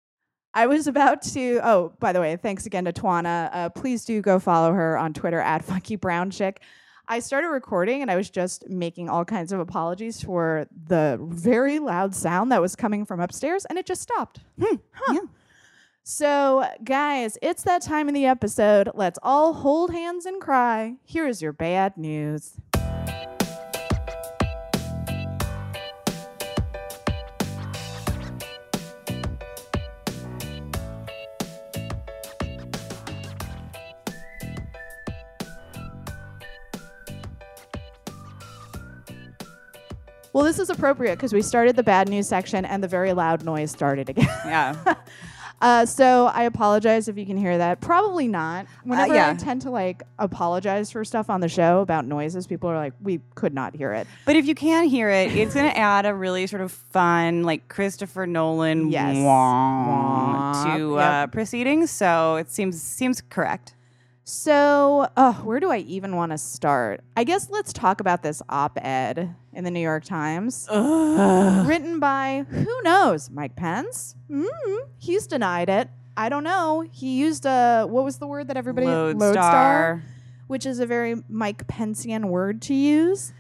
I 0.55 0.67
was 0.67 0.89
about 0.89 1.23
to. 1.35 1.61
Oh, 1.63 1.93
by 2.01 2.13
the 2.13 2.21
way, 2.21 2.35
thanks 2.35 2.67
again 2.67 2.85
to 2.87 2.93
Twanna. 2.93 3.49
Uh, 3.53 3.69
please 3.69 4.05
do 4.05 4.21
go 4.21 4.41
follow 4.41 4.73
her 4.73 4.99
on 4.99 5.13
Twitter 5.13 5.39
at 5.39 5.65
Funky 5.65 5.95
Brown 5.95 6.33
Chick. 6.33 6.61
I 7.07 7.21
started 7.21 7.51
recording 7.51 8.03
and 8.03 8.11
I 8.11 8.17
was 8.17 8.31
just 8.31 8.69
making 8.69 9.09
all 9.09 9.25
kinds 9.25 9.53
of 9.53 9.61
apologies 9.61 10.21
for 10.21 10.67
the 10.89 11.17
very 11.23 11.79
loud 11.79 12.13
sound 12.13 12.51
that 12.51 12.61
was 12.61 12.75
coming 12.75 13.05
from 13.05 13.21
upstairs, 13.21 13.65
and 13.67 13.79
it 13.79 13.87
just 13.87 14.03
stopped. 14.03 14.41
Hmm, 14.61 14.77
huh. 14.95 15.21
So, 16.07 16.69
guys, 16.85 17.39
it's 17.41 17.63
that 17.63 17.81
time 17.81 18.09
in 18.09 18.15
the 18.15 18.27
episode. 18.27 18.91
Let's 18.93 19.19
all 19.23 19.55
hold 19.55 19.91
hands 19.91 20.27
and 20.27 20.39
cry. 20.39 20.97
Here 21.03 21.27
is 21.27 21.41
your 21.41 21.55
bad 21.55 21.97
news. 21.97 22.61
Well, 40.35 40.45
this 40.45 40.59
is 40.59 40.69
appropriate 40.69 41.17
because 41.17 41.33
we 41.33 41.41
started 41.41 41.77
the 41.77 41.83
bad 41.83 42.11
news 42.11 42.29
section 42.29 42.67
and 42.67 42.83
the 42.83 42.89
very 42.89 43.15
loud 43.15 43.43
noise 43.43 43.71
started 43.71 44.11
again. 44.11 44.29
Yeah. 44.45 44.97
Uh, 45.65 45.87
so 45.87 46.27
I 46.27 46.43
apologize 46.43 47.09
if 47.09 47.17
you 47.17 47.25
can 47.25 47.39
hear 47.39 47.57
that. 47.57 47.81
Probably 47.81 48.29
not. 48.29 48.67
Whenever 48.85 49.15
I 49.15 49.17
yeah. 49.17 49.35
tend 49.35 49.63
to 49.63 49.71
like 49.71 50.03
apologize 50.19 50.91
for 50.91 51.05
stuff 51.07 51.31
on 51.31 51.41
the 51.41 51.49
show 51.49 51.81
about 51.81 52.05
noises, 52.05 52.47
people 52.47 52.69
are 52.69 52.77
like, 52.77 52.93
"We 53.03 53.21
could 53.35 53.55
not 53.55 53.75
hear 53.75 53.95
it." 53.95 54.07
But 54.27 54.37
if 54.37 54.45
you 54.47 54.55
can 54.55 54.85
hear 54.89 55.09
it, 55.09 55.35
it's 55.35 55.55
going 55.55 55.71
to 55.71 55.77
add 55.77 56.05
a 56.05 56.15
really 56.15 56.47
sort 56.47 56.61
of 56.61 56.71
fun, 56.71 57.45
like 57.45 57.69
Christopher 57.69 58.27
Nolan 58.27 58.91
Yes. 58.91 59.17
wah 59.17 59.87
Wah. 59.89 60.77
to 60.77 60.95
Yep. 60.97 61.01
uh, 61.01 61.27
proceedings. 61.29 61.91
So 61.91 62.37
it 62.37 62.51
seems 62.51 62.83
seems 62.83 63.23
correct. 63.23 63.75
So, 64.27 65.07
uh, 65.19 65.35
where 65.35 65.61
do 65.61 65.71
I 65.71 65.79
even 65.79 66.17
want 66.17 66.33
to 66.33 66.39
start? 66.39 67.03
I 67.15 67.25
guess 67.25 67.51
let's 67.51 67.75
talk 67.75 68.01
about 68.01 68.23
this 68.23 68.41
op-ed 68.49 69.35
in 69.53 69.65
the 69.65 69.71
New 69.71 69.81
York 69.81 70.05
Times, 70.05 70.67
written 70.71 72.01
by 72.01 72.47
who 72.49 72.83
knows, 72.83 73.29
Mike 73.31 73.55
Pence. 73.55 74.17
mm 74.31 74.49
He's 74.99 75.27
denied 75.27 75.69
it. 75.69 75.91
I 76.17 76.31
don't 76.31 76.45
know. 76.45 76.87
He 76.91 77.19
used 77.19 77.45
a 77.45 77.85
what 77.87 78.05
was 78.05 78.17
the 78.17 78.27
word 78.27 78.49
that 78.49 78.57
everybody 78.57 78.87
Lodestar. 78.87 80.03
which 80.47 80.65
is 80.65 80.79
a 80.81 80.87
very 80.87 81.23
Mike 81.29 81.67
Pencean 81.67 82.27
word 82.27 82.63
to 82.63 82.75
use. 82.75 83.35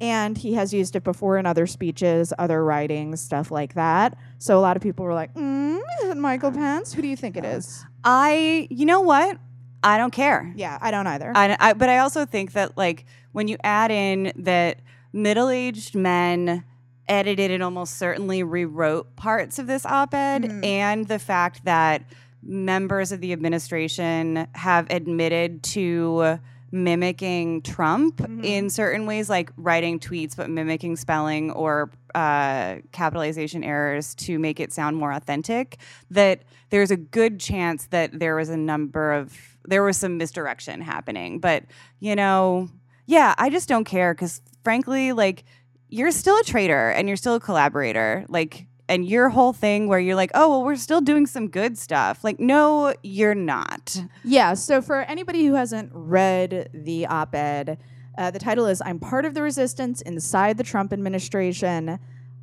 And 0.00 0.38
he 0.38 0.54
has 0.54 0.72
used 0.72 0.94
it 0.94 1.02
before 1.02 1.38
in 1.38 1.46
other 1.46 1.66
speeches, 1.66 2.32
other 2.38 2.64
writings, 2.64 3.20
stuff 3.20 3.50
like 3.50 3.74
that. 3.74 4.16
So 4.38 4.56
a 4.56 4.60
lot 4.60 4.76
of 4.76 4.82
people 4.82 5.04
were 5.04 5.14
like, 5.14 5.34
mm, 5.34 5.80
is 6.04 6.10
it 6.10 6.16
Michael 6.16 6.52
Pence? 6.52 6.92
Who 6.92 7.02
do 7.02 7.08
you 7.08 7.16
think 7.16 7.36
it 7.36 7.44
is? 7.44 7.84
I, 8.04 8.68
you 8.70 8.86
know 8.86 9.00
what? 9.00 9.38
I 9.82 9.96
don't 9.98 10.12
care. 10.12 10.52
Yeah, 10.56 10.78
I 10.80 10.90
don't 10.90 11.06
either. 11.06 11.32
I, 11.34 11.56
I, 11.60 11.72
but 11.72 11.88
I 11.88 11.98
also 11.98 12.24
think 12.26 12.52
that 12.52 12.76
like 12.76 13.04
when 13.32 13.48
you 13.48 13.56
add 13.62 13.90
in 13.90 14.32
that 14.36 14.80
middle-aged 15.12 15.94
men 15.94 16.64
edited 17.08 17.50
and 17.50 17.62
almost 17.62 17.96
certainly 17.96 18.42
rewrote 18.42 19.16
parts 19.16 19.58
of 19.58 19.66
this 19.66 19.86
op-ed 19.86 20.42
Mhm. 20.42 20.64
and 20.64 21.08
the 21.08 21.18
fact 21.18 21.64
that 21.64 22.02
members 22.42 23.12
of 23.12 23.20
the 23.20 23.32
administration 23.32 24.46
have 24.52 24.86
admitted 24.90 25.62
to 25.62 26.38
mimicking 26.70 27.62
Trump 27.62 28.18
Mhm. 28.18 28.44
in 28.44 28.70
certain 28.70 29.06
ways, 29.06 29.28
like 29.30 29.50
writing 29.56 29.98
tweets 29.98 30.36
but 30.36 30.50
mimicking 30.50 30.96
spelling 30.96 31.50
or 31.52 31.90
uh, 32.14 32.76
capitalization 32.92 33.62
errors 33.64 34.14
to 34.14 34.38
make 34.38 34.58
it 34.60 34.72
sound 34.72 34.96
more 34.96 35.12
authentic, 35.12 35.76
that 36.10 36.42
there's 36.70 36.90
a 36.90 36.96
good 36.96 37.38
chance 37.38 37.86
that 37.86 38.18
there 38.18 38.34
was 38.36 38.48
a 38.48 38.56
number 38.56 39.12
of 39.12 39.36
there 39.66 39.82
was 39.82 39.96
some 39.98 40.16
misdirection 40.16 40.80
happening. 40.80 41.38
But 41.40 41.64
you 42.00 42.16
know, 42.16 42.68
yeah, 43.06 43.34
I 43.38 43.50
just 43.50 43.68
don't 43.68 43.84
care 43.84 44.14
because 44.14 44.40
frankly, 44.64 45.12
like 45.12 45.44
you're 45.90 46.10
still 46.10 46.36
a 46.38 46.44
traitor 46.44 46.90
and 46.90 47.08
you're 47.08 47.16
still 47.16 47.34
a 47.36 47.40
collaborator, 47.40 48.24
like. 48.28 48.66
And 48.88 49.06
your 49.06 49.28
whole 49.28 49.52
thing 49.52 49.86
where 49.86 49.98
you're 49.98 50.16
like, 50.16 50.30
oh, 50.34 50.48
well, 50.48 50.64
we're 50.64 50.76
still 50.76 51.02
doing 51.02 51.26
some 51.26 51.48
good 51.48 51.76
stuff. 51.76 52.24
Like, 52.24 52.40
no, 52.40 52.94
you're 53.02 53.34
not. 53.34 54.02
Yeah, 54.24 54.54
so 54.54 54.80
for 54.80 55.02
anybody 55.02 55.44
who 55.44 55.54
hasn't 55.54 55.90
read 55.92 56.70
the 56.72 57.06
op 57.06 57.34
ed, 57.34 57.78
uh, 58.16 58.30
the 58.30 58.38
title 58.38 58.66
is 58.66 58.80
I'm 58.84 58.98
Part 58.98 59.26
of 59.26 59.34
the 59.34 59.42
Resistance 59.42 60.00
Inside 60.00 60.56
the 60.56 60.64
Trump 60.64 60.92
Administration. 60.92 61.98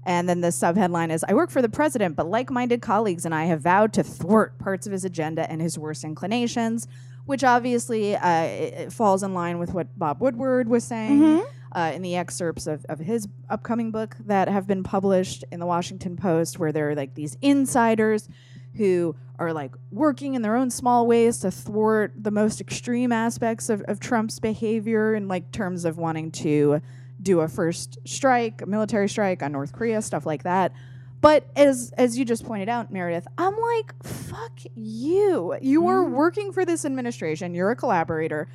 And 0.05 0.29
then 0.29 0.41
the 0.41 0.49
subheadline 0.49 1.11
is 1.11 1.25
I 1.27 1.33
work 1.33 1.49
for 1.49 1.63
the 1.63 1.69
president, 1.69 2.15
but 2.15 2.27
like 2.27 2.51
minded 2.51 2.81
colleagues 2.81 3.25
and 3.25 3.33
I 3.33 3.45
have 3.45 3.61
vowed 3.61 3.91
to 3.93 4.03
thwart 4.03 4.59
parts 4.59 4.85
of 4.85 4.93
his 4.93 5.03
agenda 5.03 5.49
and 5.49 5.61
his 5.61 5.79
worst 5.79 6.03
inclinations, 6.03 6.87
which 7.25 7.43
obviously 7.43 8.15
uh, 8.15 8.41
it, 8.43 8.73
it 8.73 8.93
falls 8.93 9.23
in 9.23 9.33
line 9.33 9.59
with 9.59 9.73
what 9.73 9.87
Bob 9.97 10.21
Woodward 10.21 10.67
was 10.67 10.83
saying 10.83 11.21
Mhm. 11.21 11.45
uh, 11.73 11.91
in 11.93 12.01
the 12.01 12.15
excerpts 12.15 12.67
of, 12.67 12.85
of 12.89 12.99
his 12.99 13.27
upcoming 13.49 13.91
book 13.91 14.15
that 14.25 14.47
have 14.47 14.67
been 14.67 14.83
published 14.83 15.43
in 15.51 15.59
the 15.59 15.65
Washington 15.65 16.15
Post, 16.15 16.59
where 16.59 16.71
there 16.71 16.89
are 16.91 16.95
like 16.95 17.15
these 17.15 17.37
insiders 17.41 18.29
who 18.75 19.15
are 19.39 19.51
like 19.53 19.73
working 19.91 20.35
in 20.35 20.41
their 20.41 20.55
own 20.55 20.69
small 20.69 21.07
ways 21.07 21.39
to 21.39 21.51
thwart 21.51 22.13
the 22.15 22.31
most 22.31 22.61
extreme 22.61 23.11
aspects 23.11 23.69
of, 23.69 23.81
of 23.87 23.99
Trump's 23.99 24.39
behavior 24.39 25.13
in 25.15 25.27
like 25.27 25.51
terms 25.51 25.83
of 25.85 25.97
wanting 25.97 26.31
to 26.31 26.81
do 27.21 27.39
a 27.41 27.47
first 27.47 27.97
strike, 28.05 28.61
a 28.61 28.65
military 28.65 29.07
strike 29.09 29.41
on 29.41 29.51
North 29.51 29.71
Korea, 29.73 30.01
stuff 30.01 30.25
like 30.25 30.43
that. 30.43 30.71
But 31.25 31.47
as 31.55 31.91
as 31.97 32.19
you 32.19 32.23
just 32.23 32.45
pointed 32.45 32.69
out, 32.69 32.91
Meredith, 32.93 33.25
I'm 33.35 33.55
like, 33.57 34.03
fuck 34.03 34.59
you. 34.75 35.55
You 35.59 35.87
are 35.87 36.03
Mhm. 36.03 36.11
working 36.11 36.51
for 36.51 36.65
this 36.65 36.85
administration. 36.85 37.55
You're 37.55 37.71
a 37.71 37.75
collaborator. 37.75 38.47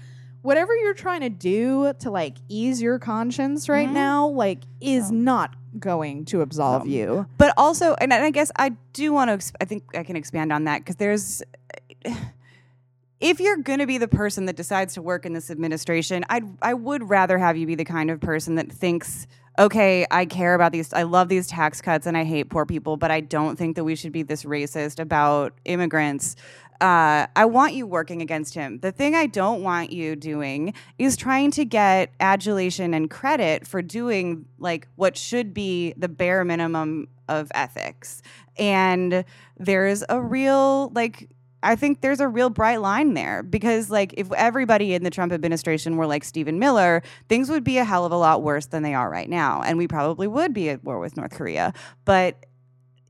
Whatever 0.42 0.76
you're 0.76 0.94
trying 0.94 1.22
to 1.22 1.30
do 1.30 1.92
to 1.98 2.12
like 2.12 2.36
ease 2.48 2.80
your 2.80 3.00
conscience 3.00 3.68
right 3.68 3.88
Mhm. 3.88 3.92
now, 3.94 4.28
like, 4.28 4.60
is 4.80 5.10
not 5.10 5.56
going 5.80 6.24
to 6.26 6.42
absolve 6.42 6.86
you. 6.86 7.26
but 7.38 7.52
also 7.56 7.94
and 8.00 8.14
I 8.14 8.30
guess 8.30 8.52
I 8.56 8.70
do 8.92 9.12
want 9.12 9.30
to 9.30 9.32
ex- 9.34 9.52
I 9.60 9.64
think 9.64 9.82
I 9.96 10.04
can 10.04 10.14
expand 10.14 10.52
on 10.52 10.62
that 10.64 10.78
because 10.82 10.94
there's 10.96 11.42
if 13.20 13.40
you're 13.40 13.56
going 13.56 13.80
to 13.80 13.86
be 13.86 13.98
the 13.98 14.08
person 14.08 14.46
that 14.46 14.54
decides 14.56 14.94
to 14.94 15.02
work 15.02 15.26
in 15.26 15.32
this 15.32 15.50
administration 15.50 16.24
I 16.30 16.42
I 16.62 16.74
would 16.74 17.08
rather 17.10 17.36
have 17.38 17.56
you 17.56 17.66
be 17.66 17.74
the 17.74 17.84
kind 17.84 18.10
of 18.12 18.20
person 18.20 18.54
that 18.56 18.70
thinks 18.70 19.26
okay, 19.59 20.07
I 20.11 20.24
care 20.24 20.55
about 20.55 20.72
these, 20.72 20.92
I 20.92 21.03
love 21.03 21.28
these 21.28 21.46
tax 21.46 21.80
cuts 21.80 22.07
and 22.07 22.16
I 22.16 22.24
hate 22.24 22.51
poor 22.51 22.64
people, 22.64 22.96
but 22.96 23.11
I 23.11 23.20
don't 23.20 23.57
think 23.57 23.76
that 23.76 23.84
we 23.84 23.94
should 23.94 24.12
be 24.12 24.22
this 24.22 24.44
racist 24.44 24.98
about 24.98 25.55
immigrants. 25.64 26.36
Uh, 26.80 27.26
I 27.36 27.44
want 27.44 27.74
you 27.74 27.86
working 27.86 28.22
against 28.22 28.55
him. 28.55 28.78
The 28.78 28.90
thing 28.90 29.14
I 29.14 29.26
don't 29.26 29.62
want 29.62 29.92
you 29.92 30.16
doing 30.16 30.72
is 30.98 31.14
trying 31.14 31.51
to 31.53 31.64
get 31.66 32.11
adulation 32.20 32.94
and 32.94 33.11
credit 33.11 33.66
for 33.66 33.82
doing 33.82 34.46
like 34.59 34.88
what 34.96 35.14
should 35.16 35.53
be 35.53 35.92
the 35.98 36.09
bare 36.09 36.42
minimum 36.42 37.09
of 37.28 37.53
ethics. 37.55 38.22
And 38.57 39.24
there's 39.59 40.03
a 40.09 40.22
real 40.22 40.88
like 40.94 41.28
I 41.62 41.76
think 41.76 42.00
there's 42.00 42.20
a 42.20 42.28
real 42.28 42.50
bright 42.50 42.80
line 42.80 43.14
there 43.14 43.42
because, 43.42 43.90
like, 43.90 44.14
if 44.16 44.32
everybody 44.32 44.94
in 44.94 45.04
the 45.04 45.11
Trump 45.11 45.32
administration 45.32 45.96
were 45.96 46.06
like 46.06 46.24
Stephen 46.24 46.58
Miller, 46.58 47.02
things 47.28 47.50
would 47.50 47.64
be 47.64 47.78
a 47.78 47.84
hell 47.84 48.06
of 48.06 48.12
a 48.12 48.16
lot 48.16 48.42
worse 48.42 48.66
than 48.66 48.82
they 48.82 48.94
are 48.94 49.11
right 49.11 49.28
now. 49.28 49.62
And 49.62 49.76
we 49.76 49.86
probably 49.86 50.26
would 50.26 50.54
be 50.54 50.70
at 50.70 50.82
war 50.82 50.98
with 50.98 51.16
North 51.16 51.32
Korea. 51.32 51.72
But 52.04 52.46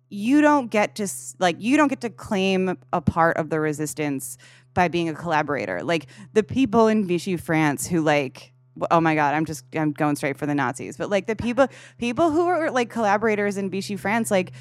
you 0.08 0.40
don't 0.40 0.70
get 0.70 0.96
to, 0.96 1.08
like, 1.38 1.56
you 1.60 1.76
don't 1.76 1.88
get 1.88 2.00
to 2.00 2.10
claim 2.10 2.76
a 2.92 3.00
part 3.00 3.36
of 3.36 3.50
the 3.50 3.60
resistance 3.60 4.36
by 4.74 4.88
being 4.88 5.08
a 5.08 5.14
collaborator. 5.14 5.82
Like, 5.84 6.06
the 6.32 6.42
people 6.42 6.88
in 6.88 7.06
Vichy, 7.06 7.36
France 7.36 7.86
who, 7.86 8.00
like, 8.00 8.49
oh 8.90 9.00
my 9.00 9.14
god 9.14 9.34
i'm 9.34 9.44
just 9.44 9.64
i'm 9.74 9.92
going 9.92 10.16
straight 10.16 10.36
for 10.36 10.46
the 10.46 10.54
nazis 10.54 10.96
but 10.96 11.10
like 11.10 11.26
the 11.26 11.36
people 11.36 11.66
people 11.98 12.30
who 12.30 12.46
were 12.46 12.70
like 12.70 12.88
collaborators 12.88 13.56
in 13.56 13.68
vichy 13.68 13.96
france 13.96 14.30
like 14.30 14.52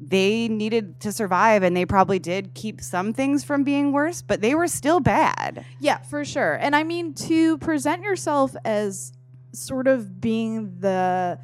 they 0.00 0.48
needed 0.48 1.00
to 1.00 1.10
survive 1.10 1.62
and 1.62 1.76
they 1.76 1.86
probably 1.86 2.18
did 2.18 2.54
keep 2.54 2.80
some 2.80 3.12
things 3.12 3.42
from 3.42 3.64
being 3.64 3.92
worse 3.92 4.22
but 4.22 4.40
they 4.40 4.54
were 4.54 4.68
still 4.68 5.00
bad 5.00 5.64
Yeah, 5.80 5.98
for 5.98 6.24
sure. 6.24 6.54
And 6.54 6.76
I 6.76 6.84
mean 6.84 7.14
to 7.14 7.58
present 7.58 8.02
yourself 8.02 8.54
as 8.64 9.12
sort 9.52 9.88
of 9.88 10.20
being 10.20 10.78
the 10.80 11.38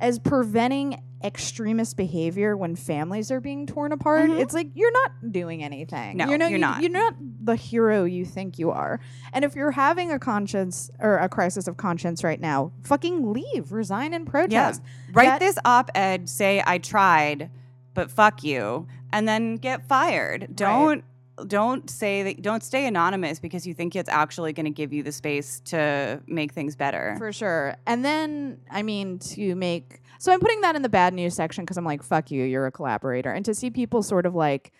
as 0.00 0.18
preventing 0.18 1.02
extremist 1.22 1.96
behavior 1.96 2.56
when 2.56 2.76
families 2.76 3.30
are 3.30 3.40
being 3.40 3.66
torn 3.66 3.90
apart. 3.92 4.30
Mhm. 4.30 4.38
It's 4.40 4.54
like 4.54 4.68
you're 4.74 4.92
not 4.92 5.32
doing 5.32 5.64
anything. 5.64 6.16
No, 6.16 6.30
you 6.30 6.38
know, 6.38 6.46
you're 6.46 6.58
you- 6.58 6.60
not. 6.60 6.80
You're 6.82 6.90
not 6.92 7.14
the 7.42 7.56
hero 7.56 8.04
you 8.04 8.24
think 8.24 8.58
you 8.58 8.70
are. 8.70 9.00
And 9.32 9.44
if 9.44 9.56
you're 9.56 9.72
having 9.72 10.12
a 10.12 10.18
conscience 10.18 10.90
or 11.00 11.16
a 11.18 11.28
crisis 11.28 11.66
of 11.66 11.76
conscience 11.76 12.22
right 12.22 12.40
now, 12.40 12.70
fucking 12.82 13.32
leave, 13.32 13.72
resign 13.72 14.12
and 14.14 14.26
protest. 14.26 14.82
Yeah. 14.84 15.12
write 15.14 15.24
That- 15.26 15.40
this 15.40 15.58
op-ed 15.64 16.28
say 16.28 16.62
i 16.66 16.76
tried 16.78 17.50
but 17.94 18.10
fuck 18.10 18.44
you 18.44 18.86
and 19.12 19.26
then 19.26 19.56
get 19.56 19.86
fired 19.88 20.48
don't 20.54 21.02
don't 21.46 21.88
say 21.88 22.22
that 22.22 22.42
don't 22.42 22.62
stay 22.62 22.86
anonymous 22.86 23.38
because 23.38 23.66
you 23.66 23.74
think 23.74 23.94
it's 23.96 24.08
actually 24.08 24.52
going 24.52 24.64
to 24.64 24.70
give 24.70 24.92
you 24.92 25.02
the 25.02 25.12
space 25.12 25.60
to 25.60 26.20
make 26.26 26.52
things 26.52 26.76
better 26.76 27.14
For 27.18 27.32
sure. 27.32 27.76
And 27.86 28.04
then, 28.04 28.60
I 28.70 28.82
mean, 28.82 29.18
to 29.20 29.54
make. 29.54 30.00
So 30.18 30.32
I'm 30.32 30.40
putting 30.40 30.60
that 30.62 30.76
in 30.76 30.82
the 30.82 30.88
bad 30.88 31.14
news 31.14 31.34
section 31.34 31.64
because 31.64 31.76
I'm 31.76 31.84
like, 31.84 32.02
fuck 32.02 32.30
you, 32.30 32.44
you're 32.44 32.66
a 32.66 32.72
collaborator. 32.72 33.30
And 33.30 33.44
to 33.44 33.54
see 33.54 33.70
people 33.70 34.02
sort 34.02 34.26
of 34.26 34.34
like 34.34 34.72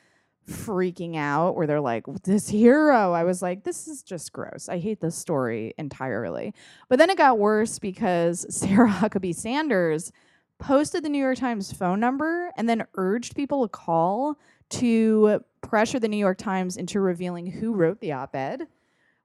freaking 0.49 1.17
out 1.17 1.55
where 1.55 1.67
they're 1.67 1.81
like, 1.81 2.05
this 2.25 2.49
hero, 2.49 3.13
I 3.13 3.25
was 3.25 3.43
like, 3.43 3.65
this 3.65 3.87
is 3.87 4.03
just 4.03 4.33
gross. 4.33 4.69
I 4.69 4.79
hate 4.79 5.01
this 5.01 5.15
story 5.15 5.75
entirely. 5.79 6.55
But 6.89 6.99
then 6.99 7.11
it 7.11 7.19
got 7.19 7.39
worse 7.39 7.79
because 7.79 8.47
Sarah 8.55 8.91
Huckabee 8.91 9.35
Sanders 9.35 10.13
posted 10.59 11.05
the 11.05 11.09
New 11.09 11.19
York 11.23 11.39
Times 11.39 11.73
phone 11.73 12.01
number 12.01 12.51
and 12.57 12.69
then 12.69 12.85
urged 12.95 13.37
people 13.37 13.63
to 13.63 13.69
call 13.69 14.39
to 14.71 15.43
pressure 15.61 15.99
the 15.99 16.09
New 16.09 16.17
York 16.17 16.39
Times 16.39 16.77
into 16.77 17.01
revealing 17.01 17.47
who 17.47 17.75
wrote 17.75 18.01
the 18.01 18.13
op 18.13 18.35
ed, 18.37 18.67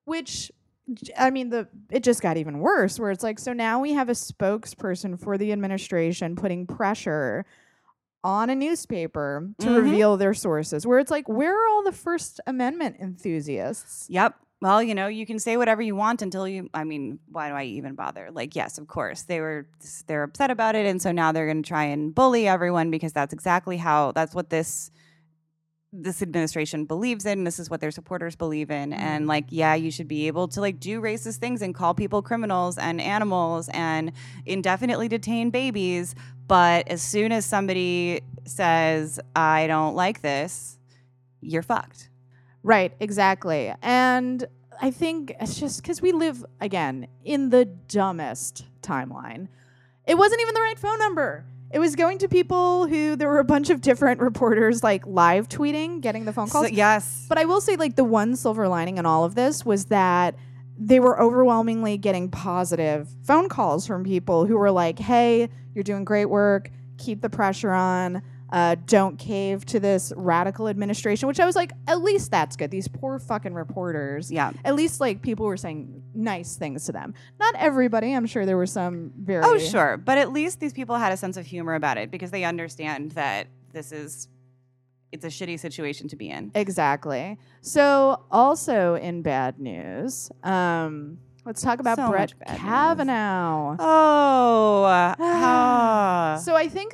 which 0.05 0.51
I 1.17 1.29
mean, 1.29 1.49
the 1.49 1.67
it 1.89 2.03
just 2.03 2.21
got 2.21 2.35
even 2.37 2.59
worse. 2.59 2.99
Where 2.99 3.11
it's 3.11 3.23
like, 3.23 3.39
so 3.39 3.53
now 3.53 3.79
we 3.79 3.93
have 3.93 4.09
a 4.09 4.13
spokesperson 4.13 5.19
for 5.19 5.37
the 5.37 5.51
administration 5.53 6.35
putting 6.35 6.67
pressure 6.67 7.45
on 8.23 8.49
a 8.49 8.55
newspaper 8.55 9.49
to 9.59 9.67
Mhm. 9.67 9.75
reveal 9.83 10.17
their 10.17 10.33
sources. 10.33 10.85
Where 10.87 10.99
it's 10.99 11.11
like, 11.11 11.27
where 11.27 11.53
are 11.57 11.67
all 11.67 11.83
the 11.83 11.91
First 11.91 12.39
Amendment 12.47 12.97
enthusiasts? 12.99 14.07
Yep. 14.09 14.35
Well, 14.61 14.81
you 14.81 14.95
know, 14.95 15.07
you 15.07 15.25
can 15.25 15.39
say 15.39 15.57
whatever 15.57 15.81
you 15.81 15.93
want 15.93 16.21
until 16.21 16.47
you. 16.47 16.69
I 16.73 16.85
mean, 16.85 17.19
why 17.29 17.49
do 17.49 17.55
I 17.55 17.63
even 17.65 17.95
bother? 17.95 18.29
Like, 18.31 18.55
yes, 18.55 18.77
of 18.77 18.87
course, 18.87 19.23
they 19.23 19.41
were 19.41 19.67
they're 20.07 20.23
upset 20.23 20.51
about 20.51 20.75
it, 20.75 20.85
and 20.85 21.01
so 21.01 21.11
now 21.11 21.33
they're 21.33 21.47
going 21.47 21.63
to 21.63 21.67
try 21.67 21.83
and 21.83 22.15
bully 22.15 22.47
everyone 22.47 22.89
because 22.89 23.11
that's 23.11 23.33
exactly 23.33 23.75
how 23.75 24.13
that's 24.13 24.33
what 24.33 24.49
this 24.49 24.89
this 25.93 26.21
administration 26.21 26.85
believes 26.85 27.25
in. 27.25 27.43
This 27.43 27.59
is 27.59 27.69
what 27.69 27.79
their 27.79 27.91
supporters 27.91 28.35
believe 28.35 28.71
in, 28.71 28.91
and 28.93 29.27
like, 29.27 29.45
mm. 29.45 29.51
yeah, 29.51 29.75
you 29.75 29.91
should 29.91 30.07
be 30.07 30.27
able 30.27 30.47
to 30.49 30.59
like 30.59 30.79
do 30.79 30.99
racist 30.99 31.37
things 31.37 31.61
and 31.61 31.75
call 31.75 31.93
people 31.93 32.21
criminals 32.21 32.77
and 32.77 32.99
animals 32.99 33.69
and 33.73 34.11
indefinitely 34.45 35.07
detain 35.07 35.51
babies. 35.51 36.15
But 36.47 36.87
as 36.87 37.01
soon 37.01 37.31
as 37.31 37.45
somebody 37.45 38.21
says, 38.45 39.19
"I 39.35 39.67
don't 39.67 39.95
like 39.95 40.21
this," 40.21 40.79
you're 41.41 41.63
fucked. 41.63 42.09
Right, 42.63 42.93
exactly. 42.99 43.73
And 43.81 44.45
I 44.81 44.89
think 44.89 45.35
it's 45.39 45.59
just 45.59 45.81
because 45.81 46.01
we 46.01 46.11
live, 46.11 46.43
again, 46.59 47.07
in 47.23 47.49
the 47.49 47.65
dumbest 47.65 48.65
timeline. 48.81 49.49
It 50.05 50.17
wasn't 50.17 50.41
even 50.41 50.53
the 50.53 50.61
right 50.61 50.79
phone 50.79 50.99
number. 50.99 51.45
It 51.73 51.79
was 51.79 51.95
going 51.95 52.19
to 52.19 52.27
people 52.27 52.85
who 52.85 53.15
there 53.15 53.27
were 53.27 53.39
a 53.39 53.43
bunch 53.43 53.71
of 53.71 53.81
different 53.81 54.21
reporters 54.21 54.83
like 54.83 55.07
live 55.07 55.49
tweeting, 55.49 56.01
getting 56.01 56.23
the 56.23 56.31
phone 56.31 56.47
calls. 56.47 56.67
So, 56.67 56.71
yes. 56.71 57.25
But 57.27 57.39
I 57.39 57.45
will 57.45 57.61
say, 57.61 57.77
like, 57.77 57.95
the 57.95 58.03
one 58.03 58.35
silver 58.35 58.67
lining 58.67 58.99
in 58.99 59.07
all 59.07 59.25
of 59.25 59.33
this 59.33 59.65
was 59.65 59.85
that 59.85 60.35
they 60.77 60.99
were 60.99 61.19
overwhelmingly 61.19 61.97
getting 61.97 62.29
positive 62.29 63.09
phone 63.23 63.49
calls 63.49 63.87
from 63.87 64.03
people 64.03 64.45
who 64.45 64.55
were 64.55 64.69
like, 64.69 64.99
hey, 64.99 65.49
you're 65.73 65.83
doing 65.83 66.05
great 66.05 66.25
work. 66.25 66.69
Keep 66.99 67.21
the 67.21 67.29
pressure 67.29 67.71
on. 67.71 68.21
Uh, 68.53 68.75
don't 68.85 69.17
cave 69.17 69.65
to 69.65 69.79
this 69.79 70.13
radical 70.15 70.67
administration, 70.67 71.27
which 71.27 71.39
I 71.39 71.45
was 71.45 71.55
like, 71.55 71.71
at 71.87 72.03
least 72.03 72.29
that's 72.29 72.55
good. 72.55 72.69
These 72.69 72.87
poor 72.87 73.17
fucking 73.17 73.55
reporters. 73.55 74.31
Yeah. 74.31 74.51
At 74.63 74.75
least, 74.75 75.01
like, 75.01 75.23
people 75.23 75.47
were 75.47 75.57
saying 75.57 76.03
nice 76.13 76.55
things 76.55 76.85
to 76.85 76.91
them. 76.91 77.15
Not 77.39 77.55
everybody. 77.57 78.13
I'm 78.13 78.27
sure 78.27 78.45
there 78.45 78.55
were 78.55 78.67
some 78.67 79.11
very. 79.17 79.43
Oh, 79.43 79.57
sure. 79.57 79.97
But 79.97 80.19
at 80.19 80.31
least 80.31 80.59
these 80.59 80.71
people 80.71 80.97
had 80.97 81.11
a 81.11 81.17
sense 81.17 81.35
of 81.35 81.47
humor 81.47 81.73
about 81.73 81.97
it 81.97 82.11
because 82.11 82.29
they 82.29 82.43
understand 82.43 83.13
that 83.13 83.47
this 83.71 83.91
is 83.91 84.27
it's 85.11 85.25
a 85.25 85.29
shitty 85.29 85.59
situation 85.59 86.07
to 86.09 86.15
be 86.15 86.29
in. 86.29 86.51
Exactly. 86.53 87.39
So, 87.61 88.23
also 88.31 88.95
in 88.95 89.23
bad 89.23 89.59
news, 89.59 90.31
um, 90.43 91.17
let's 91.45 91.61
talk 91.61 91.79
about 91.79 91.97
So 91.97 92.09
Brett 92.09 92.33
bad 92.39 92.51
news. 92.51 92.61
Kavanaugh. 92.61 93.75
Oh, 93.79 94.83
ah. 95.19 96.39
So, 96.43 96.55
I 96.55 96.67
think 96.67 96.93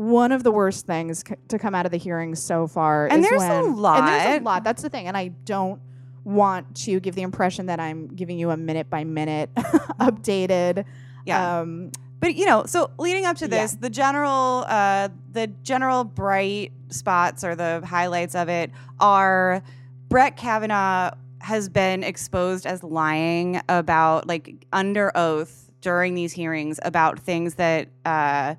one 0.00 0.32
of 0.32 0.42
the 0.44 0.50
worst 0.50 0.86
things 0.86 1.22
c- 1.28 1.34
to 1.48 1.58
come 1.58 1.74
out 1.74 1.84
of 1.84 1.92
the 1.92 1.98
hearings 1.98 2.42
so 2.42 2.66
far 2.66 3.06
And 3.08 3.22
there's 3.22 3.34
a 3.42 3.46
when, 3.46 3.50
And 3.50 3.66
there's 3.66 3.76
lot. 3.78 4.40
a 4.40 4.44
lot. 4.44 4.64
That's 4.64 4.82
the 4.82 4.88
thing. 4.88 5.06
And 5.06 5.16
I 5.16 5.28
don't 5.44 5.78
want 6.24 6.74
to 6.84 7.00
give 7.00 7.14
the 7.14 7.22
impression 7.22 7.66
that 7.66 7.80
I'm 7.80 8.06
giving 8.08 8.38
you 8.38 8.50
a 8.50 8.56
minute 8.56 8.88
by 8.88 9.04
minute 9.04 9.50
updated. 10.00 10.84
yeah. 11.26 11.60
Um, 11.60 11.90
But 12.20 12.34
you 12.34 12.46
know, 12.46 12.64
so 12.66 12.90
leading 12.98 13.24
up 13.26 13.36
to 13.38 13.44
Yeah. 13.46 13.62
this, 13.62 13.74
the 13.74 13.90
general, 13.90 14.64
uh, 14.68 15.08
the 15.32 15.48
general 15.62 16.04
bright 16.04 16.72
spots 16.88 17.44
or 17.44 17.54
the 17.54 17.82
highlights 17.84 18.34
of 18.34 18.48
it 18.48 18.70
are 19.00 19.62
Brett 20.08 20.36
Kavanaugh 20.36 21.12
has 21.40 21.68
been 21.68 22.02
exposed 22.04 22.66
as 22.66 22.82
lying 22.82 23.60
about, 23.68 24.26
like, 24.26 24.66
under 24.72 25.10
oath 25.16 25.70
during 25.80 26.14
these 26.14 26.32
hearings 26.32 26.78
about 26.82 27.18
things 27.18 27.54
that 27.54 27.88
uh, 28.04 28.54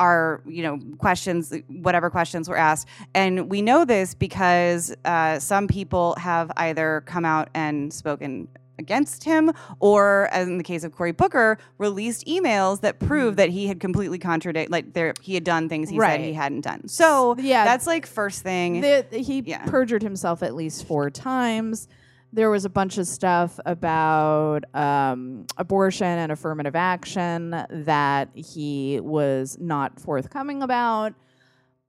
are, 0.00 0.42
you 0.46 0.62
know, 0.64 0.80
questions, 0.98 1.52
whatever 1.68 2.10
questions 2.10 2.48
were 2.48 2.56
asked, 2.56 2.88
and 3.14 3.48
we 3.50 3.62
know 3.62 3.84
this 3.84 4.14
because 4.14 4.92
uh, 5.04 5.38
some 5.38 5.68
people 5.68 6.14
have 6.18 6.50
either 6.56 7.02
come 7.06 7.24
out 7.24 7.48
and 7.54 7.92
spoken 7.92 8.48
against 8.78 9.24
him 9.24 9.52
or 9.78 10.26
as 10.32 10.48
in 10.48 10.56
the 10.56 10.64
case 10.64 10.84
of 10.84 10.92
Cory 10.92 11.12
Booker, 11.12 11.58
released 11.76 12.26
emails 12.26 12.80
that 12.80 12.98
prove 12.98 13.36
that 13.36 13.50
he 13.50 13.66
had 13.66 13.78
completely 13.78 14.18
contradicted, 14.18 14.72
like 14.72 14.94
there 14.94 15.12
he 15.20 15.34
had 15.34 15.44
done 15.44 15.68
things 15.68 15.90
he 15.90 16.00
said 16.00 16.20
he 16.20 16.32
hadn't 16.32 16.62
done. 16.62 16.88
So 16.88 17.36
yeah, 17.38 17.64
that's 17.66 17.86
like 17.86 18.06
first 18.06 18.42
thing. 18.42 18.80
the, 18.80 19.04
he 19.12 19.40
Yeah. 19.44 19.66
perjured 19.66 20.02
himself 20.02 20.42
at 20.42 20.54
least 20.54 20.86
four 20.86 21.10
times. 21.10 21.88
There 22.32 22.48
was 22.50 22.64
a 22.64 22.68
bunch 22.70 22.96
of 22.98 23.06
stuff 23.08 23.58
about 23.66 24.64
um, 24.74 25.46
abortion 25.56 26.06
and 26.06 26.30
affirmative 26.30 26.76
action 26.76 27.50
that 27.68 28.28
he 28.34 29.00
was 29.00 29.56
not 29.60 29.98
forthcoming 30.00 30.62
about. 30.62 31.14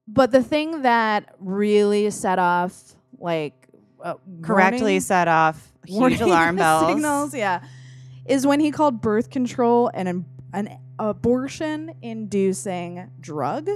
But 0.07 0.31
the 0.31 0.41
thing 0.41 0.81
that 0.81 1.35
really 1.39 2.09
set 2.09 2.39
off, 2.39 2.95
like, 3.19 3.53
uh, 4.03 4.15
correctly 4.41 4.81
warning- 4.81 4.99
set 5.01 5.27
off 5.27 5.71
huge 5.85 6.19
alarm 6.21 6.55
bells. 6.57 6.87
signals, 6.91 7.35
yeah, 7.35 7.63
is 8.25 8.45
when 8.47 8.59
he 8.59 8.71
called 8.71 8.99
birth 9.01 9.29
control 9.29 9.89
an 9.93 10.25
an 10.53 10.77
abortion 10.99 11.93
inducing 12.01 13.09
drug. 13.19 13.69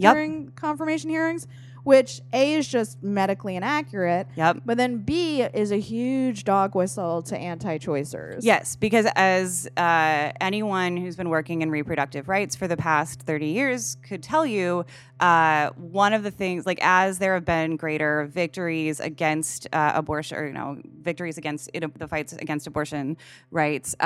Yep. 0.00 0.14
during 0.14 0.50
confirmation 0.52 1.10
hearings, 1.10 1.48
which 1.88 2.20
A 2.34 2.52
is 2.52 2.68
just 2.68 3.02
medically 3.02 3.56
inaccurate, 3.56 4.26
Yep. 4.36 4.58
but 4.66 4.76
then 4.76 4.98
B 4.98 5.40
is 5.40 5.72
a 5.72 5.80
huge 5.80 6.44
dog 6.44 6.74
whistle 6.74 7.22
to 7.22 7.38
anti-choicers. 7.38 8.40
Yes, 8.42 8.76
because 8.76 9.06
as 9.16 9.66
uh, 9.78 10.32
anyone 10.38 10.98
who's 10.98 11.16
been 11.16 11.30
working 11.30 11.62
in 11.62 11.70
reproductive 11.70 12.28
rights 12.28 12.54
for 12.54 12.68
the 12.68 12.76
past 12.76 13.22
30 13.22 13.46
years 13.46 13.96
could 14.06 14.22
tell 14.22 14.44
you, 14.44 14.84
uh, 15.20 15.70
one 15.76 16.12
of 16.12 16.22
the 16.24 16.30
things, 16.30 16.66
like 16.66 16.78
as 16.82 17.18
there 17.20 17.32
have 17.32 17.46
been 17.46 17.76
greater 17.76 18.26
victories 18.26 19.00
against 19.00 19.66
uh, 19.72 19.92
abortion, 19.94 20.36
or 20.36 20.46
you 20.46 20.52
know, 20.52 20.76
victories 21.00 21.38
against 21.38 21.70
it, 21.72 21.98
the 21.98 22.06
fights 22.06 22.34
against 22.34 22.66
abortion 22.66 23.16
rights. 23.50 23.96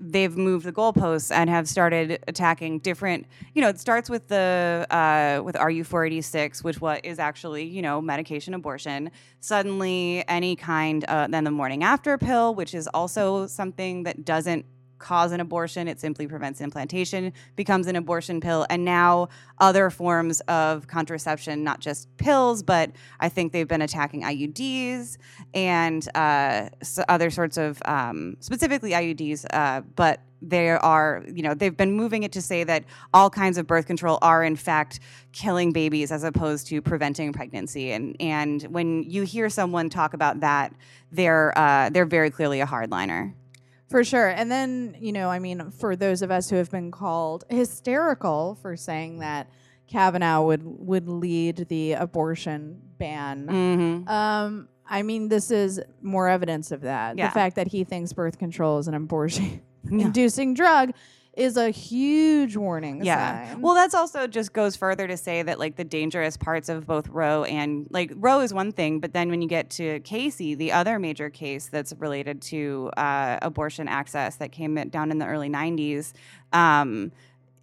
They've 0.00 0.36
moved 0.36 0.66
the 0.66 0.72
goalposts 0.72 1.30
and 1.30 1.48
have 1.48 1.68
started 1.68 2.22
attacking 2.26 2.80
different. 2.80 3.26
You 3.54 3.62
know, 3.62 3.68
it 3.68 3.78
starts 3.78 4.10
with 4.10 4.28
the 4.28 4.86
uh, 4.90 5.42
with 5.42 5.56
RU 5.56 5.84
four 5.84 6.04
eighty 6.04 6.20
six, 6.20 6.64
which 6.64 6.80
what 6.80 7.04
is 7.04 7.18
actually 7.18 7.64
you 7.64 7.82
know 7.82 8.00
medication 8.00 8.54
abortion. 8.54 9.10
Suddenly, 9.40 10.24
any 10.28 10.56
kind 10.56 11.04
uh, 11.04 11.28
then 11.28 11.44
the 11.44 11.50
morning 11.50 11.84
after 11.84 12.18
pill, 12.18 12.54
which 12.54 12.74
is 12.74 12.88
also 12.88 13.46
something 13.46 14.02
that 14.02 14.24
doesn't 14.24 14.66
cause 15.04 15.32
an 15.32 15.40
abortion, 15.40 15.86
it 15.86 16.00
simply 16.00 16.26
prevents 16.26 16.62
implantation, 16.62 17.30
becomes 17.56 17.86
an 17.86 17.94
abortion 17.94 18.40
pill. 18.40 18.66
And 18.70 18.86
now 18.86 19.28
other 19.58 19.90
forms 19.90 20.40
of 20.48 20.86
contraception, 20.86 21.62
not 21.62 21.80
just 21.80 22.08
pills, 22.16 22.62
but 22.62 22.90
I 23.20 23.28
think 23.28 23.52
they've 23.52 23.68
been 23.68 23.82
attacking 23.82 24.22
IUDs 24.22 25.18
and 25.52 26.08
uh, 26.14 26.70
other 27.06 27.30
sorts 27.30 27.58
of, 27.58 27.82
um, 27.84 28.38
specifically 28.40 28.92
IUDs, 28.92 29.44
uh, 29.52 29.82
but 29.94 30.20
they 30.40 30.70
are, 30.70 31.22
you 31.32 31.42
know, 31.42 31.54
they've 31.54 31.76
been 31.76 31.92
moving 31.92 32.22
it 32.22 32.32
to 32.32 32.42
say 32.42 32.64
that 32.64 32.84
all 33.12 33.28
kinds 33.28 33.58
of 33.58 33.66
birth 33.66 33.86
control 33.86 34.18
are 34.22 34.42
in 34.42 34.56
fact 34.56 35.00
killing 35.32 35.72
babies 35.72 36.12
as 36.12 36.24
opposed 36.24 36.66
to 36.68 36.82
preventing 36.82 37.32
pregnancy. 37.32 37.92
And 37.92 38.14
and 38.20 38.62
when 38.64 39.04
you 39.04 39.22
hear 39.22 39.48
someone 39.48 39.88
talk 39.88 40.12
about 40.12 40.40
that, 40.40 40.74
they're 41.12 41.56
uh, 41.56 41.88
they're 41.90 42.04
very 42.04 42.30
clearly 42.30 42.60
a 42.60 42.66
hardliner. 42.66 43.32
For 43.90 44.02
sure. 44.02 44.28
And 44.28 44.50
then, 44.50 44.96
you 44.98 45.12
know, 45.12 45.28
I 45.28 45.38
mean, 45.38 45.70
for 45.70 45.94
those 45.94 46.22
of 46.22 46.30
us 46.30 46.50
who 46.50 46.56
have 46.56 46.70
been 46.70 46.90
called 46.90 47.44
hysterical 47.50 48.58
for 48.62 48.76
saying 48.76 49.18
that 49.18 49.48
Kavanaugh 49.86 50.42
would 50.42 50.62
would 50.64 51.08
lead 51.08 51.66
the 51.68 51.92
abortion 51.92 52.80
ban. 52.98 53.46
Mm-hmm. 53.46 54.08
Um, 54.08 54.68
I 54.88 55.02
mean, 55.02 55.28
this 55.28 55.50
is 55.50 55.80
more 56.02 56.28
evidence 56.28 56.70
of 56.72 56.82
that. 56.82 57.16
Yeah. 57.16 57.28
The 57.28 57.34
fact 57.34 57.56
that 57.56 57.68
he 57.68 57.84
thinks 57.84 58.12
birth 58.12 58.38
control 58.38 58.78
is 58.78 58.88
an 58.88 58.94
abortion 58.94 59.60
Yeah. 59.90 60.06
inducing 60.06 60.54
drug 60.54 60.92
is 61.36 61.56
a 61.56 61.70
huge 61.70 62.56
warning 62.56 63.04
Yeah. 63.04 63.50
sign. 63.50 63.60
Well, 63.60 63.74
that's 63.74 63.94
also 63.94 64.26
just 64.26 64.52
goes 64.52 64.76
further 64.76 65.06
to 65.08 65.16
say 65.16 65.42
that 65.42 65.58
like 65.58 65.76
the 65.76 65.84
dangerous 65.84 66.36
parts 66.36 66.68
of 66.68 66.86
both 66.86 67.08
Roe 67.08 67.44
and 67.44 67.86
like 67.90 68.12
Roe 68.14 68.40
is 68.40 68.54
one 68.54 68.70
thing, 68.72 69.00
but 69.00 69.12
then 69.12 69.28
when 69.30 69.42
you 69.42 69.48
get 69.48 69.68
to 69.70 70.00
Casey, 70.00 70.54
the 70.54 70.70
other 70.72 70.98
major 70.98 71.30
case 71.30 71.68
that's 71.68 71.92
related 71.98 72.40
to 72.42 72.90
uh, 72.96 73.38
abortion 73.42 73.88
access 73.88 74.36
that 74.36 74.52
came 74.52 74.74
down 74.90 75.10
in 75.10 75.18
the 75.18 75.26
early 75.26 75.48
'90s, 75.48 76.12
um, 76.52 77.10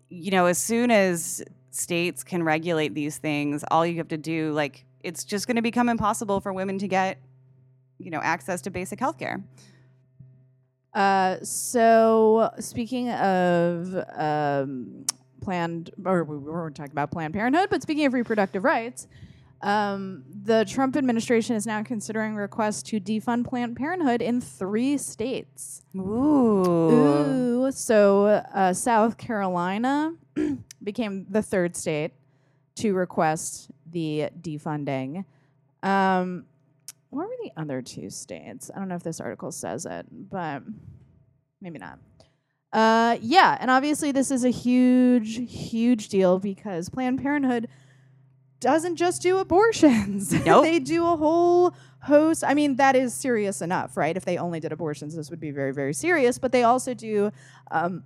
you 0.10 0.32
know, 0.32 0.46
as 0.48 0.58
soon 0.58 0.92
as 0.92 1.42
states 1.70 2.24
can 2.24 2.44
regulate 2.44 2.94
these 2.94 3.18
things, 3.18 3.64
all 3.72 3.86
you 3.86 3.96
have 3.98 4.10
to 4.10 4.18
do, 4.18 4.52
like, 4.52 4.84
it's 5.04 5.24
just 5.24 5.48
going 5.48 5.56
to 5.56 5.62
become 5.62 5.88
impossible 5.88 6.42
for 6.42 6.52
women 6.52 6.78
to 6.78 6.88
get, 6.88 7.18
you 7.98 8.12
know, 8.12 8.20
access 8.22 8.62
to 8.64 8.70
basic 8.70 9.00
health 9.00 9.18
care. 9.18 9.42
Uh, 10.94 11.38
so 11.42 12.52
speaking 12.60 13.10
of 13.12 13.96
um, 14.16 15.06
planned, 15.42 15.92
or 16.06 16.24
we 16.24 16.38
weren't 16.38 16.76
talking 16.76 16.92
about 16.92 17.12
Planned 17.12 17.34
Parenthood, 17.34 17.70
but 17.70 17.82
speaking 17.82 18.06
of 18.06 18.14
reproductive 18.14 18.64
rights, 18.64 19.08
um, 19.62 20.24
the 20.44 20.66
Trump 20.66 20.96
administration 20.96 21.56
is 21.56 21.68
now 21.68 21.84
considering 21.84 22.36
requests 22.36 22.82
to 22.84 23.00
defund 23.00 23.48
Planned 23.48 23.78
Parenthood 23.78 24.22
in 24.22 24.42
three 24.42 24.98
states. 24.98 25.84
Ooh. 25.96 27.66
Ooh, 27.66 27.72
so 27.72 28.26
uh, 28.26 28.74
South 28.74 29.18
Carolina 29.18 30.16
became 30.84 31.26
the 31.30 31.42
third 31.42 31.76
state 31.76 32.12
to 32.76 32.94
request 32.94 33.70
the 33.92 34.30
defunding. 34.42 35.26
Um, 35.84 36.46
what 37.12 37.28
were 37.28 37.36
the 37.44 37.52
other 37.58 37.82
two 37.82 38.10
states? 38.10 38.72
I 38.74 38.80
don't 38.80 38.88
know 38.88 38.96
if 38.96 39.04
this 39.04 39.20
article 39.20 39.52
says 39.52 39.86
it, 39.86 40.08
but 40.10 40.64
maybe 41.62 41.78
not. 41.78 42.00
Uh, 42.74 43.18
yeah, 43.22 43.58
and 43.60 43.70
obviously 43.70 44.12
this 44.12 44.32
is 44.32 44.46
a 44.46 44.50
huge, 44.50 45.52
huge 45.52 46.08
deal 46.08 46.40
because 46.40 46.90
Planned 46.90 47.22
Parenthood 47.22 47.68
doesn't 48.62 48.96
just 48.96 49.22
do 49.22 49.40
abortions. 49.40 50.32
Nope. 50.46 50.64
they 50.64 50.80
do 50.80 51.06
a 51.06 51.18
whole 51.18 51.74
host. 52.04 52.44
I 52.46 52.54
mean, 52.54 52.78
that 52.78 52.96
is 52.96 53.14
serious 53.14 53.62
enough, 53.62 53.98
right? 53.98 54.16
If 54.16 54.24
they 54.24 54.38
only 54.38 54.60
did 54.60 54.72
abortions, 54.72 55.16
this 55.16 55.30
would 55.30 55.40
be 55.40 55.52
very, 55.52 55.74
very 55.74 55.94
serious. 55.94 56.38
But 56.38 56.52
they 56.52 56.64
also 56.64 56.94
do 56.94 57.32
um, 57.72 58.04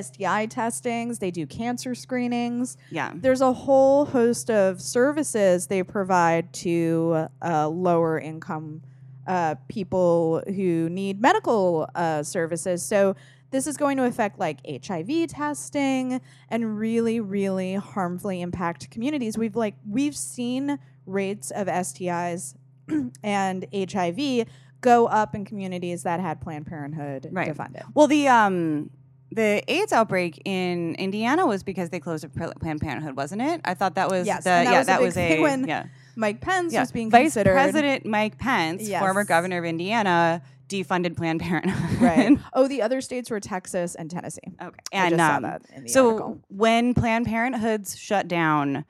STI 0.00 0.46
testings. 0.46 1.18
They 1.18 1.30
do 1.30 1.46
cancer 1.46 1.94
screenings 1.94 2.76
Yeah. 2.90 3.12
there's 3.14 3.40
a 3.40 3.52
whole 3.52 4.04
host 4.06 4.50
of 4.50 4.80
services 4.80 5.66
they 5.66 5.82
provide 5.82 6.52
to 6.54 7.26
uh, 7.42 7.68
lower 7.68 8.18
income 8.18 8.82
uh, 9.26 9.54
people 9.68 10.42
who 10.46 10.88
need 10.88 11.20
medical 11.20 11.88
uh, 11.94 12.22
services. 12.22 12.82
So 12.84 13.14
this 13.50 13.66
is 13.66 13.76
going 13.76 13.96
to 13.98 14.04
affect 14.04 14.38
like 14.40 14.58
HIV 14.66 15.28
testing 15.28 16.20
and 16.48 16.78
really, 16.78 17.20
really 17.20 17.74
harmfully 17.74 18.40
impact 18.40 18.90
communities. 18.90 19.36
We've 19.38 19.54
like 19.54 19.74
we've 19.88 20.16
seen 20.16 20.78
rates 21.06 21.50
of 21.50 21.66
STIs 21.68 22.54
and 23.22 23.66
HIV 23.72 24.46
go 24.80 25.06
up 25.06 25.34
in 25.36 25.44
communities 25.44 26.02
that 26.02 26.18
had 26.18 26.40
Planned 26.40 26.66
Parenthood 26.66 27.28
Right. 27.30 27.54
defunded. 27.54 27.82
Well, 27.94 28.08
the 28.08 28.26
um 28.28 28.90
the 29.34 29.62
AIDS 29.68 29.92
outbreak 29.92 30.40
in 30.44 30.94
Indiana 30.96 31.46
was 31.46 31.62
because 31.62 31.90
they 31.90 32.00
closed 32.00 32.24
a 32.24 32.28
Planned 32.28 32.80
Parenthood, 32.80 33.16
wasn't 33.16 33.42
it? 33.42 33.60
I 33.64 33.74
thought 33.74 33.94
that 33.94 34.10
was 34.10 34.26
Yes, 34.26 34.44
the 34.44 34.50
that 34.50 34.64
yeah 34.64 34.78
was 34.78 34.86
a 34.86 34.90
that 34.90 35.00
was 35.02 35.16
a 35.16 35.40
when 35.40 35.66
yeah, 35.66 35.86
Mike 36.16 36.40
Pence 36.40 36.72
yeah. 36.72 36.80
was 36.80 36.92
being 36.92 37.10
Vice 37.10 37.22
considered. 37.34 37.52
President 37.54 38.06
Mike 38.06 38.38
Pence, 38.38 38.82
Yes. 38.88 39.00
former 39.00 39.24
governor 39.24 39.58
of 39.58 39.64
Indiana, 39.64 40.42
defunded 40.68 41.16
Planned 41.16 41.40
Parenthood. 41.40 42.00
Right. 42.00 42.38
oh, 42.52 42.68
the 42.68 42.82
other 42.82 43.00
states 43.00 43.30
were 43.30 43.40
Texas 43.40 43.94
and 43.94 44.10
Tennessee. 44.10 44.40
okay. 44.60 44.78
And 44.92 45.20
um, 45.20 45.42
that 45.42 45.62
in 45.74 45.84
the 45.84 45.88
so 45.88 46.08
article. 46.08 46.40
when 46.48 46.94
Planned 46.94 47.26
Parenthood's 47.26 47.96
shut 47.98 48.28
down, 48.28 48.84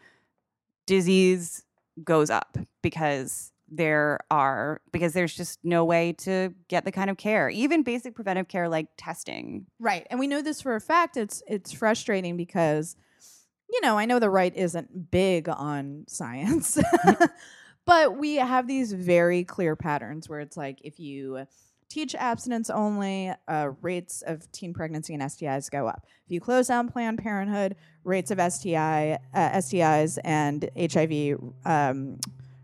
disease 0.86 1.64
goes 2.03 2.30
up 2.30 2.59
because 2.82 3.51
there 3.74 4.20
are 4.30 4.80
because 4.92 5.14
there's 5.14 5.34
just 5.34 5.58
no 5.64 5.84
way 5.84 6.12
to 6.12 6.54
get 6.68 6.84
the 6.84 6.92
kind 6.92 7.08
of 7.08 7.16
care, 7.16 7.48
even 7.48 7.82
basic 7.82 8.14
preventive 8.14 8.46
care 8.46 8.68
like 8.68 8.88
testing. 8.96 9.66
Right. 9.80 10.06
And 10.10 10.20
we 10.20 10.26
know 10.26 10.42
this 10.42 10.60
for 10.60 10.76
a 10.76 10.80
fact. 10.80 11.16
It's 11.16 11.42
it's 11.46 11.72
frustrating 11.72 12.36
because 12.36 12.96
you 13.70 13.80
know, 13.80 13.96
I 13.96 14.04
know 14.04 14.18
the 14.18 14.28
right 14.28 14.54
isn't 14.54 15.10
big 15.10 15.48
on 15.48 16.04
science. 16.06 16.78
but 17.86 18.18
we 18.18 18.36
have 18.36 18.66
these 18.66 18.92
very 18.92 19.44
clear 19.44 19.74
patterns 19.74 20.28
where 20.28 20.40
it's 20.40 20.58
like 20.58 20.78
if 20.84 21.00
you 21.00 21.46
teach 21.88 22.14
abstinence 22.14 22.70
only, 22.70 23.32
uh, 23.48 23.70
rates 23.82 24.22
of 24.22 24.50
teen 24.52 24.72
pregnancy 24.72 25.14
and 25.14 25.22
STIs 25.22 25.70
go 25.70 25.86
up. 25.86 26.06
If 26.24 26.32
you 26.32 26.40
close 26.40 26.68
down 26.68 26.88
Planned 26.88 27.18
Parenthood, 27.18 27.76
rates 28.04 28.30
of 28.30 28.38
STI, 28.40 29.18
uh, 29.34 29.50
STIs 29.50 30.18
and 30.24 30.70
HIV 30.78 31.38
um, 31.64 32.18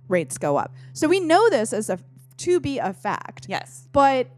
rates 0.08 0.38
go 0.38 0.56
up. 0.56 0.74
So 0.92 1.08
we 1.08 1.20
know 1.20 1.48
this 1.50 1.72
as 1.72 1.90
a 1.90 1.98
to 2.38 2.60
be 2.60 2.78
a 2.78 2.92
fact. 2.92 3.46
Yes. 3.48 3.88
But 3.92 4.28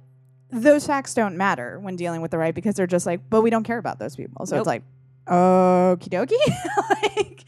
those 0.51 0.87
facts 0.87 1.15
don't 1.15 1.37
matter 1.37 1.79
when 1.81 1.97
dealing 1.97 2.21
with 2.23 2.31
the 2.31 2.39
right 2.39 2.55
because 2.55 2.75
they're 2.75 2.87
just 2.87 3.07
like, 3.07 3.21
but 3.31 3.43
we 3.43 3.51
don't 3.51 3.65
care 3.65 3.79
about 3.79 3.99
those 3.99 4.17
people. 4.17 4.47
So 4.47 4.57
Nope. 4.57 4.63
it's 4.63 4.67
like, 4.67 4.83
okie 5.27 6.09
dokie. 6.09 6.35
like, 7.03 7.45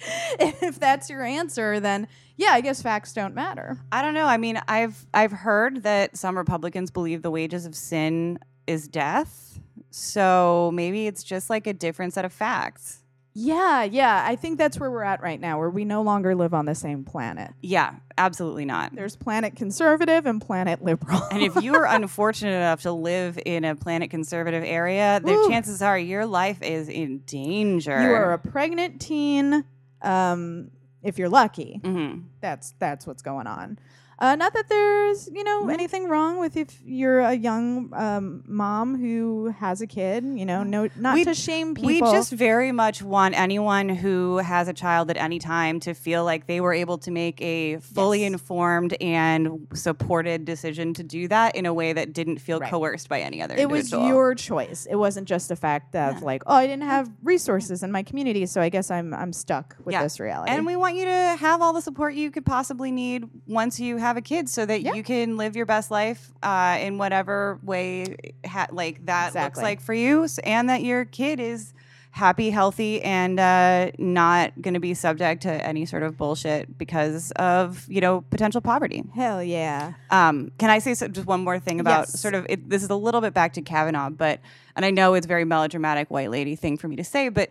if 0.62 0.78
that's 0.78 1.10
your 1.10 1.22
answer, 1.22 1.80
then 1.80 2.06
yeah, 2.36 2.50
I 2.52 2.60
guess 2.60 2.80
facts 2.82 3.12
don't 3.12 3.34
matter. 3.34 3.78
I 3.90 4.02
don't 4.02 4.14
know. 4.14 4.26
I 4.26 4.36
mean, 4.36 4.60
I've 4.68 5.06
I've 5.12 5.32
heard 5.32 5.82
that 5.82 6.16
some 6.16 6.36
Republicans 6.36 6.90
believe 6.90 7.22
the 7.22 7.30
wages 7.30 7.66
of 7.66 7.74
sin 7.74 8.38
is 8.66 8.88
death. 8.88 9.60
So 9.90 10.70
maybe 10.72 11.06
it's 11.06 11.22
just 11.22 11.50
like 11.50 11.66
a 11.66 11.72
different 11.72 12.14
set 12.14 12.24
of 12.24 12.32
facts. 12.32 13.01
Yeah, 13.34 13.82
yeah. 13.84 14.24
I 14.26 14.36
think 14.36 14.58
that's 14.58 14.78
where 14.78 14.90
we're 14.90 15.02
at 15.04 15.22
right 15.22 15.40
now, 15.40 15.58
where 15.58 15.70
we 15.70 15.84
no 15.84 16.02
longer 16.02 16.34
live 16.34 16.52
on 16.52 16.66
the 16.66 16.74
same 16.74 17.02
planet. 17.04 17.50
Yeah, 17.62 17.94
absolutely 18.18 18.64
not. 18.66 18.94
There's 18.94 19.16
planet 19.16 19.56
conservative 19.56 20.26
and 20.26 20.40
planet 20.40 20.82
liberal. 20.84 21.22
And 21.30 21.42
if 21.42 21.56
you 21.62 21.74
are 21.74 21.86
unfortunate 21.88 22.52
enough 22.56 22.82
to 22.82 22.92
live 22.92 23.38
in 23.46 23.64
a 23.64 23.74
planet 23.74 24.10
conservative 24.10 24.62
area, 24.64 25.20
the 25.24 25.46
chances 25.48 25.80
are 25.80 25.98
your 25.98 26.26
life 26.26 26.60
is 26.62 26.88
in 26.88 27.18
danger. 27.20 28.02
you 28.02 28.12
are 28.12 28.32
a 28.34 28.38
pregnant 28.38 29.00
teen, 29.00 29.64
um, 30.02 30.70
if 31.02 31.18
you're 31.18 31.30
lucky. 31.30 31.80
hmm 31.82 32.18
That's 32.40 32.74
that's 32.78 33.06
what's 33.06 33.22
going 33.22 33.46
on. 33.46 33.78
Uh, 34.18 34.36
not 34.36 34.52
that 34.54 34.68
there's, 34.68 35.28
you 35.32 35.42
know, 35.42 35.68
anything 35.68 36.08
wrong 36.08 36.38
with 36.38 36.56
if 36.56 36.80
you're 36.84 37.20
a 37.20 37.34
young 37.34 37.92
um, 37.94 38.44
mom 38.46 38.96
who 39.00 39.48
has 39.58 39.80
a 39.80 39.86
kid. 39.86 40.24
You 40.24 40.44
know, 40.46 40.62
no, 40.62 40.88
not 40.96 41.14
We- 41.14 41.24
to 41.24 41.34
shame 41.34 41.74
people. 41.74 41.88
We 41.88 42.00
just 42.00 42.30
very 42.32 42.70
much 42.72 43.02
want 43.02 43.34
anyone 43.38 43.88
who 43.88 44.36
has 44.38 44.68
a 44.68 44.72
child 44.72 45.10
at 45.10 45.16
any 45.16 45.38
time 45.40 45.80
to 45.80 45.94
feel 45.94 46.24
like 46.24 46.46
they 46.46 46.60
were 46.60 46.72
able 46.72 46.98
to 46.98 47.10
make 47.10 47.40
a 47.42 47.78
fully 47.78 48.20
Yes. 48.20 48.32
informed 48.32 48.94
and 49.00 49.66
supported 49.74 50.44
decision 50.44 50.94
to 50.94 51.02
do 51.02 51.26
that 51.28 51.56
in 51.56 51.66
a 51.66 51.74
way 51.74 51.92
that 51.92 52.12
didn't 52.12 52.38
feel 52.38 52.60
Right. 52.60 52.70
coerced 52.70 53.08
by 53.08 53.20
any 53.20 53.42
other 53.42 53.56
it 53.56 53.68
was 53.68 53.90
your 53.90 54.34
choice. 54.34 54.86
It 54.88 54.96
wasn't 54.96 55.26
just 55.26 55.50
a 55.50 55.56
fact 55.56 55.96
of 55.96 56.18
Yeah. 56.18 56.24
like, 56.24 56.42
oh, 56.46 56.54
I 56.54 56.66
didn't 56.66 56.84
have 56.84 57.10
resources 57.24 57.82
in 57.82 57.90
my 57.90 58.02
community, 58.02 58.46
so 58.46 58.60
I 58.60 58.68
guess 58.68 58.90
I'm 58.90 59.12
I'm 59.14 59.32
stuck 59.32 59.76
with 59.84 59.94
Yeah. 59.94 60.02
this 60.02 60.20
reality. 60.20 60.52
and 60.52 60.64
we 60.66 60.76
want 60.76 60.94
you 60.96 61.04
to 61.06 61.36
have 61.38 61.60
all 61.62 61.72
the 61.72 61.80
support 61.82 62.14
you 62.14 62.30
could 62.30 62.44
possibly 62.46 62.90
need 62.92 63.24
once 63.46 63.80
you 63.80 63.96
have 64.02 64.16
a 64.18 64.20
kid 64.22 64.48
so 64.48 64.66
that 64.66 64.82
Yeah. 64.82 64.94
you 64.94 65.02
can 65.02 65.36
live 65.38 65.56
your 65.56 65.66
best 65.66 65.90
life 65.90 66.30
uh, 66.42 66.76
in 66.80 66.98
whatever 66.98 67.58
way 67.62 68.16
ha- 68.46 68.68
like 68.70 69.06
that 69.06 69.34
looks 69.34 69.58
like 69.62 69.80
for 69.80 69.94
you 69.94 70.26
and 70.44 70.68
that 70.68 70.82
your 70.82 71.04
kid 71.06 71.40
is 71.40 71.72
happy 72.14 72.50
healthy 72.50 73.00
and 73.02 73.40
uh, 73.40 73.90
not 73.96 74.52
going 74.60 74.74
to 74.74 74.80
be 74.80 74.92
subject 74.92 75.42
to 75.44 75.50
any 75.66 75.86
sort 75.86 76.02
of 76.02 76.14
bullshit 76.18 76.76
because 76.76 77.30
of 77.36 77.86
you 77.88 78.02
know 78.02 78.20
potential 78.28 78.60
poverty 78.60 79.02
Hell 79.14 79.42
yeah. 79.42 79.94
um, 80.10 80.52
can 80.58 80.68
I 80.68 80.78
say 80.78 80.92
so, 80.92 81.08
just 81.08 81.26
one 81.26 81.42
more 81.42 81.58
thing 81.58 81.80
about 81.80 82.00
Yes. 82.08 82.20
sort 82.20 82.34
of 82.34 82.44
it, 82.50 82.68
this 82.68 82.82
is 82.82 82.90
a 82.90 82.96
little 82.96 83.22
bit 83.22 83.32
back 83.32 83.54
to 83.54 83.62
Kavanaugh, 83.62 84.10
but 84.10 84.40
and 84.76 84.84
I 84.84 84.90
know 84.90 85.14
it's 85.14 85.26
very 85.26 85.46
melodramatic 85.46 86.10
white 86.10 86.30
lady 86.30 86.54
thing 86.54 86.76
for 86.76 86.86
me 86.86 86.96
to 86.96 87.04
say, 87.04 87.30
but 87.30 87.48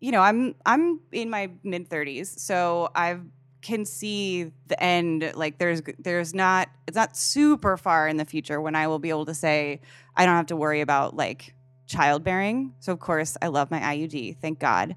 you 0.00 0.10
know 0.10 0.20
I'm 0.22 0.56
I'm 0.66 0.98
in 1.12 1.30
my 1.30 1.50
mid 1.62 1.88
thirties, 1.88 2.34
so 2.42 2.90
I 2.96 3.18
can 3.64 3.84
see 3.84 4.52
the 4.68 4.80
end. 4.80 5.32
Like 5.34 5.58
there's 5.58 5.82
there's 5.98 6.34
not 6.34 6.68
it's 6.86 6.94
not 6.94 7.16
super 7.16 7.76
far 7.76 8.06
in 8.06 8.18
the 8.18 8.24
future 8.24 8.60
when 8.60 8.76
I 8.76 8.86
will 8.86 9.00
be 9.00 9.08
able 9.08 9.24
to 9.24 9.34
say 9.34 9.80
I 10.16 10.26
don't 10.26 10.36
have 10.36 10.46
to 10.46 10.56
worry 10.56 10.82
about 10.82 11.16
like 11.16 11.54
childbearing. 11.86 12.74
So 12.78 12.92
of 12.92 13.00
course 13.00 13.36
I 13.42 13.48
love 13.48 13.70
my 13.70 13.80
IUD, 13.80 14.38
thank 14.38 14.60
God. 14.60 14.94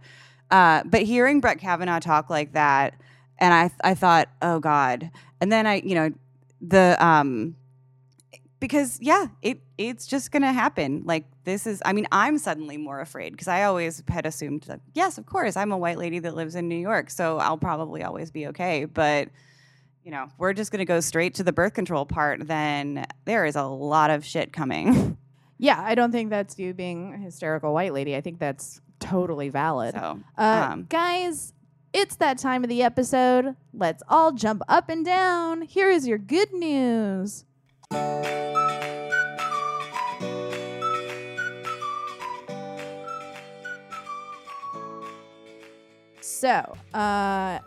Uh, 0.52 0.84
but 0.86 1.04
hearing 1.04 1.40
Brett 1.40 1.60
Kavanaugh 1.60 2.00
talk 2.00 2.30
like 2.30 2.54
that, 2.54 2.94
and 3.40 3.54
I 3.54 3.72
I 3.90 3.96
thought, 3.96 4.30
oh 4.42 4.60
God, 4.60 5.10
and 5.42 5.52
then 5.52 5.66
I 5.66 5.82
you 5.84 5.96
know 5.96 6.12
the 6.62 7.04
um 7.04 7.56
because 8.60 9.00
yeah 9.02 9.28
it 9.42 9.60
it's 9.78 10.08
just 10.08 10.32
gonna 10.32 10.52
happen 10.54 11.04
like 11.06 11.26
this 11.44 11.68
is 11.68 11.82
i 11.86 11.94
mean 11.94 12.08
i'm 12.12 12.38
suddenly 12.38 12.78
more 12.78 13.00
afraid 13.00 13.32
because 13.32 13.48
i 13.48 13.64
always 13.64 14.04
had 14.08 14.26
assumed 14.26 14.64
that 14.64 14.80
yes 14.94 15.18
of 15.18 15.26
course 15.26 15.56
i'm 15.56 15.72
a 15.72 15.78
white 15.78 15.98
lady 15.98 16.20
that 16.20 16.36
lives 16.36 16.56
in 16.56 16.68
new 16.68 16.76
york 16.76 17.10
so 17.10 17.38
i'll 17.38 17.58
probably 17.58 18.04
always 18.04 18.32
be 18.32 18.48
okay 18.48 18.86
but 18.86 19.30
you 20.04 20.12
know 20.12 20.28
we're 20.38 20.54
just 20.54 20.72
gonna 20.72 20.86
go 20.86 21.00
straight 21.00 21.36
to 21.36 21.44
the 21.44 21.54
birth 21.54 21.74
control 21.74 22.06
part 22.06 22.48
then 22.48 23.06
there 23.26 23.46
is 23.46 23.56
a 23.56 23.64
lot 23.64 24.10
of 24.10 24.26
shit 24.26 24.52
coming 24.54 25.18
Yeah, 25.60 25.82
I 25.84 25.96
don't 25.96 26.12
think 26.12 26.30
that's 26.30 26.60
you 26.60 26.74
being 26.74 27.16
a 27.16 27.18
hysterical 27.18 27.74
white 27.74 27.92
lady. 27.92 28.16
I 28.16 28.22
think 28.22 28.38
that's 28.38 28.80
totally 29.00 29.50
valid. 29.50 29.96
so 29.96 30.20
Uh, 30.38 30.70
um, 30.72 30.86
guys, 30.88 31.54
it's 31.94 32.16
that 32.18 32.38
time 32.38 32.64
of 32.64 32.70
the 32.70 32.84
episode. 32.84 33.56
Let's 33.74 34.04
all 34.08 34.32
jump 34.34 34.62
up 34.68 34.88
and 34.90 35.04
down. 35.04 35.64
Here 35.64 35.90
is 35.90 36.08
your 36.08 36.20
good 36.20 36.54
news. 36.54 37.44
So, 46.22 46.78
uh, 46.94 47.60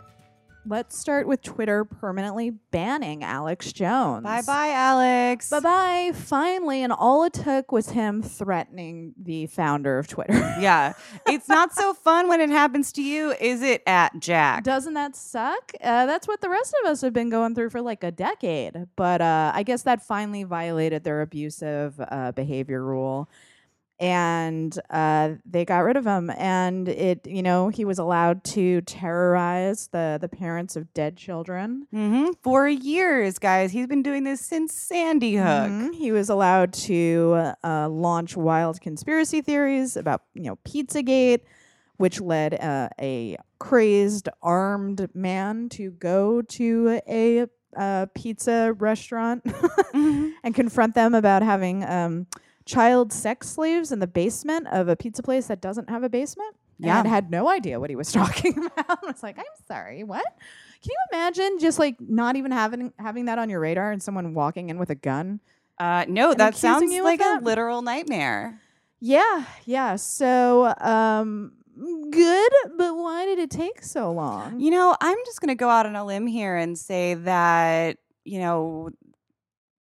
let's 0.65 0.95
start 0.97 1.27
with 1.27 1.41
Twitter 1.41 1.83
permanently 1.85 2.51
banning 2.71 3.23
Alex 3.23 3.73
Jones. 3.73 4.23
bye 4.23 4.41
bye 4.45 4.69
alex 4.69 5.49
Bye 5.49 5.59
bye. 5.59 6.11
Finally, 6.13 6.83
and 6.83 6.93
all 6.93 7.23
it 7.23 7.33
took 7.33 7.71
was 7.71 7.89
him 7.89 8.21
threatening 8.21 9.13
the 9.21 9.47
founder 9.47 9.97
of 9.97 10.07
Twitter. 10.07 10.33
yeah 10.59 10.93
it's 11.27 11.49
not 11.49 11.73
so 11.73 11.93
fun 11.93 12.27
when 12.27 12.39
it 12.41 12.49
happens 12.49 12.91
to 12.93 13.01
you 13.01 13.33
is 13.41 13.61
it 13.61 13.81
at 13.87 14.19
jack 14.19 14.63
Doesn't 14.63 14.93
that 14.93 15.15
suck? 15.15 15.71
Uh, 15.81 16.05
that's 16.05 16.27
what 16.27 16.41
the 16.41 16.49
rest 16.49 16.75
of 16.83 16.91
us 16.91 17.01
have 17.01 17.13
been 17.13 17.29
going 17.29 17.55
through 17.55 17.69
for 17.71 17.81
like 17.81 18.03
a 18.03 18.11
decade. 18.11 18.87
But 18.95 19.21
uh, 19.21 19.51
I 19.55 19.63
guess 19.63 19.83
that 19.83 20.01
finally 20.05 20.43
violated 20.43 21.03
their 21.03 21.21
abusive 21.21 21.99
uh, 21.99 22.31
behavior 22.33 22.83
rule. 22.83 23.29
And 24.01 24.77
uh, 24.89 25.35
they 25.45 25.63
got 25.63 25.79
rid 25.79 25.95
of 25.95 26.05
him. 26.05 26.31
And 26.31 26.89
it, 26.89 27.27
you 27.27 27.43
know, 27.43 27.69
he 27.69 27.85
was 27.85 27.99
allowed 27.99 28.43
to 28.45 28.81
terrorize 28.81 29.89
the, 29.91 30.17
the 30.19 30.27
parents 30.27 30.75
of 30.75 30.91
dead 30.95 31.15
children. 31.17 31.85
hmm 31.91 32.31
For 32.41 32.67
years, 32.67 33.37
guys. 33.37 33.71
He's 33.71 33.85
been 33.87 34.01
doing 34.01 34.23
this 34.23 34.41
since 34.41 34.73
Sandy 34.73 35.35
Hook. 35.35 35.45
Mhm. 35.71 35.93
He 35.93 36.11
was 36.11 36.29
allowed 36.29 36.73
to 36.73 37.53
uh, 37.63 37.87
launch 37.89 38.35
wild 38.35 38.81
conspiracy 38.81 39.41
theories 39.41 39.95
about, 39.95 40.23
you 40.33 40.43
know, 40.43 40.55
Pizzagate, 40.67 41.41
which 41.97 42.19
led 42.19 42.55
uh, 42.55 42.89
a 42.99 43.37
crazed 43.59 44.27
armed 44.41 45.07
man 45.13 45.69
to 45.69 45.91
go 45.91 46.41
to 46.41 46.99
a 47.07 47.45
uh, 47.77 48.07
pizza 48.15 48.73
restaurant 48.79 49.43
Mhm. 49.93 50.31
and 50.43 50.55
confront 50.55 50.95
them 50.95 51.13
about 51.13 51.43
having 51.43 51.83
um, 51.85 52.25
child 52.71 53.11
sex 53.11 53.49
slaves 53.49 53.91
in 53.91 53.99
the 53.99 54.07
basement 54.07 54.67
of 54.67 54.87
a 54.87 54.95
pizza 54.95 55.21
place 55.21 55.47
that 55.47 55.61
doesn't 55.61 55.89
have 55.89 56.03
a 56.03 56.09
basement. 56.09 56.55
Yeah. 56.79 56.99
And 56.99 57.07
had 57.07 57.29
no 57.29 57.47
idea 57.47 57.79
what 57.79 57.89
he 57.89 57.95
was 57.95 58.11
talking 58.19 58.57
about. 58.57 58.89
I 59.03 59.05
was 59.05 59.21
like, 59.21 59.37
I'm 59.37 59.45
sorry, 59.67 60.03
what? 60.03 60.25
Can 60.81 60.89
you 60.89 60.97
imagine 61.13 61.59
just 61.59 61.77
like 61.77 61.95
not 61.99 62.35
even 62.35 62.51
having 62.51 62.91
having 62.97 63.25
that 63.25 63.37
on 63.37 63.49
your 63.49 63.59
radar 63.59 63.91
and 63.91 64.01
someone 64.01 64.33
walking 64.33 64.69
in 64.69 64.79
with 64.79 64.89
a 64.89 64.95
gun? 64.95 65.39
Uh, 65.77 66.05
no, 66.07 66.33
that 66.33 66.55
sounds 66.55 66.91
like 66.91 67.21
a 67.21 67.39
literal 67.41 67.81
nightmare. 67.81 68.59
Yeah, 68.99 69.45
yeah. 69.65 69.95
So, 69.95 70.75
um, 70.79 71.53
good, 72.11 72.51
but 72.77 72.95
why 72.95 73.25
did 73.25 73.39
it 73.39 73.49
take 73.49 73.83
so 73.83 74.11
long? 74.11 74.59
You 74.59 74.69
know, 74.69 74.95
I'm 75.01 75.17
just 75.25 75.41
going 75.41 75.49
to 75.49 75.55
go 75.55 75.69
out 75.69 75.87
on 75.87 75.95
a 75.95 76.05
limb 76.05 76.27
here 76.27 76.55
and 76.55 76.77
say 76.77 77.15
that, 77.15 77.97
you 78.23 78.39
know, 78.39 78.89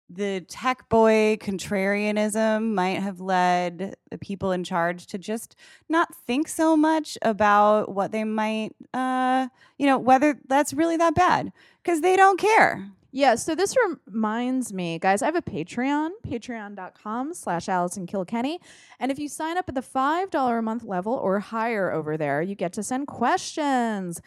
the 0.09 0.44
tech 0.48 0.88
boy 0.88 1.36
contrarianism 1.40 2.74
might 2.74 3.00
have 3.00 3.20
led 3.20 3.96
the 4.11 4.18
people 4.18 4.52
in 4.52 4.62
charge 4.62 5.07
to 5.09 5.18
just 5.18 5.57
not 5.88 6.14
think 6.26 6.48
so 6.48 6.76
much 6.76 7.18
about 7.22 7.92
what 7.92 8.12
they 8.12 8.24
might, 8.24 8.70
uh, 8.94 9.48
you 9.78 9.86
know, 9.86 9.98
whether 9.98 10.38
that's 10.46 10.72
really 10.72 10.96
that 10.96 11.14
bad 11.14 11.52
because 11.82 12.00
they 12.00 12.16
don't 12.16 12.38
care. 12.38 12.88
Yeah, 13.12 13.36
so 13.36 13.54
this 13.54 13.74
reminds 14.07 14.74
me, 14.74 14.98
guys, 14.98 15.22
I 15.22 15.26
have 15.26 15.36
a 15.36 15.42
Patreon, 15.42 16.11
patreon.com 16.26 17.32
slash 17.32 17.68
Allison 17.68 18.07
Kilkenny. 18.07 18.61
And 19.00 19.11
if 19.11 19.18
you 19.18 19.28
sign 19.28 19.57
up 19.57 19.68
at 19.68 19.74
the 19.74 19.80
$5 19.80 20.59
a 20.59 20.62
month 20.62 20.84
level 20.84 21.14
or 21.14 21.40
higher 21.40 21.90
over 21.90 22.18
there, 22.18 22.42
you 22.42 22.54
get 22.54 22.74
to 22.74 22.82
send 22.82 23.07
questions 23.07 24.20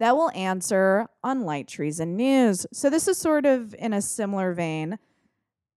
that 0.00 0.16
will 0.16 0.32
answer 0.32 1.06
on 1.22 1.42
Light 1.42 1.68
Treason 1.68 2.16
News. 2.16 2.66
So 2.72 2.90
this 2.90 3.06
is 3.06 3.16
sort 3.16 3.46
of 3.46 3.76
in 3.78 3.92
a 3.92 4.02
similar 4.02 4.52
vein. 4.52 4.98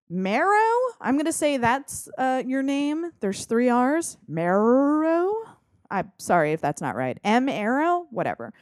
Marrow, 0.10 0.94
I'm 1.02 1.16
going 1.16 1.26
to 1.26 1.34
say 1.34 1.58
that's 1.58 2.08
uh, 2.18 2.44
your 2.46 2.64
name. 2.64 3.12
There's 3.20 3.46
three 3.46 3.70
R's. 3.70 4.18
Marrow. 4.28 5.34
I'm 5.90 6.12
sorry 6.18 6.54
if 6.54 6.62
that's 6.62 6.82
not 6.82 6.96
right. 6.96 7.18
M 7.24 7.50
Arrow, 7.50 8.08
whatever. 8.12 8.54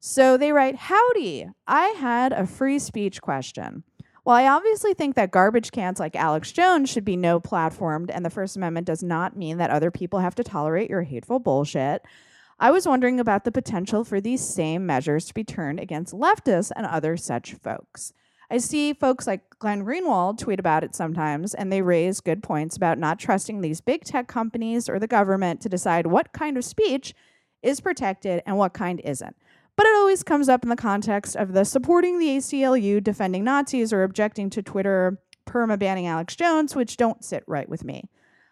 So 0.00 0.36
they 0.36 0.52
write, 0.52 0.76
Howdy, 0.76 1.48
I 1.66 1.88
had 1.88 2.32
a 2.32 2.46
free 2.46 2.78
speech 2.78 3.20
question. 3.20 3.84
While 4.24 4.36
I 4.36 4.48
obviously 4.48 4.94
think 4.94 5.14
that 5.14 5.30
garbage 5.30 5.72
cans 5.72 5.98
like 5.98 6.14
Alex 6.14 6.52
Jones 6.52 6.90
should 6.90 7.04
be 7.04 7.16
no 7.16 7.40
platformed 7.40 8.10
and 8.12 8.24
the 8.24 8.30
First 8.30 8.56
Amendment 8.56 8.86
does 8.86 9.02
not 9.02 9.36
mean 9.36 9.56
that 9.58 9.70
other 9.70 9.90
people 9.90 10.18
have 10.18 10.34
to 10.34 10.44
tolerate 10.44 10.90
your 10.90 11.02
hateful 11.02 11.38
bullshit, 11.38 12.02
I 12.60 12.70
was 12.70 12.86
wondering 12.86 13.20
about 13.20 13.44
the 13.44 13.52
potential 13.52 14.04
for 14.04 14.20
these 14.20 14.46
same 14.46 14.84
measures 14.84 15.26
to 15.26 15.34
be 15.34 15.44
turned 15.44 15.80
against 15.80 16.12
leftists 16.12 16.72
and 16.76 16.86
other 16.86 17.16
such 17.16 17.54
folks. 17.54 18.12
I 18.50 18.58
see 18.58 18.94
folks 18.94 19.26
like 19.26 19.42
Glenn 19.58 19.84
Greenwald 19.84 20.38
tweet 20.38 20.58
about 20.58 20.82
it 20.82 20.94
sometimes, 20.94 21.52
and 21.52 21.70
they 21.70 21.82
raise 21.82 22.20
good 22.20 22.42
points 22.42 22.76
about 22.76 22.98
not 22.98 23.18
trusting 23.18 23.60
these 23.60 23.82
big 23.82 24.04
tech 24.04 24.26
companies 24.26 24.88
or 24.88 24.98
the 24.98 25.06
government 25.06 25.60
to 25.60 25.68
decide 25.68 26.06
what 26.06 26.32
kind 26.32 26.56
of 26.56 26.64
speech 26.64 27.14
is 27.62 27.80
protected 27.80 28.42
and 28.46 28.56
what 28.56 28.72
kind 28.72 29.00
isn't. 29.04 29.36
But 29.76 29.86
it 29.86 29.94
always 29.96 30.22
comes 30.22 30.48
up 30.48 30.62
in 30.62 30.70
the 30.70 30.76
context 30.76 31.36
of 31.36 31.52
the 31.52 31.64
supporting 31.64 32.18
the 32.18 32.38
ACLU, 32.38 33.02
defending 33.02 33.44
Nazis, 33.44 33.92
or 33.92 34.02
objecting 34.02 34.48
to 34.50 34.62
Twitter 34.62 35.20
perma 35.46 35.78
banning 35.78 36.06
Alex 36.06 36.34
Jones, 36.34 36.74
which 36.74 36.96
don't 36.96 37.24
sit 37.24 37.44
right 37.46 37.68
with 37.68 37.84
me. 37.84 38.08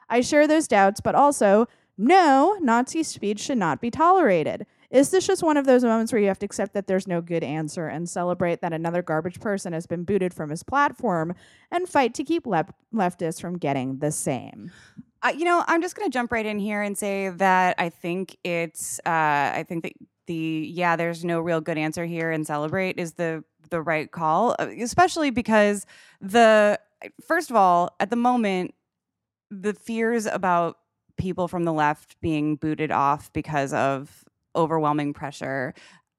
I 0.09 0.20
share 0.20 0.47
those 0.47 0.68
doubts, 0.68 1.01
but 1.01 1.14
also, 1.14 1.66
no, 1.99 2.57
Nazi 2.61 3.03
speech 3.03 3.40
should 3.40 3.59
not 3.59 3.80
be 3.80 3.90
tolerated. 3.90 4.66
Is 4.91 5.11
this 5.11 5.26
just 5.26 5.43
one 5.43 5.57
of 5.57 5.66
those 5.66 5.84
moments 5.84 6.12
where 6.12 6.20
you 6.20 6.28
have 6.28 6.39
to 6.41 6.47
accept 6.47 6.74
that 6.74 6.87
there's 6.87 7.07
no 7.07 7.20
good 7.20 7.43
answer 7.43 7.89
and 7.89 8.09
celebrate 8.09 8.61
that 8.61 8.72
another 8.72 9.03
garbage 9.03 9.41
person 9.41 9.72
has 9.72 9.87
been 9.87 10.05
booted 10.05 10.32
from 10.32 10.51
his 10.51 10.62
platform 10.62 11.34
and 11.70 11.89
fight 11.89 12.14
to 12.14 12.24
keep 12.24 12.47
lef- 12.47 12.72
leftists 12.95 13.41
from 13.41 13.59
getting 13.59 13.99
the 13.99 14.12
same? 14.12 14.70
Uh, 15.22 15.32
you 15.37 15.45
know, 15.45 15.64
I'm 15.66 15.82
just 15.82 15.97
going 15.97 16.09
to 16.09 16.12
jump 16.12 16.30
right 16.30 16.47
in 16.47 16.59
here 16.59 16.82
and 16.82 16.97
say 16.97 17.30
that 17.30 17.74
I 17.78 17.89
think 17.89 18.37
it's, 18.45 19.01
uh, 19.07 19.11
I 19.55 19.64
think 19.66 19.84
that 19.84 19.93
the, 20.26 20.70
yeah, 20.72 20.97
there's 20.97 21.24
no 21.24 21.41
real 21.41 21.61
good 21.61 21.78
answer 21.78 22.05
here 22.05 22.30
and 22.30 22.47
celebrate 22.47 22.99
is 22.99 23.14
the, 23.14 23.43
the 23.70 23.80
right 23.80 24.11
call, 24.11 24.55
uh, 24.59 24.68
especially 24.80 25.30
because 25.30 25.87
the 26.20 26.78
first 27.26 27.51
of 27.51 27.57
all, 27.57 27.95
at 28.01 28.11
the 28.11 28.16
moment, 28.16 28.74
the 29.51 29.74
fears 29.74 30.26
about 30.26 30.78
people 31.16 31.49
from 31.49 31.64
the 31.64 31.72
left 31.72 32.20
being 32.20 32.57
booted 32.57 32.91
off 32.91 33.32
because 33.32 33.72
of 33.72 34.24
overwhelming 34.57 35.13
pressure 35.13 35.75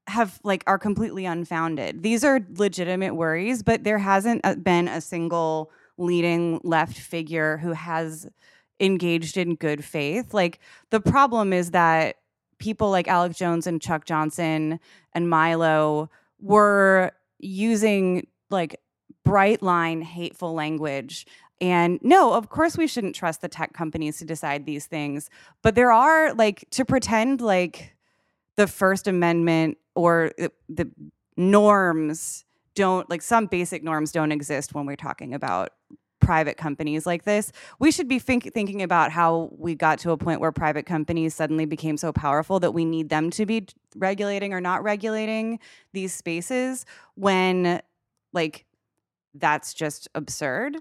have 0.08 0.40
like 0.44 0.64
are 0.68 0.80
completely 0.80 1.26
unfounded. 1.26 2.02
These 2.02 2.24
are 2.24 2.40
legitimate 2.56 3.16
worries, 3.16 3.62
but 3.62 3.84
there 3.84 3.98
hasn't 3.98 4.42
uh, 4.44 4.56
been 4.56 4.88
a 4.88 5.02
single 5.02 5.72
leading 5.98 6.62
left 6.64 6.98
figure 6.98 7.58
who 7.58 7.74
has 7.74 8.28
engaged 8.80 9.38
in 9.38 9.56
good 9.56 9.84
faith. 9.84 10.34
Like 10.34 10.60
the 10.92 11.02
problem 11.02 11.52
is 11.52 11.72
that 11.72 12.18
people 12.58 12.90
like 12.90 13.08
Alex 13.08 13.38
Jones 13.38 13.68
and 13.68 13.82
Chuck 13.82 14.06
Johnson 14.06 14.80
and 15.14 15.30
Milo 15.30 16.10
were 16.40 17.12
using 17.40 18.28
like 18.50 18.80
bright 19.24 19.62
line 19.62 20.02
hateful 20.02 20.54
language 20.54 21.26
and 21.60 22.00
no, 22.04 22.34
of 22.34 22.50
course 22.50 22.78
we 22.78 22.88
shouldn't 22.88 23.16
trust 23.16 23.42
the 23.42 23.48
tech 23.48 23.74
companies 23.74 24.18
to 24.20 24.26
decide 24.26 24.66
these 24.66 24.86
things, 24.86 25.30
but 25.64 25.76
there 25.76 25.92
are 25.92 26.34
like 26.34 26.66
to 26.72 26.86
pretend 26.86 27.42
like 27.42 27.97
the 28.58 28.68
first 28.68 29.08
amendment 29.08 29.78
or 29.96 30.32
the, 30.38 30.52
the 30.68 30.92
norms 31.38 32.44
don't 32.76 33.10
like 33.10 33.22
some 33.22 33.46
basic 33.46 33.84
norms 33.84 34.12
don't 34.12 34.32
exist 34.32 34.74
when 34.76 34.86
we're 34.86 34.96
talking 34.96 35.34
about 35.34 35.70
private 36.20 36.58
companies 36.58 37.06
like 37.06 37.24
this. 37.24 37.52
We 37.80 37.92
should 37.92 38.08
be 38.08 38.20
think- 38.20 38.54
thinking 38.54 38.82
about 38.82 39.12
how 39.12 39.50
we 39.58 39.76
got 39.76 40.00
to 40.00 40.12
a 40.12 40.18
point 40.18 40.42
where 40.42 40.52
private 40.52 40.86
companies 40.86 41.34
suddenly 41.34 41.66
became 41.66 41.96
so 41.96 42.12
powerful 42.12 42.60
that 42.60 42.74
we 42.74 42.86
need 42.86 43.10
them 43.10 43.30
to 43.32 43.46
be 43.46 43.68
regulating 43.96 44.54
or 44.54 44.60
not 44.60 44.84
regulating 44.84 45.60
these 45.94 46.14
spaces 46.14 46.86
when, 47.16 47.82
like, 48.34 48.66
that's 49.36 49.74
just 49.74 50.08
absurd. 50.16 50.78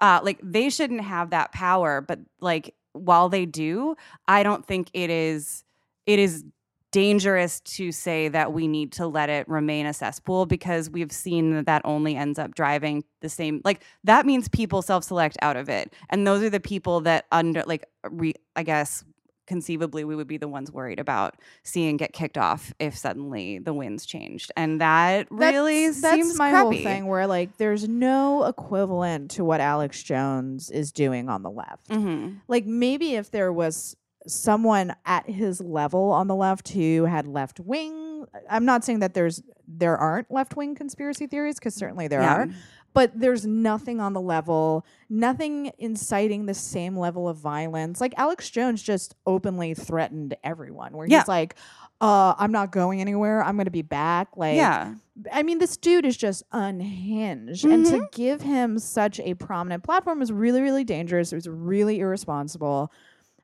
Uh, 0.00 0.20
like, 0.22 0.40
they 0.42 0.68
shouldn't 0.68 1.02
have 1.02 1.30
that 1.30 1.52
power, 1.52 2.00
but 2.00 2.18
like, 2.40 2.74
while 2.92 3.28
they 3.28 3.46
do, 3.46 3.94
I 4.26 4.42
don't 4.42 4.66
think 4.66 4.90
it 4.92 5.10
is. 5.10 5.64
It 6.06 6.18
is 6.18 6.44
dangerous 6.92 7.60
to 7.60 7.92
say 7.92 8.28
that 8.28 8.52
we 8.52 8.66
need 8.66 8.92
to 8.92 9.06
let 9.06 9.28
it 9.30 9.48
remain 9.48 9.86
a 9.86 9.92
cesspool 9.92 10.46
because 10.46 10.90
we've 10.90 11.12
seen 11.12 11.54
that 11.54 11.66
that 11.66 11.82
only 11.84 12.16
ends 12.16 12.38
up 12.38 12.54
driving 12.54 13.04
the 13.20 13.28
same 13.28 13.60
like 13.64 13.82
that 14.04 14.26
means 14.26 14.48
people 14.48 14.82
self-select 14.82 15.36
out 15.42 15.56
of 15.56 15.68
it 15.68 15.92
and 16.08 16.26
those 16.26 16.42
are 16.42 16.50
the 16.50 16.60
people 16.60 17.00
that 17.00 17.26
under 17.30 17.62
like 17.64 17.84
re, 18.10 18.32
i 18.56 18.62
guess 18.62 19.04
conceivably 19.46 20.04
we 20.04 20.14
would 20.14 20.28
be 20.28 20.36
the 20.36 20.46
ones 20.46 20.70
worried 20.70 21.00
about 21.00 21.34
seeing 21.64 21.96
get 21.96 22.12
kicked 22.12 22.38
off 22.38 22.72
if 22.78 22.96
suddenly 22.96 23.58
the 23.58 23.74
winds 23.74 24.06
changed 24.06 24.52
and 24.56 24.80
that 24.80 25.26
really 25.30 25.86
that's, 25.88 26.00
seems 26.00 26.38
my 26.38 26.50
crappy. 26.50 26.62
whole 26.76 26.84
thing 26.84 27.06
where 27.06 27.26
like 27.26 27.56
there's 27.56 27.88
no 27.88 28.44
equivalent 28.44 29.28
to 29.30 29.44
what 29.44 29.60
alex 29.60 30.02
jones 30.04 30.70
is 30.70 30.92
doing 30.92 31.28
on 31.28 31.42
the 31.42 31.50
left 31.50 31.88
Mhm. 31.88 32.36
like 32.46 32.64
maybe 32.64 33.14
if 33.16 33.32
there 33.32 33.52
was 33.52 33.96
someone 34.26 34.94
at 35.06 35.28
his 35.28 35.60
level 35.60 36.10
on 36.12 36.26
the 36.28 36.34
left 36.34 36.68
who 36.70 37.04
had 37.04 37.26
left 37.26 37.58
wing 37.60 38.24
i'm 38.50 38.64
not 38.66 38.84
saying 38.84 38.98
that 39.00 39.14
there's 39.14 39.42
there 39.66 39.96
aren't 39.96 40.30
left 40.30 40.56
wing 40.56 40.74
conspiracy 40.74 41.26
theories 41.26 41.54
because 41.58 41.74
certainly 41.74 42.06
there 42.06 42.20
Yeah. 42.20 42.34
are 42.34 42.48
but 42.92 43.12
there's 43.18 43.46
nothing 43.46 43.98
on 44.00 44.12
the 44.12 44.20
level 44.20 44.84
nothing 45.08 45.72
inciting 45.78 46.44
the 46.46 46.54
same 46.54 46.96
level 46.98 47.28
of 47.28 47.38
violence 47.38 48.00
like 48.00 48.12
alex 48.18 48.50
jones 48.50 48.82
just 48.82 49.14
openly 49.26 49.72
threatened 49.74 50.36
everyone 50.44 50.94
where 50.96 51.06
Yeah. 51.06 51.20
he's 51.20 51.28
like 51.28 51.54
uh, 52.02 52.34
i'm 52.38 52.52
not 52.52 52.72
going 52.72 53.00
anywhere 53.00 53.42
i'm 53.42 53.56
gonna 53.56 53.70
be 53.70 53.82
back 53.82 54.28
like 54.36 54.56
yeah 54.56 54.94
I 55.34 55.42
mean, 55.42 55.58
this 55.58 55.76
dude 55.76 56.06
is 56.06 56.16
just 56.16 56.44
unhinged. 56.50 57.66
And 57.66 57.84
Mm-hmm. 57.84 57.98
to 58.00 58.08
give 58.12 58.40
him 58.40 58.78
such 58.78 59.20
a 59.20 59.34
prominent 59.34 59.82
platform 59.84 60.18
was 60.18 60.32
really, 60.32 60.62
really 60.62 60.82
dangerous. 60.82 61.30
It 61.30 61.34
was 61.36 61.46
really 61.46 61.98
irresponsible. 62.00 62.90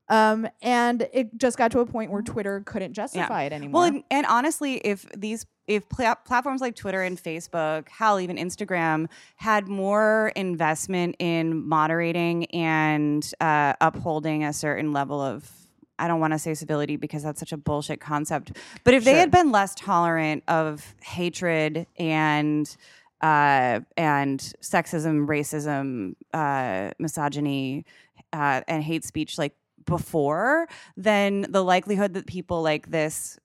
Um, 0.08 0.48
and 0.62 1.08
it 1.12 1.36
just 1.36 1.58
got 1.58 1.72
to 1.72 1.80
a 1.80 1.86
point 1.86 2.10
where 2.10 2.22
Twitter 2.22 2.62
couldn't 2.64 2.92
justify 2.92 3.44
it 3.44 3.52
anymore. 3.52 3.80
Well, 3.80 3.88
and, 3.88 4.04
and 4.10 4.26
honestly, 4.26 4.74
if 4.78 5.06
these 5.16 5.46
if 5.66 5.88
pla- 5.88 6.14
platforms 6.14 6.60
like 6.60 6.76
Twitter 6.76 7.02
and 7.02 7.20
Facebook, 7.20 7.88
hell, 7.88 8.20
even 8.20 8.36
Instagram, 8.36 9.08
had 9.34 9.66
more 9.66 10.32
investment 10.36 11.16
in 11.18 11.66
moderating 11.66 12.44
and 12.46 13.28
uh, 13.40 13.72
upholding 13.80 14.44
a 14.44 14.52
certain 14.52 14.92
level 14.92 15.20
of 15.20 15.50
I 15.98 16.08
don't 16.08 16.20
want 16.20 16.34
to 16.34 16.38
say 16.38 16.54
civility 16.54 16.96
because 16.96 17.22
that's 17.22 17.40
such 17.40 17.52
a 17.52 17.56
bullshit 17.56 18.00
concept. 18.00 18.52
But 18.84 18.94
if 18.94 19.04
they 19.04 19.14
had 19.14 19.30
been 19.30 19.50
less 19.50 19.74
tolerant 19.74 20.44
of 20.46 20.94
hatred 21.02 21.86
and 21.98 22.76
uh, 23.22 23.80
and 23.96 24.38
sexism, 24.60 25.26
racism, 25.26 26.14
uh, 26.34 26.92
misogyny, 26.98 27.86
uh, 28.32 28.60
and 28.68 28.82
hate 28.82 29.04
speech, 29.04 29.38
like 29.38 29.54
before, 29.86 30.68
then 30.96 31.46
the 31.48 31.64
likelihood 31.64 32.14
that 32.14 32.26
people 32.26 32.62
like 32.62 32.90
this 32.90 33.38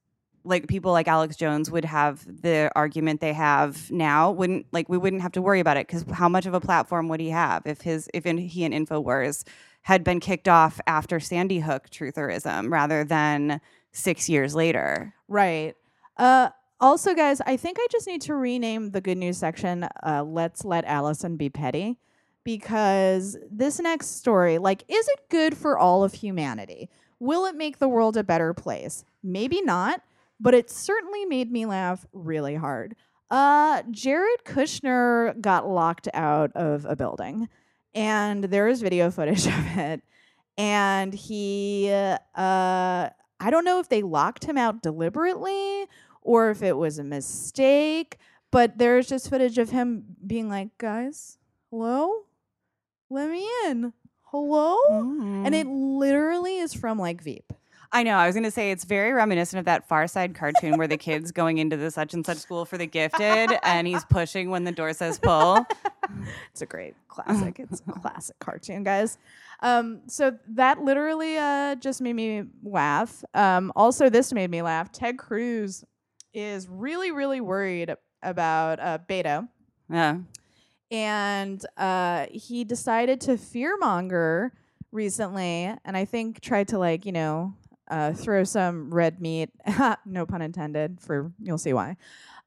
like 0.43 0.67
people 0.67 0.91
like 0.91 1.07
Alex 1.07 1.35
Jones 1.35 1.69
would 1.69 1.85
have 1.85 2.25
the 2.25 2.71
argument 2.75 3.21
they 3.21 3.33
have 3.33 3.91
now 3.91 4.31
wouldn't 4.31 4.65
like 4.71 4.89
we 4.89 4.97
wouldn't 4.97 5.21
have 5.21 5.31
to 5.33 5.41
worry 5.41 5.59
about 5.59 5.77
it 5.77 5.87
because 5.87 6.03
how 6.11 6.27
much 6.27 6.45
of 6.45 6.53
a 6.53 6.59
platform 6.59 7.07
would 7.09 7.19
he 7.19 7.29
have 7.29 7.61
if 7.65 7.81
his 7.81 8.09
if 8.13 8.25
in, 8.25 8.37
he 8.37 8.63
and 8.63 8.73
Infowars 8.73 9.43
had 9.83 10.03
been 10.03 10.19
kicked 10.19 10.47
off 10.47 10.79
after 10.87 11.19
Sandy 11.19 11.59
Hook 11.59 11.89
trutherism 11.89 12.71
rather 12.71 13.03
than 13.03 13.61
six 13.91 14.29
years 14.29 14.55
later. 14.55 15.13
right. 15.27 15.75
Uh, 16.17 16.49
also, 16.79 17.13
guys, 17.13 17.41
I 17.45 17.57
think 17.57 17.77
I 17.79 17.85
just 17.91 18.07
need 18.07 18.21
to 18.23 18.33
rename 18.33 18.89
the 18.89 19.01
good 19.01 19.17
news 19.17 19.37
section. 19.37 19.87
Uh, 20.03 20.23
Let's 20.23 20.65
let 20.65 20.83
Allison 20.85 21.37
be 21.37 21.49
petty, 21.49 21.99
because 22.43 23.37
this 23.49 23.79
next 23.79 24.17
story, 24.17 24.57
like, 24.57 24.83
is 24.87 25.07
it 25.07 25.29
good 25.29 25.55
for 25.55 25.77
all 25.77 26.03
of 26.03 26.13
humanity? 26.13 26.89
Will 27.19 27.45
it 27.45 27.55
make 27.55 27.77
the 27.77 27.89
world 27.89 28.17
a 28.17 28.23
better 28.23 28.53
place? 28.53 29.03
Maybe 29.23 29.61
not, 29.61 30.01
but 30.39 30.53
it 30.53 30.69
certainly 30.69 31.25
made 31.25 31.51
me 31.51 31.65
laugh 31.65 32.05
really 32.13 32.55
hard. 32.55 32.95
Uh, 33.29 33.83
Jared 33.91 34.43
Kushner 34.43 35.39
got 35.39 35.69
locked 35.69 36.09
out 36.13 36.51
of 36.53 36.85
a 36.85 36.95
building, 36.95 37.47
and 37.93 38.45
there 38.45 38.67
is 38.67 38.81
video 38.81 39.11
footage 39.11 39.45
of 39.47 39.77
it. 39.77 40.01
And 40.57 41.13
he, 41.13 41.89
uh, 41.91 42.19
I 43.39 43.49
don't 43.49 43.65
know 43.65 43.79
if 43.79 43.89
they 43.89 44.01
locked 44.01 44.43
him 44.43 44.57
out 44.57 44.81
deliberately 44.81 45.85
or 46.21 46.51
if 46.51 46.61
it 46.61 46.77
was 46.77 46.99
a 46.99 47.03
mistake, 47.03 48.17
but 48.51 48.77
there's 48.77 49.07
just 49.07 49.29
footage 49.29 49.57
of 49.57 49.69
him 49.69 50.03
being 50.25 50.49
like, 50.49 50.77
guys, 50.77 51.37
hello? 51.69 52.25
Let 53.11 53.29
me 53.29 53.45
in. 53.65 53.91
Hello? 54.23 54.77
And 55.45 55.53
it 55.53 55.67
literally 55.67 56.59
is 56.59 56.73
from 56.73 56.97
like 56.97 57.21
Veep. 57.21 57.51
I 57.91 58.03
know. 58.03 58.15
I 58.15 58.25
was 58.25 58.33
going 58.35 58.45
to 58.45 58.51
say 58.51 58.71
it's 58.71 58.85
very 58.85 59.11
reminiscent 59.11 59.59
of 59.59 59.65
that 59.65 59.85
Far 59.85 60.07
Side 60.07 60.33
cartoon 60.33 60.77
where 60.77 60.87
the 60.87 60.95
kid's 60.97 61.33
going 61.33 61.57
into 61.57 61.75
the 61.75 61.91
such 61.91 62.13
and 62.13 62.25
such 62.25 62.37
school 62.37 62.63
for 62.63 62.77
the 62.77 62.85
gifted, 62.85 63.51
and 63.63 63.85
he's 63.85 64.05
pushing 64.05 64.49
when 64.49 64.63
the 64.63 64.71
door 64.71 64.93
says 64.93 65.19
pull. 65.19 65.65
It's 66.51 66.61
a 66.61 66.65
great 66.65 66.95
classic. 67.07 67.57
it's 67.59 67.81
a 67.87 67.91
classic 67.91 68.37
cartoon, 68.39 68.83
guys. 68.83 69.17
Um, 69.61 70.01
so 70.07 70.37
that 70.49 70.81
literally 70.81 71.37
uh, 71.37 71.75
just 71.75 72.01
made 72.01 72.13
me 72.13 72.43
laugh. 72.63 73.23
Um, 73.33 73.71
also, 73.77 74.09
this 74.09 74.33
made 74.33 74.49
me 74.51 74.61
laugh. 74.61 74.91
Ted 74.91 75.17
Cruz 75.17 75.85
is 76.33 76.67
really, 76.67 77.11
really 77.11 77.39
worried 77.39 77.93
about 78.23 78.79
uh, 78.81 78.97
Beto. 79.07 79.47
Yeah. 79.89 80.17
And 80.91 81.65
uh, 81.77 82.27
he 82.31 82.63
decided 82.63 83.21
to 83.21 83.31
fearmonger 83.37 84.51
recently, 84.91 85.73
and 85.85 85.95
I 85.97 86.05
think 86.05 86.41
tried 86.41 86.67
to 86.69 86.77
like 86.77 87.05
you 87.05 87.11
know 87.13 87.53
uh, 87.89 88.13
throw 88.13 88.43
some 88.43 88.93
red 88.93 89.21
meat, 89.21 89.49
no 90.05 90.25
pun 90.25 90.41
intended, 90.41 90.99
for 91.01 91.31
you'll 91.41 91.57
see 91.57 91.73
why, 91.73 91.97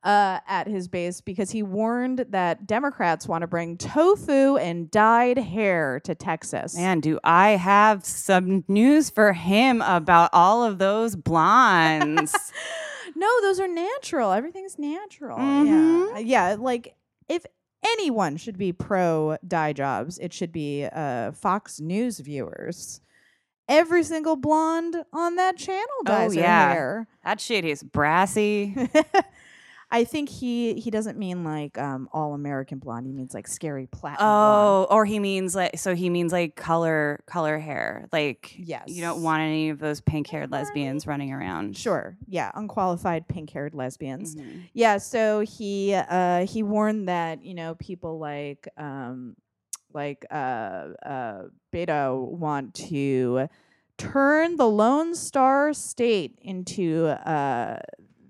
uh, 0.03 0.41
at 0.47 0.67
his 0.67 0.89
base 0.89 1.21
because 1.21 1.51
he 1.51 1.63
warned 1.63 2.27
that 2.31 2.67
Democrats 2.67 3.27
want 3.27 3.43
to 3.43 3.47
bring 3.47 3.77
tofu 3.79 4.57
and 4.57 4.91
dyed 4.91 5.39
hair 5.39 6.01
to 6.05 6.15
Texas. 6.15 6.77
Man, 6.77 7.01
do 7.01 7.19
I 7.25 7.51
have 7.51 8.05
some 8.05 8.65
news 8.69 9.11
for 9.11 9.33
him 9.33 9.81
about 9.83 10.31
all 10.33 10.63
of 10.65 10.79
those 10.79 11.17
blondes? 11.17 12.35
no, 13.17 13.29
those 13.43 13.61
are 13.61 13.69
natural. 13.69 14.33
Everything's 14.33 14.79
natural. 14.79 15.39
Mhm. 15.39 15.67
Yeah, 15.67 16.19
yeah. 16.19 16.57
Like 16.59 16.95
if 17.29 17.45
anyone 17.85 18.37
should 18.37 18.59
be 18.59 18.73
pro 18.73 19.37
dye 19.47 19.73
jobs, 19.73 20.19
it 20.19 20.33
should 20.33 20.53
be 20.53 20.87
uh, 20.93 21.33
Fox 21.33 21.81
News 21.81 22.19
viewers. 22.19 23.01
Every 23.67 24.03
single 24.03 24.37
blonde 24.37 24.97
on 25.13 25.37
that 25.37 25.57
channel 25.57 25.87
dyes 26.05 26.37
yeah. 26.37 26.69
her 26.69 26.75
hair. 26.75 27.09
that 27.25 27.41
shit 27.41 27.65
is 27.65 27.83
brassy. 27.83 28.77
I 29.95 30.03
think 30.03 30.29
he 30.29 30.75
he 30.75 30.91
doesn't 30.91 31.17
mean 31.17 31.45
like 31.45 31.79
um 31.79 32.09
all 32.13 32.35
American 32.35 32.81
blonde. 32.81 33.07
He 33.07 33.13
means 33.13 33.33
like 33.33 33.47
scary 33.47 33.87
platinum. 33.87 34.27
blonde. 34.27 34.89
Oh, 34.91 34.95
or 34.95 35.05
he 35.05 35.21
means 35.21 35.55
like 35.55 35.79
so 35.79 35.95
he 35.95 36.11
means 36.11 36.33
like 36.33 36.57
color 36.57 37.23
color 37.27 37.61
hair. 37.61 38.09
Like 38.13 38.57
yes, 38.59 38.87
you 38.89 39.03
don't 39.03 39.23
want 39.23 39.43
any 39.43 39.69
of 39.69 39.79
those 39.79 40.01
pink 40.01 40.27
haired 40.27 40.51
lesbians 40.51 41.07
running 41.07 41.33
around. 41.33 41.77
sure. 41.77 42.17
Yeah, 42.27 42.51
unqualified 42.57 43.29
pink 43.29 43.51
haired 43.51 43.73
lesbians. 43.73 44.35
Mhm. 44.35 44.63
Yeah, 44.73 44.99
so 44.99 45.41
he 45.41 45.95
uh 45.95 46.45
he 46.45 46.65
warned 46.65 47.09
that, 47.09 47.45
you 47.45 47.55
know, 47.55 47.77
people 47.77 48.19
like 48.19 48.67
um 48.77 49.37
like 49.93 50.27
uh 50.29 50.89
uh 51.07 51.43
Beto 51.73 52.19
want 52.33 52.75
to 52.89 53.47
turn 53.97 54.57
the 54.57 54.69
Lone 54.69 55.15
Star 55.15 55.73
State 55.73 56.37
into 56.43 57.07
uh 57.07 57.79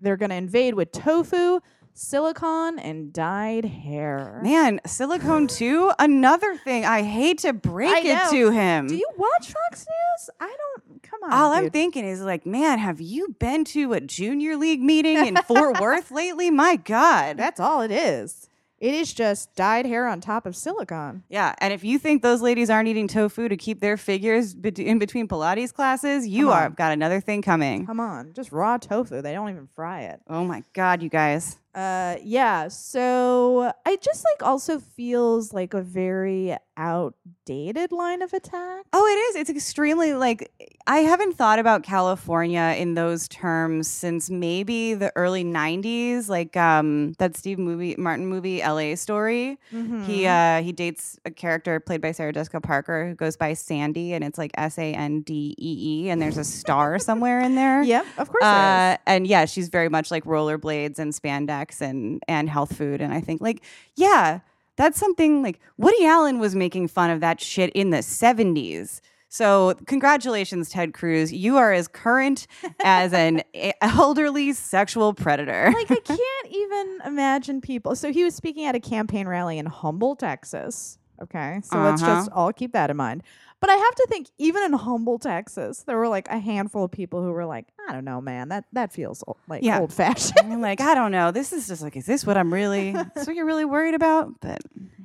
they're 0.04 0.16
gonna 0.16 0.34
invade 0.36 0.74
with 0.74 0.92
tofu, 0.92 1.60
silicone, 1.92 2.78
and 2.78 3.12
dyed 3.12 3.64
hair. 3.64 4.40
Man, 4.42 4.80
silicone 4.86 5.46
too. 5.46 5.92
Another 5.98 6.56
thing 6.56 6.84
I 6.84 7.02
hate 7.02 7.38
to 7.38 7.52
break 7.52 7.92
I 7.94 8.00
it 8.00 8.14
know. 8.14 8.30
to 8.30 8.50
him. 8.50 8.86
Do 8.88 8.96
you 8.96 9.08
watch 9.16 9.52
Fox 9.52 9.86
News? 9.86 10.30
I 10.40 10.46
don't 10.56 11.02
come 11.02 11.20
on. 11.24 11.32
All 11.32 11.52
I'm 11.52 11.70
thinking 11.70 12.04
is 12.04 12.20
like, 12.20 12.44
man, 12.46 12.78
have 12.78 13.00
you 13.00 13.34
been 13.38 13.64
to 13.66 13.92
a 13.92 14.00
junior 14.00 14.56
league 14.56 14.80
meeting 14.82 15.26
in 15.26 15.36
Fort 15.36 15.80
Worth 15.80 16.10
lately? 16.10 16.50
My 16.50 16.76
God. 16.76 17.36
That's 17.36 17.60
all 17.60 17.80
it 17.82 17.90
is. 17.90 18.48
It 18.84 18.92
is 18.92 19.14
just 19.14 19.54
dyed 19.54 19.86
hair 19.86 20.06
on 20.06 20.20
top 20.20 20.44
of 20.44 20.54
silicone. 20.54 21.22
yeah, 21.30 21.54
and 21.58 21.72
if 21.72 21.82
you 21.84 21.98
think 21.98 22.20
those 22.20 22.42
ladies 22.42 22.68
aren't 22.68 22.86
eating 22.86 23.08
tofu 23.08 23.48
to 23.48 23.56
keep 23.56 23.80
their 23.80 23.96
figures 23.96 24.54
bet- 24.54 24.78
in 24.78 24.98
between 24.98 25.26
Pilates 25.26 25.72
classes, 25.72 26.26
you 26.28 26.46
Come 26.48 26.52
are 26.54 26.64
on. 26.66 26.72
got 26.72 26.92
another 26.92 27.18
thing 27.20 27.40
coming. 27.40 27.86
Come 27.86 27.98
on, 27.98 28.34
just 28.34 28.52
raw 28.52 28.76
tofu. 28.76 29.22
They 29.22 29.32
don't 29.32 29.48
even 29.48 29.68
fry 29.74 30.02
it. 30.02 30.20
Oh 30.28 30.44
my 30.44 30.62
God, 30.74 31.02
you 31.02 31.08
guys. 31.08 31.56
Uh, 31.74 32.16
yeah. 32.22 32.68
So 32.68 33.72
I 33.84 33.96
just 33.96 34.24
like 34.34 34.48
also 34.48 34.78
feels 34.78 35.52
like 35.52 35.74
a 35.74 35.82
very 35.82 36.56
outdated 36.76 37.92
line 37.92 38.22
of 38.22 38.32
attack. 38.32 38.84
Oh, 38.92 39.06
it 39.06 39.18
is. 39.30 39.36
It's 39.36 39.50
extremely 39.50 40.14
like 40.14 40.50
I 40.86 40.98
haven't 40.98 41.36
thought 41.36 41.58
about 41.58 41.82
California 41.82 42.74
in 42.76 42.94
those 42.94 43.26
terms 43.28 43.88
since 43.88 44.28
maybe 44.30 44.94
the 44.94 45.12
early 45.16 45.44
'90s, 45.44 46.28
like 46.28 46.56
um 46.56 47.12
that 47.18 47.36
Steve 47.36 47.58
movie 47.58 47.94
Martin 47.98 48.26
movie 48.26 48.60
L.A. 48.62 48.94
Story. 48.96 49.58
He 50.06 50.26
uh 50.26 50.62
he 50.62 50.72
dates 50.72 51.18
a 51.24 51.30
character 51.30 51.80
played 51.80 52.00
by 52.00 52.12
Sarah 52.12 52.32
Jessica 52.32 52.60
Parker 52.60 53.08
who 53.08 53.14
goes 53.14 53.36
by 53.36 53.54
Sandy, 53.54 54.12
and 54.14 54.22
it's 54.24 54.38
like 54.38 54.50
S 54.56 54.78
A 54.78 54.92
N 54.94 55.20
D 55.22 55.54
E 55.58 56.04
E, 56.04 56.10
and 56.10 56.20
there's 56.20 56.38
a 56.38 56.44
star 56.44 56.98
somewhere 56.98 57.40
in 57.40 57.54
there. 57.54 57.82
Yep, 57.94 58.06
of 58.18 58.28
course. 58.28 58.42
there 58.42 58.50
is. 58.92 58.94
Uh, 58.94 58.96
and 59.06 59.26
yeah, 59.26 59.44
she's 59.44 59.68
very 59.68 59.88
much 59.88 60.10
like 60.10 60.24
rollerblades 60.24 60.98
and 60.98 61.12
spandex 61.12 61.63
and 61.80 62.22
and 62.28 62.48
health 62.48 62.76
food. 62.76 63.00
And 63.00 63.12
I 63.12 63.20
think 63.20 63.40
like 63.40 63.62
yeah, 63.96 64.40
that's 64.76 64.98
something 64.98 65.42
like 65.42 65.60
Woody 65.78 66.04
Allen 66.04 66.38
was 66.38 66.54
making 66.54 66.88
fun 66.88 67.10
of 67.10 67.20
that 67.20 67.40
shit 67.40 67.70
in 67.74 67.90
the 67.90 68.02
seventies. 68.02 69.00
So 69.28 69.74
congratulations, 69.86 70.70
Ted 70.70 70.94
Cruz. 70.94 71.32
You 71.32 71.56
are 71.56 71.72
as 71.72 71.88
current 71.88 72.46
as 72.84 73.12
an 73.12 73.42
elderly 73.80 74.52
sexual 74.52 75.12
predator. 75.12 75.72
like 75.74 75.90
I 75.90 76.00
can't 76.04 76.48
even 76.50 76.98
imagine 77.04 77.60
people. 77.60 77.96
So 77.96 78.12
he 78.12 78.22
was 78.22 78.34
speaking 78.36 78.64
at 78.66 78.74
a 78.76 78.80
campaign 78.80 79.26
rally 79.26 79.58
in 79.58 79.66
Humble, 79.66 80.14
Texas. 80.14 80.98
Okay, 81.22 81.60
so 81.64 81.78
let's 81.78 82.02
Uh-huh. 82.02 82.14
just 82.16 82.30
all 82.32 82.52
keep 82.52 82.72
that 82.72 82.90
in 82.90 82.96
mind. 82.96 83.22
But 83.64 83.70
I 83.70 83.76
have 83.76 83.94
to 83.94 84.06
think, 84.10 84.28
even 84.36 84.62
in 84.64 84.74
Humble, 84.74 85.18
Texas, 85.18 85.84
there 85.84 85.96
were 85.96 86.06
like 86.08 86.28
a 86.28 86.38
handful 86.38 86.84
of 86.84 86.90
people 86.90 87.22
who 87.22 87.30
were 87.32 87.46
like, 87.46 87.66
"I 87.88 87.92
don't 87.94 88.04
know, 88.04 88.20
man. 88.20 88.50
That 88.50 88.66
that 88.74 88.92
feels 88.92 89.24
o- 89.26 89.38
like 89.48 89.62
Yeah. 89.62 89.80
old 89.80 89.90
fashioned." 89.90 90.60
Like, 90.60 90.82
I 90.82 90.94
don't 90.94 91.12
know. 91.12 91.30
This 91.30 91.50
is 91.50 91.66
just 91.66 91.80
like, 91.80 91.96
is 91.96 92.04
this 92.04 92.26
what 92.26 92.36
I'm 92.36 92.52
really? 92.52 92.90
is 92.90 93.06
this 93.14 93.26
what 93.26 93.34
you're 93.34 93.46
really 93.46 93.64
worried 93.64 93.94
about? 93.94 94.38
But 94.40 94.60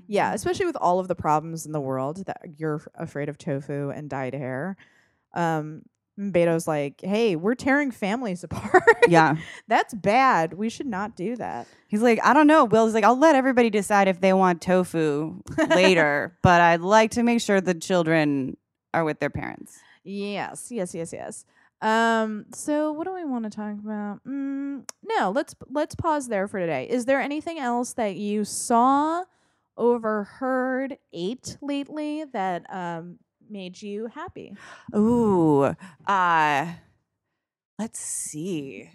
yeah, 0.08 0.34
especially 0.34 0.66
with 0.66 0.76
all 0.76 1.00
of 1.00 1.08
the 1.08 1.16
problems 1.16 1.66
in 1.66 1.72
the 1.72 1.80
world 1.80 2.26
that 2.26 2.42
you're 2.58 2.76
f- 2.82 2.88
afraid 2.96 3.30
of 3.30 3.38
tofu 3.38 3.92
and 3.92 4.10
dyed 4.10 4.34
hair. 4.34 4.76
Um, 5.34 5.84
Beto's 6.20 6.68
like, 6.68 7.00
"Hey, 7.02 7.36
we're 7.36 7.56
tearing 7.56 7.92
families 7.92 8.44
apart. 8.50 8.84
yeah, 9.08 9.36
That's 9.68 9.94
bad. 9.94 10.54
We 10.54 10.70
should 10.70 10.88
not 10.88 11.16
do 11.16 11.36
that." 11.38 11.68
he's 11.88 12.02
like, 12.04 12.20
I 12.24 12.34
don't 12.34 12.46
know. 12.48 12.66
Will's 12.66 12.94
like, 12.94 13.04
I'll 13.04 13.18
let 13.18 13.36
everybody 13.36 13.70
decide 13.72 14.08
if 14.08 14.22
they 14.22 14.32
want 14.34 14.62
tofu 14.62 15.42
later, 15.70 16.38
but 16.44 16.62
I'd 16.62 16.82
like 16.82 17.12
to 17.12 17.24
make 17.24 17.42
sure 17.42 17.60
the 17.62 17.74
children 17.74 18.58
are 18.94 19.04
with 19.04 19.20
their 19.20 19.32
parents. 19.32 19.80
Yes, 20.04 20.68
yes, 20.72 20.94
yes, 20.94 21.12
yes. 21.14 21.46
Um, 21.82 22.46
so 22.54 22.92
what 22.92 23.06
do 23.06 23.14
we 23.14 23.24
want 23.26 23.46
to 23.46 23.50
talk 23.50 23.74
about? 23.74 24.20
Mm, 24.28 24.84
no, 25.04 25.32
let's 25.32 25.56
let's 25.70 25.96
pause 25.96 26.28
there 26.28 26.48
for 26.48 26.60
today. 26.60 26.88
Is 26.90 27.06
there 27.06 27.22
anything 27.22 27.58
else 27.58 27.94
that 27.94 28.18
you 28.18 28.44
saw, 28.46 29.24
overheard, 29.78 30.98
ate 31.14 31.58
lately 31.62 32.26
that 32.34 32.66
um 32.74 33.18
made 33.50 33.82
you 33.82 34.08
happy? 34.08 34.56
Ooh, 34.96 35.76
uh, 36.08 36.68
let's 37.78 38.00
see. 38.00 38.90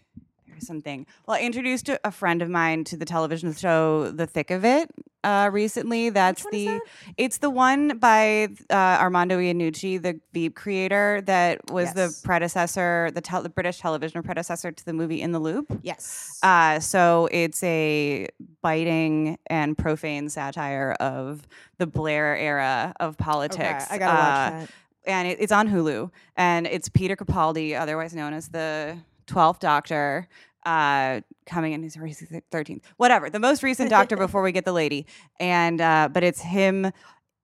Something. 0.61 1.07
Well, 1.27 1.37
I 1.37 1.41
introduced 1.41 1.89
a 2.03 2.11
friend 2.11 2.43
of 2.43 2.49
mine 2.49 2.85
to 2.85 2.97
the 2.97 3.05
television 3.05 3.53
show 3.55 4.11
The 4.11 4.27
Thick 4.27 4.51
of 4.51 4.65
It 4.65 4.91
uh, 5.23 5.51
recently. 5.53 6.11
That's 6.11 6.45
the. 6.51 6.67
that? 6.67 6.81
It's 7.17 7.39
the 7.39 7.51
one 7.51 7.99
by 7.99 8.49
uh, 8.71 8.75
Armando 8.75 9.39
Iannucci, 9.39 10.01
the 10.01 10.21
Veep 10.33 10.55
creator, 10.55 11.23
that 11.27 11.71
was 11.71 11.93
Yes. 11.95 12.21
the 12.21 12.27
predecessor, 12.27 13.11
the, 13.15 13.21
tel- 13.21 13.43
the 13.43 13.49
British 13.49 13.79
television 13.79 14.23
predecessor 14.23 14.73
to 14.73 14.85
the 14.85 14.93
movie 14.93 15.21
In 15.21 15.33
the 15.33 15.39
Loop. 15.41 15.67
Yes. 15.83 16.39
Uh, 16.43 16.81
so 16.81 17.29
it's 17.33 17.63
a 17.63 18.29
biting 18.63 19.39
and 19.47 19.77
profane 19.77 20.29
satire 20.29 20.93
of 21.01 21.47
the 21.79 21.87
Blair 21.87 22.37
era 22.37 22.95
of 23.01 23.17
politics. 23.19 23.87
I 23.91 23.99
gotta 23.99 24.13
Uh, 24.13 24.59
watch 24.61 24.69
that. 24.69 25.11
and 25.11 25.29
it, 25.29 25.39
it's 25.41 25.53
on 25.53 25.69
Hulu. 25.69 26.11
And 26.37 26.67
it's 26.67 26.89
Peter 26.89 27.17
Capaldi, 27.17 27.79
otherwise 27.79 28.15
known 28.15 28.33
as 28.33 28.49
the 28.49 28.97
Twelfth 29.27 29.61
Doctor, 29.61 30.29
uh, 30.65 31.21
coming 31.47 31.73
in. 31.73 31.83
He's 31.83 31.95
he's 31.95 32.33
thirteenth, 32.51 32.85
whatever. 32.97 33.31
The 33.31 33.41
most 33.41 33.63
recent 33.63 33.91
Doctor 33.91 34.17
before 34.27 34.43
we 34.43 34.53
get 34.53 34.65
the 34.65 34.73
lady. 34.73 35.07
And 35.39 35.81
uh, 35.81 36.09
but 36.13 36.23
it's 36.23 36.41
him 36.41 36.91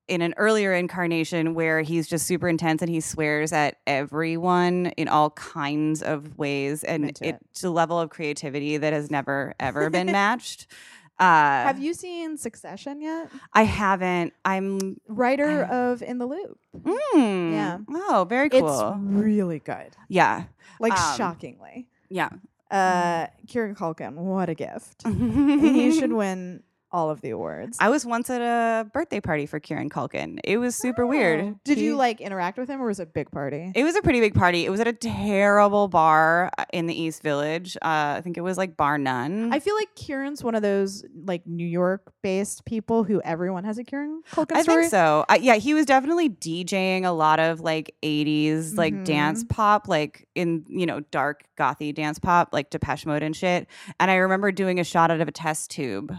in 0.07 0.21
an 0.21 0.33
earlier 0.35 0.73
incarnation 0.73 1.53
where 1.53 1.81
he's 1.81 2.07
just 2.07 2.27
super 2.27 2.49
intense 2.49 2.81
and 2.81 2.89
he 2.89 2.99
swears 2.99 3.53
at 3.53 3.77
everyone 3.87 4.87
in 4.97 5.07
all 5.07 5.29
kinds 5.31 6.01
of 6.01 6.37
ways, 6.37 6.83
and 6.83 7.05
into 7.05 7.27
it. 7.29 7.37
it's 7.51 7.63
a 7.63 7.69
level 7.69 7.99
of 7.99 8.09
creativity 8.09 8.77
that 8.77 8.91
has 8.91 9.09
never 9.09 9.53
ever 9.59 9.89
been 9.89 10.07
matched. 10.11 10.67
Uh, 11.21 11.63
Have 11.67 11.79
you 11.79 11.93
seen 11.93 12.35
Succession 12.35 12.99
yet? 13.01 13.29
I 13.53 13.63
haven't. 13.63 14.33
I'm. 14.43 14.99
Writer 15.07 15.65
I- 15.65 15.75
of 15.75 16.01
In 16.01 16.17
the 16.17 16.25
Loop. 16.25 16.57
Mm, 16.77 17.51
Yeah. 17.53 17.77
Oh, 17.89 18.25
very 18.27 18.49
cool. 18.49 18.67
It's 18.67 18.97
really 18.99 19.59
good. 19.59 19.95
yeah. 20.09 20.45
Like 20.79 20.93
Um, 20.93 21.17
shockingly. 21.17 21.87
Yeah. 22.09 22.29
Uh 22.71 23.27
Kieran 23.47 23.75
Culkin, 23.75 24.15
what 24.15 24.49
a 24.49 24.55
gift. 24.55 25.03
he 25.07 25.91
should 25.91 26.13
win 26.13 26.63
all 26.91 27.09
of 27.09 27.21
the 27.21 27.29
awards. 27.31 27.77
I 27.79 27.89
was 27.89 28.05
once 28.05 28.29
at 28.29 28.41
a 28.41 28.85
birthday 28.89 29.19
party 29.21 29.45
for 29.45 29.59
Kieran 29.59 29.89
Culkin. 29.89 30.39
It 30.43 30.57
was 30.57 30.75
super 30.75 31.05
weird. 31.07 31.41
Oh. 31.41 31.59
Did 31.63 31.77
He- 31.77 31.85
you 31.85 31.95
like 31.95 32.19
interact 32.21 32.57
with 32.57 32.69
him 32.69 32.81
or 32.81 32.87
was 32.87 32.99
it 32.99 33.03
a 33.03 33.05
big 33.05 33.31
party? 33.31 33.71
It 33.75 33.83
was 33.83 33.95
a 33.95 34.01
pretty 34.01 34.19
big 34.19 34.33
party. 34.33 34.65
It 34.65 34.69
was 34.69 34.79
at 34.79 34.87
a 34.87 34.93
terrible 34.93 35.87
bar 35.87 36.51
uh, 36.57 36.65
in 36.73 36.87
the 36.87 36.99
East 36.99 37.23
Village. 37.23 37.77
Uh, 37.77 38.15
I 38.17 38.21
think 38.23 38.37
it 38.37 38.41
was 38.41 38.57
like 38.57 38.75
Bar 38.77 38.97
None. 38.97 39.53
I 39.53 39.59
feel 39.59 39.75
like 39.75 39.93
Kieran's 39.95 40.43
one 40.43 40.55
of 40.55 40.61
those 40.61 41.03
like 41.25 41.45
New 41.47 41.65
York 41.65 42.11
based 42.21 42.65
people 42.65 43.03
who 43.03 43.21
everyone 43.23 43.63
has 43.63 43.77
a 43.77 43.83
Kieran 43.83 44.21
Culkin 44.31 44.55
I 44.57 44.61
story. 44.63 44.81
think 44.83 44.91
so. 44.91 45.25
Uh, 45.29 45.37
yeah, 45.39 45.55
he 45.55 45.73
was 45.73 45.85
definitely 45.85 46.29
DJing 46.29 47.05
a 47.05 47.11
lot 47.11 47.39
of 47.39 47.61
like 47.61 47.95
80s 48.03 48.75
like 48.77 48.93
Mhm. 48.93 49.05
dance 49.05 49.43
pop, 49.47 49.87
like 49.87 50.27
in, 50.35 50.65
you 50.67 50.85
know, 50.85 50.99
dark 51.11 51.43
gothy 51.57 51.93
dance 51.93 52.19
pop, 52.19 52.49
like 52.51 52.69
Depeche 52.69 53.05
Mode 53.05 53.23
and 53.23 53.35
shit. 53.35 53.67
And 53.99 54.11
I 54.11 54.15
remember 54.15 54.51
doing 54.51 54.79
a 54.79 54.83
shot 54.83 55.11
out 55.11 55.21
of 55.21 55.27
a 55.27 55.31
test 55.31 55.71
tube. 55.71 56.13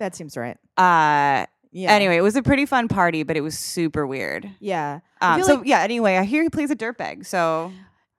That 0.00 0.16
seems 0.16 0.36
right. 0.36 0.56
Uh, 0.76 1.46
Yeah. 1.72 1.92
Anyway, 1.92 2.16
it 2.16 2.22
was 2.22 2.34
a 2.34 2.42
pretty 2.42 2.66
fun 2.66 2.88
party, 2.88 3.22
but 3.22 3.36
it 3.36 3.42
was 3.42 3.56
super 3.56 4.04
weird. 4.04 4.50
Yeah. 4.58 5.00
Um, 5.20 5.40
so 5.44 5.54
like- 5.56 5.66
yeah. 5.66 5.80
Anyway, 5.82 6.16
I 6.16 6.24
hear 6.24 6.42
he 6.42 6.48
plays 6.50 6.72
a 6.72 6.74
dirtbag. 6.76 7.24
So 7.26 7.70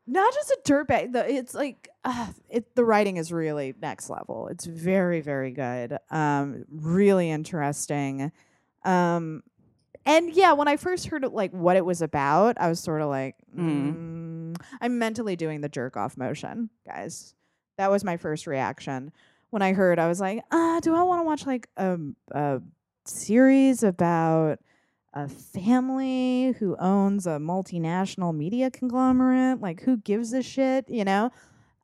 Not 0.08 0.34
just 0.34 0.52
a 0.52 0.58
dirtbag. 0.66 1.12
The, 1.12 1.30
it's 1.30 1.54
like 1.54 1.90
uh, 2.06 2.28
it, 2.50 2.76
the 2.76 2.86
writing 2.86 3.18
is 3.18 3.32
really 3.34 3.74
next 3.82 4.10
level. 4.10 4.48
It's 4.48 4.66
very, 4.66 5.20
very 5.22 5.52
good. 5.52 5.98
Um, 6.10 6.64
really 6.72 7.30
interesting. 7.30 8.32
Um, 8.86 9.44
and 10.06 10.32
yeah, 10.32 10.54
when 10.54 10.68
I 10.68 10.78
first 10.78 11.08
heard 11.08 11.24
it, 11.24 11.34
like 11.34 11.52
what 11.52 11.76
it 11.76 11.86
was 11.86 12.02
about, 12.02 12.58
I 12.60 12.70
was 12.70 12.80
sort 12.80 13.02
of 13.02 13.10
like, 13.10 13.36
Mm. 13.58 14.54
mm, 14.56 14.62
I'm 14.80 14.98
mentally 14.98 15.36
doing 15.36 15.62
the 15.62 15.70
jerk 15.70 15.98
off 15.98 16.16
motion, 16.18 16.70
guys. 16.88 17.36
That 17.78 17.92
was 17.92 18.04
my 18.04 18.18
first 18.18 18.48
reaction 18.48 19.12
when 19.52 19.62
I 19.62 19.74
heard. 19.74 20.00
I 20.00 20.08
was 20.08 20.20
like, 20.20 20.44
ah, 20.52 20.80
do 20.82 20.96
I 20.96 21.04
want 21.04 21.22
to 21.22 21.26
watch 21.26 21.46
like 21.46 21.68
a, 21.78 21.98
a 22.32 22.62
series 23.06 23.84
about 23.84 24.60
a 25.14 25.28
family 25.28 26.54
who 26.58 26.76
owns 26.78 27.28
a 27.28 27.38
multinational 27.38 28.36
media 28.36 28.72
conglomerate? 28.72 29.62
Like, 29.62 29.82
who 29.82 29.98
gives 29.98 30.34
a 30.34 30.42
shit? 30.42 30.90
You 30.90 31.06
know. 31.06 31.32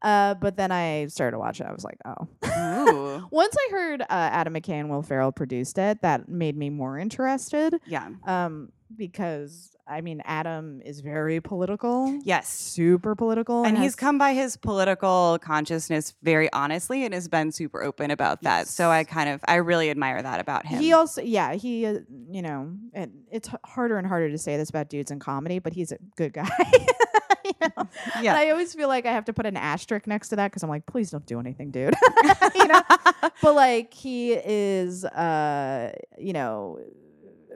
Uh, 0.02 0.36
but 0.36 0.58
then 0.58 0.72
I 0.72 1.08
started 1.08 1.32
to 1.32 1.40
watch 1.40 1.60
it. 1.60 1.66
I 1.66 1.72
was 1.72 1.84
like, 1.84 1.98
oh. 2.06 3.28
Once 3.32 3.56
I 3.58 3.72
heard 3.72 4.02
uh, 4.02 4.06
Adam 4.10 4.54
McKay 4.54 4.74
and 4.74 4.90
Will 4.90 5.02
Ferrell 5.02 5.32
produced 5.32 5.78
it, 5.78 6.02
that 6.04 6.30
made 6.30 6.56
me 6.56 6.70
more 6.70 7.00
interested. 7.00 7.80
Yeah. 7.88 8.10
Um, 8.26 8.72
because 8.96 9.72
I 9.90 10.02
mean, 10.02 10.22
Adam 10.26 10.82
is 10.84 11.00
very 11.00 11.40
political, 11.40 12.20
Yes. 12.24 12.50
super 12.50 13.16
political, 13.16 13.64
And 13.64 13.78
he's 13.78 13.86
has- 13.86 13.96
come 13.96 14.18
by 14.18 14.34
his 14.34 14.58
political 14.58 15.40
consciousness 15.42 16.14
very 16.22 16.52
honestly 16.52 17.06
and 17.06 17.14
has 17.14 17.30
been 17.30 17.54
super 17.54 17.82
open 17.82 18.12
about 18.12 18.42
that. 18.42 18.68
So 18.68 18.90
I 18.90 19.06
kind 19.06 19.30
of, 19.30 19.40
I 19.48 19.56
really 19.56 19.90
admire 19.90 20.22
that 20.22 20.42
about 20.42 20.66
him. 20.66 20.82
He 20.82 20.92
also, 20.92 21.22
yeah, 21.22 21.54
he, 21.54 21.86
uh, 21.86 22.00
you 22.30 22.42
know, 22.42 22.74
and 22.94 23.14
it's 23.32 23.50
harder 23.66 23.98
and 23.98 24.06
harder 24.06 24.30
to 24.30 24.38
say 24.38 24.58
this 24.58 24.70
about 24.70 24.90
dudes 24.90 25.10
in 25.10 25.20
comedy, 25.20 25.60
but 25.60 25.72
he's 25.72 25.94
a 25.94 25.98
good 26.18 26.34
guy. 26.34 26.50
you 27.46 27.54
know? 27.62 27.88
Yeah. 28.22 28.32
And 28.32 28.38
I 28.40 28.50
always 28.50 28.74
feel 28.74 28.90
like 28.90 29.06
I 29.06 29.14
have 29.14 29.24
to 29.26 29.34
put 29.34 29.46
an 29.46 29.56
asterisk 29.56 30.06
next 30.06 30.30
to 30.30 30.36
that 30.36 30.52
because 30.52 30.64
I'm 30.64 30.70
like, 30.70 30.86
please 30.86 31.12
don't 31.12 31.26
do 31.26 31.40
anything, 31.40 31.72
dude. 31.72 31.96
you 32.56 32.68
know, 32.68 32.82
but 33.42 33.56
like 33.56 33.94
he 33.94 34.34
is, 34.34 35.06
uh, 35.06 35.94
you 36.18 36.34
know, 36.34 36.80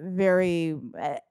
very 0.04 0.76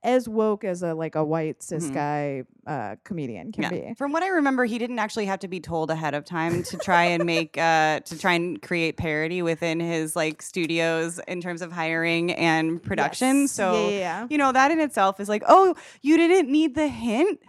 as 0.02 0.28
woke 0.28 0.64
as 0.64 0.82
a 0.82 0.94
like 0.94 1.14
a 1.14 1.24
white 1.24 1.62
cis 1.62 1.90
Mhm. 1.90 1.94
guy 1.94 2.42
uh, 2.66 2.96
comedian 3.04 3.50
can 3.52 3.64
Yeah. 3.64 3.70
be. 3.70 3.94
From 3.98 4.12
what 4.12 4.22
I 4.22 4.28
remember, 4.28 4.64
he 4.64 4.78
didn't 4.78 4.98
actually 5.00 5.26
have 5.26 5.40
to 5.40 5.48
be 5.48 5.58
told 5.60 5.90
ahead 5.90 6.14
of 6.14 6.24
time 6.24 6.62
to 6.64 6.76
try 6.78 7.04
and 7.04 7.24
make 7.24 7.58
uh 7.58 8.00
to 8.00 8.18
try 8.18 8.32
and 8.34 8.60
create 8.62 8.96
parody 8.96 9.42
within 9.42 9.80
his 9.80 10.14
like 10.14 10.40
studios 10.42 11.18
in 11.26 11.40
terms 11.40 11.62
of 11.62 11.72
hiring 11.72 12.32
and 12.32 12.82
production. 12.82 13.42
Yes. 13.42 13.52
So 13.52 13.88
yeah, 13.90 13.98
yeah, 13.98 14.26
you 14.30 14.38
know 14.38 14.52
that 14.52 14.70
in 14.70 14.80
itself 14.80 15.18
is 15.20 15.28
like, 15.28 15.42
oh, 15.48 15.74
you 16.02 16.16
didn't 16.16 16.50
need 16.50 16.74
the 16.74 16.86
hint. 16.88 17.40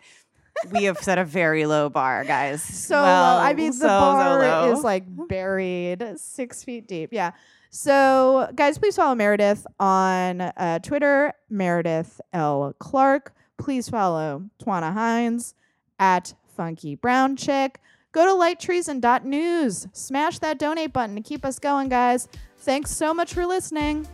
we 0.71 0.83
have 0.83 0.97
set 0.99 1.17
a 1.17 1.23
very 1.25 1.65
low 1.65 1.89
bar, 1.89 2.23
guys. 2.25 2.61
so 2.61 2.95
low. 2.95 3.01
I 3.39 3.53
mean, 3.53 3.67
the 3.71 3.73
so, 3.73 3.87
so 3.87 3.87
bar 3.87 4.39
low. 4.39 4.73
is 4.73 4.83
like 4.83 5.03
buried 5.07 6.03
six 6.17 6.63
feet 6.63 6.87
deep. 6.87 7.09
Yeah. 7.13 7.31
So, 7.73 8.51
guys, 8.53 8.77
please 8.77 8.97
follow 8.97 9.15
Meredith 9.15 9.65
on 9.79 10.41
uh, 10.41 10.79
Twitter, 10.79 11.31
Meredith 11.49 12.19
L. 12.33 12.75
Clark. 12.79 13.33
Please 13.57 13.87
follow 13.87 14.43
Twanna 14.61 14.91
Hines 14.91 15.55
at 15.97 16.33
Funky 16.57 16.95
Brown 16.95 17.37
Chick. 17.37 17.79
Go 18.11 18.25
to 18.25 18.31
lighttreason.news. 18.31 19.87
Smash 19.93 20.39
that 20.39 20.59
donate 20.59 20.91
button 20.91 21.15
to 21.15 21.21
keep 21.21 21.45
us 21.45 21.59
going, 21.59 21.87
guys. 21.87 22.27
Thanks 22.57 22.91
so 22.91 23.13
much 23.13 23.33
for 23.33 23.45
listening. 23.45 24.05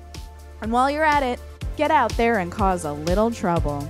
And 0.62 0.72
while 0.72 0.92
you're 0.92 1.04
at 1.04 1.24
it, 1.24 1.40
get 1.78 1.90
out 1.90 2.12
there 2.12 2.38
and 2.38 2.52
cause 2.52 2.86
a 2.86 2.94
little 2.94 3.32
trouble. 3.32 3.90